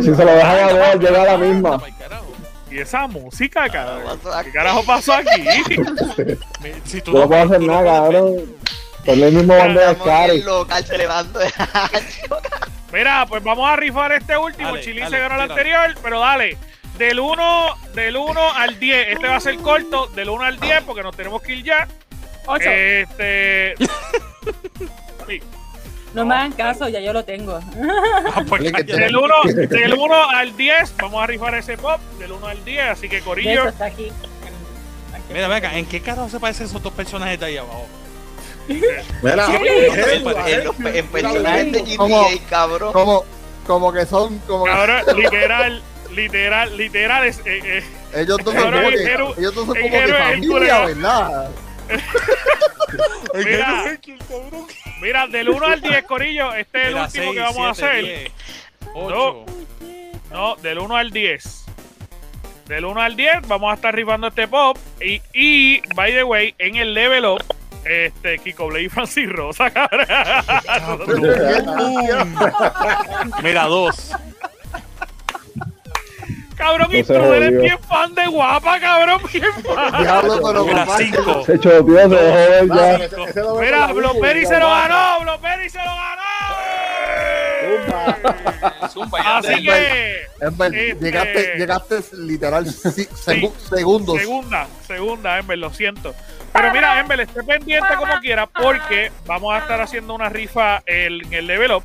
[0.00, 1.82] Si se lo dejan a ver, llega la misma.
[2.70, 4.18] Y esa música, cabrón.
[4.18, 4.46] pasó aquí?
[4.50, 5.28] ¿Qué carajo pasó aquí?
[6.84, 8.36] Si tú no puedo hacer nada, cabrón.
[9.04, 11.50] Son el mismo bando de local celebrando año.
[12.92, 14.68] Mira, pues vamos a rifar este último.
[14.68, 16.56] Dale, se ganó el anterior, pero dale.
[16.98, 19.08] Del 1 del 1 al 10.
[19.08, 20.06] Este va a ser corto.
[20.08, 21.88] Del 1 al 10 porque nos tenemos que ir ya.
[22.46, 22.68] Ocho.
[22.68, 23.74] Este.
[25.26, 25.40] sí.
[26.14, 27.58] no me hagan caso, ya yo lo tengo.
[28.34, 28.62] Ah, pues.
[28.86, 29.34] Del 1
[29.68, 32.00] del 1 al 10 vamos a rifar ese pop.
[32.18, 32.82] Del 1 al 10.
[32.90, 33.68] Así que Corillo.
[33.68, 34.08] está aquí.
[35.14, 35.32] Aquí.
[35.32, 37.86] Mira, venga, ¿en qué carajo se parecen esos dos personajes de ahí abajo?
[38.68, 39.52] Mira, Sí.
[39.92, 41.80] Jesús, En, los- en personajes de.
[41.96, 42.92] GTA, cabrón.
[42.92, 43.24] Como,
[43.66, 45.82] como que son, como que Cabrón, literal,
[46.14, 47.24] literal, literal.
[47.26, 47.82] Es, eh, eh,
[48.14, 50.84] ellos dos son como ellos dos son el familia.
[50.86, 51.50] ¿verdad?
[53.34, 53.98] mira,
[55.00, 56.54] mira, del 1 al 10, Corillo.
[56.54, 58.04] Este es el Mira, último seis, que vamos a siete, hacer.
[58.04, 58.30] diez,
[58.94, 59.44] ocho.
[60.30, 61.64] No, del 1 al 10.
[62.68, 64.78] Del 1 al 10 vamos a estar rifando este pop.
[65.00, 67.42] Y, y by the way, en el level up,
[67.84, 70.06] este, Kiko Blade y Francis Rosa, cabrón.
[73.42, 74.12] Mira, dos.
[76.62, 80.02] Cabrón, No y tú eres bien fan de guapa, cabrón, bien fan.
[80.02, 81.44] Diablo, pero Mira, papá, cinco.
[81.44, 82.98] Se choteó, se dejó ver ya.
[83.60, 86.22] Mira, Wii, se lo ganó, Blockberry se lo ganó.
[88.92, 94.18] Zumba, ya Así que, Ember, Este- llegaste, llegaste literal segundos.
[94.18, 96.14] segunda, segunda, Ember, lo siento.
[96.52, 101.32] Pero mira, Ember, esté pendiente como quiera porque vamos a estar haciendo una rifa en
[101.32, 101.84] el level up.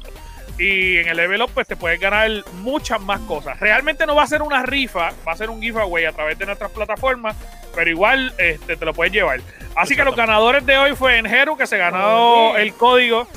[0.59, 3.59] Y en el level up, pues te puedes ganar muchas más cosas.
[3.59, 6.45] Realmente no va a ser una rifa, va a ser un giveaway a través de
[6.45, 7.35] nuestras plataformas,
[7.75, 9.39] pero igual este, te lo puedes llevar.
[9.75, 13.27] Así que los ganadores de hoy fue Enjeru, que se ganó el código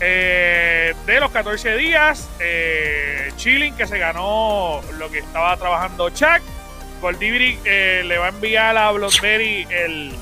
[0.00, 2.28] eh, de los 14 días.
[2.38, 6.40] Eh, Chilling, que se ganó lo que estaba trabajando Chuck.
[7.00, 10.12] Goldibri eh, le va a enviar a Blockberry el,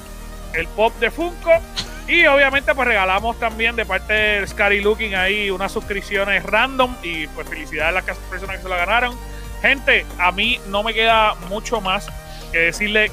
[0.54, 1.52] el pop de Funko.
[2.08, 6.94] Y obviamente pues regalamos también de parte de Scary Looking ahí unas suscripciones random.
[7.02, 9.16] Y pues felicidades a las personas que se la ganaron.
[9.60, 12.08] Gente, a mí no me queda mucho más
[12.52, 13.10] que decirle,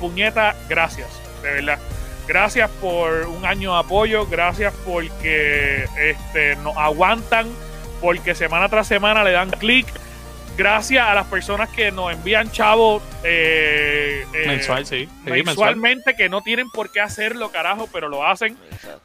[0.00, 1.08] puñeta, gracias,
[1.42, 1.78] de verdad.
[2.26, 7.46] Gracias por un año de apoyo, gracias porque este, nos aguantan,
[8.00, 9.86] porque semana tras semana le dan clic.
[10.56, 15.04] Gracias a las personas que nos envían chavos eh, eh, Mensual, sí.
[15.04, 15.44] Sí, mensual.
[15.44, 18.56] mensualmente que no tienen por qué hacerlo, carajo, pero lo hacen.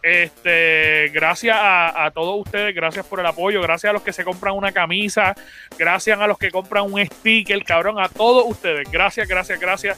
[0.02, 4.23] Este, gracias a, a todos ustedes, gracias por el apoyo, gracias a los que se
[4.23, 5.36] compran una camisa,
[5.78, 9.98] gracias a los que compran un sticker, cabrón, a todos ustedes, gracias, gracias, gracias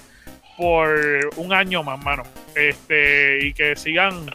[0.58, 2.24] por un año más, mano.
[2.56, 4.26] Este, y que sigan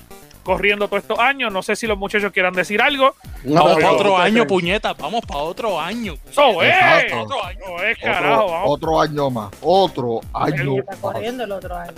[0.48, 1.52] corriendo todos estos años.
[1.52, 3.14] No sé si los muchachos quieran decir algo.
[3.44, 4.94] Vamos para otro año, puñeta.
[4.94, 6.14] Vamos para otro año.
[6.30, 7.22] Eso es, Exacto.
[7.22, 8.70] otro año, es carajo, Otro, vamos.
[8.70, 9.50] otro año más.
[9.60, 11.00] Otro año Está más.
[11.00, 11.92] corriendo el otro año.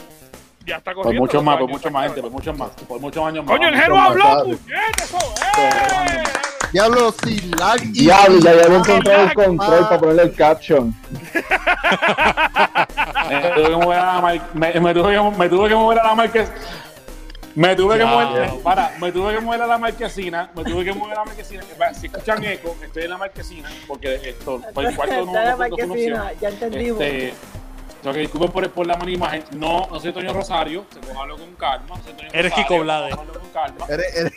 [0.66, 1.22] Ya está Por corriendo.
[1.22, 3.56] muchos más, otro por año, muchos más gente, por muchos más, por muchos años más.
[3.56, 4.08] Coño, el Jero más.
[4.10, 6.72] habló, puñeta, eso es.
[6.72, 7.80] Diablo, sin lag.
[7.80, 10.94] Diablo, ya había encontrado el control para ponerle el caption.
[13.28, 14.20] Me tuve que mover a la
[14.54, 16.30] me, tuve que, mover a la.
[17.54, 20.92] Me tuve que mover, para, me tuve que mover a la marquesina, me tuve que
[20.92, 21.62] mover a la marquesina.
[21.98, 25.68] Si escuchan eco, estoy en la marquesina, porque esto, por el cuarto no, no, no,
[25.68, 26.18] no funciona.
[26.18, 27.00] marquesina, ya entendimos.
[27.00, 27.34] Este,
[28.02, 29.44] lo que disculpen por, por la mala imagen.
[29.52, 31.86] No, no soy Toño Rosario, se puede hablarlo con calma.
[31.88, 33.10] no soy Toño Eres Rosario, Kiko Blade.
[33.10, 33.86] con calma.
[33.88, 34.32] Eres, eres,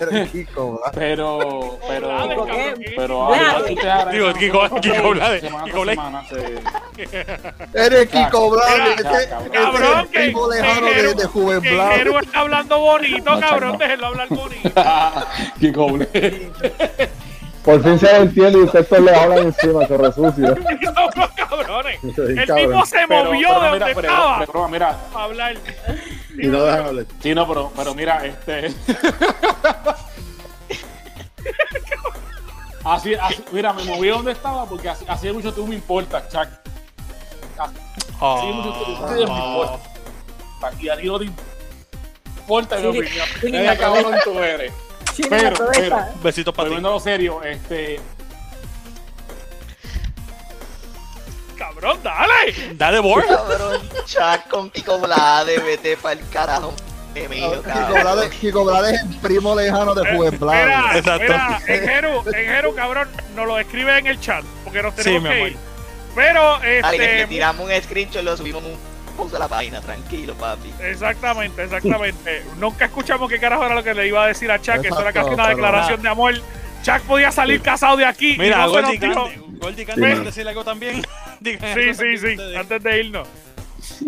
[0.00, 0.92] eres Kiko, ¿verdad?
[0.94, 2.08] Pero, pero,
[2.44, 3.60] Blade, pero, Blade.
[3.72, 5.96] ustedes agradecen Digo, Kiko- Kiko Blade, semana Kiko Blade.
[5.96, 8.94] semana se- Eres Kiko Blade.
[8.94, 9.98] Ese cabrón.
[10.00, 11.94] el que, que lejano de, de Juven Blanco.
[11.94, 14.70] Jero está hablando bonito, cabrón, déjenlo hablar bonito.
[15.60, 16.50] Kiko Blade.
[17.64, 20.48] Por fin se lo entiende y ustedes todos le hablan encima, se resucia.
[20.48, 20.54] No,
[21.16, 21.98] no, cabrones.
[22.02, 22.68] El cabrón.
[22.70, 25.56] tipo se Pero- movió pero de mira, donde pero- estaba pero mira, para hablar.
[26.38, 27.04] Y no dejan hablar.
[27.22, 28.68] sí, no, pero, pero mira, este.
[32.84, 36.26] así, así, mira, me moví donde estaba porque así, así de mucho tú me importa,
[36.28, 36.48] Chuck.
[38.20, 39.78] Así de mucho tú así de me importa.
[40.80, 43.26] Y a ti no te importa mi Sí, opinión.
[43.72, 44.72] sí, cabrón tú eres.
[45.22, 46.70] Chile, Pero, pero, Besitos para ti.
[46.70, 48.00] volviendo a lo serio, este.
[51.56, 52.74] Cabrón, dale.
[52.74, 53.26] Dale, Bor.
[53.26, 56.72] Cabrón, chat con Pico Blade, vete pa'l carajo.
[57.14, 58.02] Me mío, Kiko cabrón.
[58.02, 60.96] Blade, Kiko Blade es el primo lejano de Juven Mira, Blanco.
[60.98, 61.22] Exacto.
[61.22, 65.02] mira, en Jero, en Jero, cabrón, nos lo escribe en el chat, porque nos Sí,
[65.02, 65.56] tenemos mi que ir.
[66.14, 68.76] Pero, Dale, que te este, tiramos un screenshot y lo subimos un
[69.18, 70.72] post a la página, tranquilo, papi.
[70.80, 72.44] exactamente, exactamente.
[72.58, 75.00] Nunca escuchamos qué carajo era lo que le iba a decir a Chuck, que eso
[75.00, 76.34] era casi una declaración de amor.
[76.82, 78.34] Chuck podía salir casado de aquí.
[78.34, 79.24] y Mira, no se nos Gordy dijo.
[79.24, 79.58] Candy.
[79.58, 81.02] Gordy Candy, ¿quieres decirle algo también?
[81.40, 83.28] Sí, sí, sí, antes de irnos.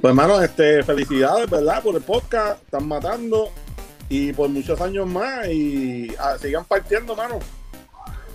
[0.01, 1.81] Pues, hermano, este, felicidades, ¿verdad?
[1.81, 2.61] Por el podcast.
[2.65, 3.53] Están matando.
[4.09, 5.47] Y por muchos años más.
[5.47, 7.39] Y ah, sigan partiendo, mano.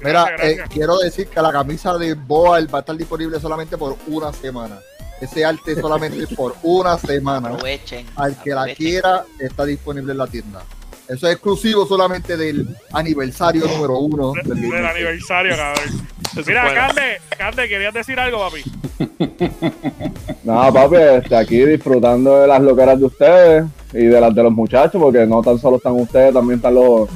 [0.02, 3.77] Mira, Gracias, eh, quiero decir que la camisa de Boal va a estar disponible solamente
[3.77, 4.80] por una semana.
[5.22, 7.50] Ese arte solamente por una semana.
[7.50, 8.06] Aprovechen.
[8.16, 10.64] Al que la quiera, está disponible en la tienda.
[11.08, 16.08] Eso es exclusivo solamente del aniversario número uno del aniversario, cabrón.
[16.48, 16.74] Mira.
[16.74, 17.02] Cande,
[17.38, 18.64] Cande, ¿querías decir algo, papi?
[20.44, 24.52] Nada, papi, este, aquí disfrutando de las loqueras de ustedes y de las de los
[24.52, 27.08] muchachos, porque no tan solo están ustedes, también están los,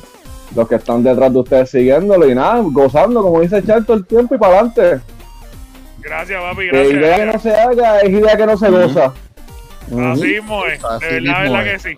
[0.55, 4.05] los que están detrás de ustedes siguiéndolo y nada, gozando, como dice Char, todo el
[4.05, 5.01] tiempo y para adelante.
[6.01, 7.33] Gracias, papi, Que idea que gracias.
[7.33, 9.13] no se haga es idea que no se goza.
[10.11, 11.83] Así mismo es, Así de verdad, mismo verdad es.
[11.83, 11.97] que sí.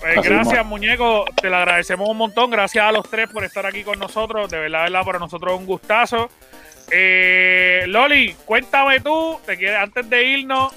[0.00, 2.50] Pues gracias, muñeco, te lo agradecemos un montón.
[2.50, 4.50] Gracias a los tres por estar aquí con nosotros.
[4.50, 6.28] De verdad, verdad, para nosotros es un gustazo.
[6.90, 10.72] Eh, Loli, cuéntame tú, te quieres, antes de irnos,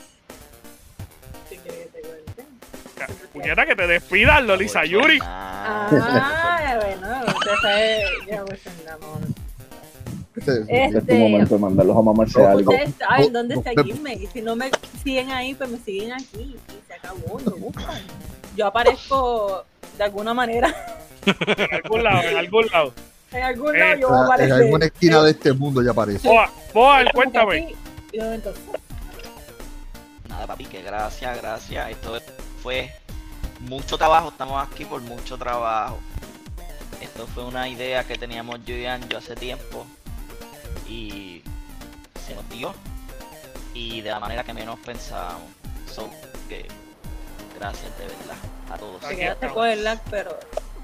[1.49, 3.27] Si quieres que te cuente.
[3.34, 5.19] puñeta, que te despidas, Loli Sayuri.
[5.22, 9.19] Ah, bueno, usted sabe, ya pues andamos.
[10.52, 12.72] Este- Este es tu Este, momento de mandarlos a mamarse algo.
[12.72, 14.14] ustedes saben dónde seguirme.
[14.14, 14.69] Y si no me
[15.03, 16.56] siguen ahí, pues me siguen aquí.
[16.57, 18.02] Y se acabó, me buscan.
[18.56, 19.64] Yo aparezco
[19.98, 20.74] de alguna manera.
[21.26, 22.94] En algún lado, en algún lado.
[23.32, 24.53] En algún Eh, lado yo voy a En aparecer.
[24.64, 26.28] alguna esquina de este mundo ya aparece.
[26.28, 27.76] Boa, Boa, cuéntame.
[28.14, 28.18] y
[30.30, 31.90] Nada, papi, que gracias, gracias.
[31.91, 32.18] Esto
[32.64, 32.91] fue
[33.61, 34.30] mucho trabajo.
[34.30, 35.98] Estamos aquí por mucho trabajo.
[37.02, 39.86] Esto fue una idea que teníamos yo y Anjo hace tiempo.
[40.88, 41.41] Y
[42.26, 42.73] se nos dio.
[43.73, 45.43] Y de la manera que menos pensábamos.
[45.91, 46.09] So,
[46.49, 46.65] que
[47.59, 48.35] gracias de verdad
[48.72, 49.01] a todos.
[49.01, 50.31] te quedaste con el lag, pero.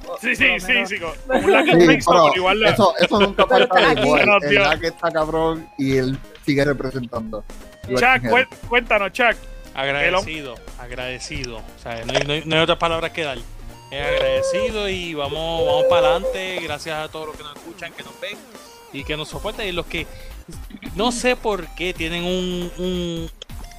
[0.08, 0.96] o- Sí, sí, sí, sí,
[1.30, 3.94] un lag Sí, pero pero igual la- eso, eso nunca Pero falta.
[4.26, 4.60] No, El tío.
[4.62, 7.44] lag está cabrón y él sigue representando.
[7.88, 9.36] Igual Chuck, cué- cuéntanos, Chuck.
[9.76, 11.58] Agradecido, agradecido.
[11.58, 13.38] O sea, no hay, no hay- no hay otras palabras que dar.
[13.92, 16.60] Es agradecido y vamos, vamos para adelante.
[16.64, 18.38] Gracias a todos los que nos escuchan, que nos ven
[18.94, 19.68] y que nos soportan.
[19.68, 20.08] Y los que
[20.96, 23.30] no sé por qué tienen un, un,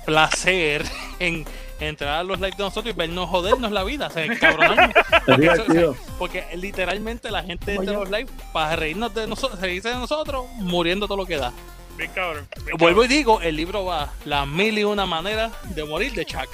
[0.04, 0.84] placer
[1.18, 1.44] en
[1.80, 4.94] entrar a los lives de nosotros y vernos jodernos la vida, o sea, cabronarnos.
[5.26, 5.90] Porque, eso- divertido.
[5.90, 9.88] o sea, porque literalmente la gente entra a los lives para reírnos de nosotros, reírse
[9.88, 11.52] de nosotros, muriendo todo lo que da.
[11.96, 12.46] Bien cabrón.
[12.64, 16.24] bien Vuelvo y digo, el libro va las mil y una maneras de morir de
[16.24, 16.48] Chuck.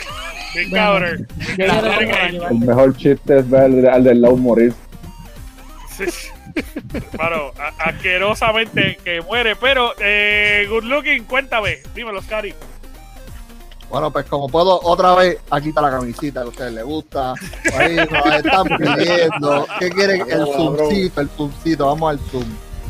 [0.54, 1.26] Bien cabrón.
[1.56, 4.74] Tengo ahí, El mejor chiste es ver al, al del lado morir.
[6.10, 6.28] Sí.
[7.18, 12.54] Mano, a- asquerosamente que muere, pero eh, good looking, cuéntame, dímelo, Scary.
[13.88, 17.34] Bueno, pues como puedo, otra vez, aquí está la camisita que a ustedes les gusta.
[17.76, 19.66] Ahí nos están pidiendo.
[19.80, 20.20] ¿Qué quieren?
[20.30, 21.86] El zoomcito, el zoomcito.
[21.86, 22.44] Vamos al zoom.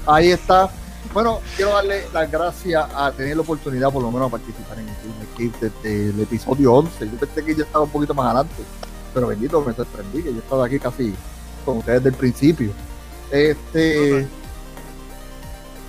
[0.07, 0.69] Ahí está.
[1.15, 4.89] Bueno, quiero darle las gracias a tener la oportunidad, por lo menos, de participar en
[4.89, 7.07] el Cave desde el episodio 11.
[7.11, 8.62] Yo pensé que ya estaba un poquito más adelante,
[9.15, 11.15] pero bendito, me sorprendí que yo estaba aquí casi
[11.65, 12.73] con ustedes desde el principio.
[13.32, 14.27] Este.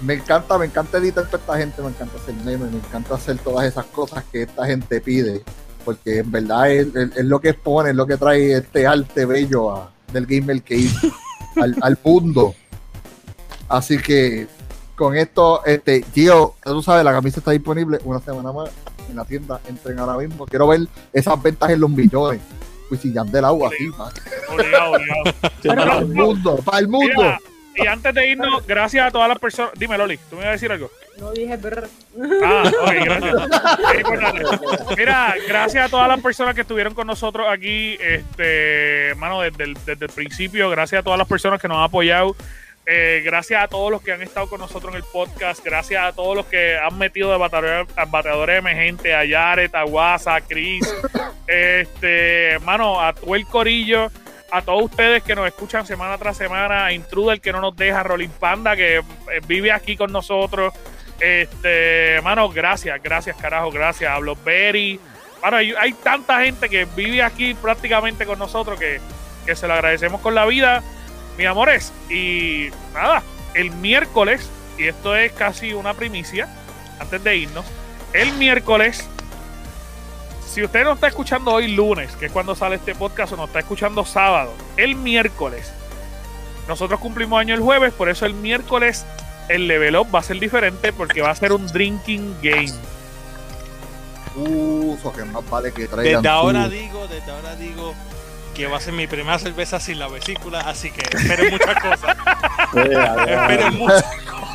[0.04, 3.38] Me encanta, me encanta editar para esta gente, me encanta hacer memes, me encanta hacer
[3.38, 5.44] todas esas cosas que esta gente pide,
[5.86, 9.26] porque en verdad es, es- es lo que expone, es lo que trae este arte
[9.26, 10.90] bello a- del Gamer Cave
[11.62, 12.56] al, al mundo.
[13.70, 14.48] Así que
[14.96, 18.72] con esto, este, Gio, tú sabes, la camisa está disponible una semana más
[19.08, 20.48] en la tienda, entren ahora mismo.
[20.48, 22.42] Quiero ver esas ventas en los millones.
[22.92, 23.88] Pues si del agua así.
[24.50, 25.24] Obligado, obligado.
[25.64, 27.14] para el mundo, para el mundo.
[27.16, 27.40] Mira,
[27.74, 29.72] y antes de irnos, gracias a todas las personas.
[29.78, 30.92] Dime, Loli, ¿tú me ibas a decir algo?
[31.18, 31.88] No dije brr.
[32.44, 33.34] Ah, ok, gracias.
[33.94, 34.44] Es importante.
[34.98, 39.74] Mira, gracias a todas las personas que estuvieron con nosotros aquí, este, mano, desde el,
[39.86, 40.70] desde el principio.
[40.70, 42.36] Gracias a todas las personas que nos han apoyado.
[42.94, 45.64] Eh, gracias a todos los que han estado con nosotros en el podcast.
[45.64, 50.36] Gracias a todos los que han metido de bateadores, bateadores emergentes, a Yaret, a Guasa,
[50.36, 50.94] a Chris.
[51.48, 54.10] Este, mano, a todo el corillo.
[54.52, 58.04] A todos ustedes que nos escuchan semana tras semana, a Intruder que no nos deja,
[58.04, 59.04] Rolling Panda que eh,
[59.48, 60.74] vive aquí con nosotros.
[61.20, 64.12] Este, mano, gracias, gracias, carajo, gracias.
[64.12, 65.00] A Berry.
[65.42, 69.00] Mano, hay, hay tanta gente que vive aquí prácticamente con nosotros que,
[69.46, 70.84] que se lo agradecemos con la vida,
[71.38, 71.92] mis amores.
[72.10, 76.48] Y nada, el miércoles, y esto es casi una primicia,
[77.00, 77.66] antes de irnos,
[78.14, 79.06] el miércoles,
[80.48, 83.46] si usted no está escuchando hoy lunes, que es cuando sale este podcast, o no
[83.46, 85.72] está escuchando sábado, el miércoles,
[86.68, 89.06] nosotros cumplimos año el jueves, por eso el miércoles
[89.50, 92.72] el level up va a ser diferente porque va a ser un drinking game.
[94.36, 96.22] Uh, eso que más vale que traigan.
[96.22, 97.94] Desde ahora su- digo, desde ahora digo
[98.56, 102.18] que va a ser mi primera cerveza sin la vesícula, así que esperen muchas cosas.
[102.76, 104.06] esperen muchas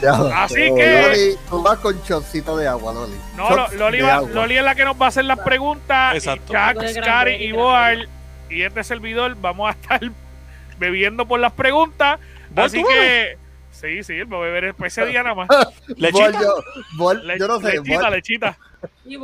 [0.03, 0.45] Ya.
[0.45, 3.17] Así que- Loli, tú vas con chocito de agua, Loli.
[3.37, 4.31] No, Loli, de va- agua.
[4.31, 6.15] Loli es la que nos va a hacer las preguntas.
[6.15, 6.53] Exacto.
[6.53, 7.53] Y Chuck, Scary y.
[7.53, 8.09] Boal
[8.51, 10.01] y este servidor vamos a estar
[10.79, 12.21] bebiendo por las preguntas.
[12.51, 13.39] ¿Boal, Así que,
[13.73, 15.49] sí, sí, él va a beber ese día nada más.
[15.97, 16.31] Lechita.
[16.31, 16.55] Bol, yo,
[16.97, 18.59] Bol, Le- yo no sé, lechita, Bol- lechita.
[19.07, 19.17] Y.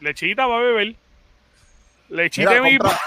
[0.00, 0.94] Lechita va a beber.
[2.10, 3.00] Lechita Mira, de mi compra-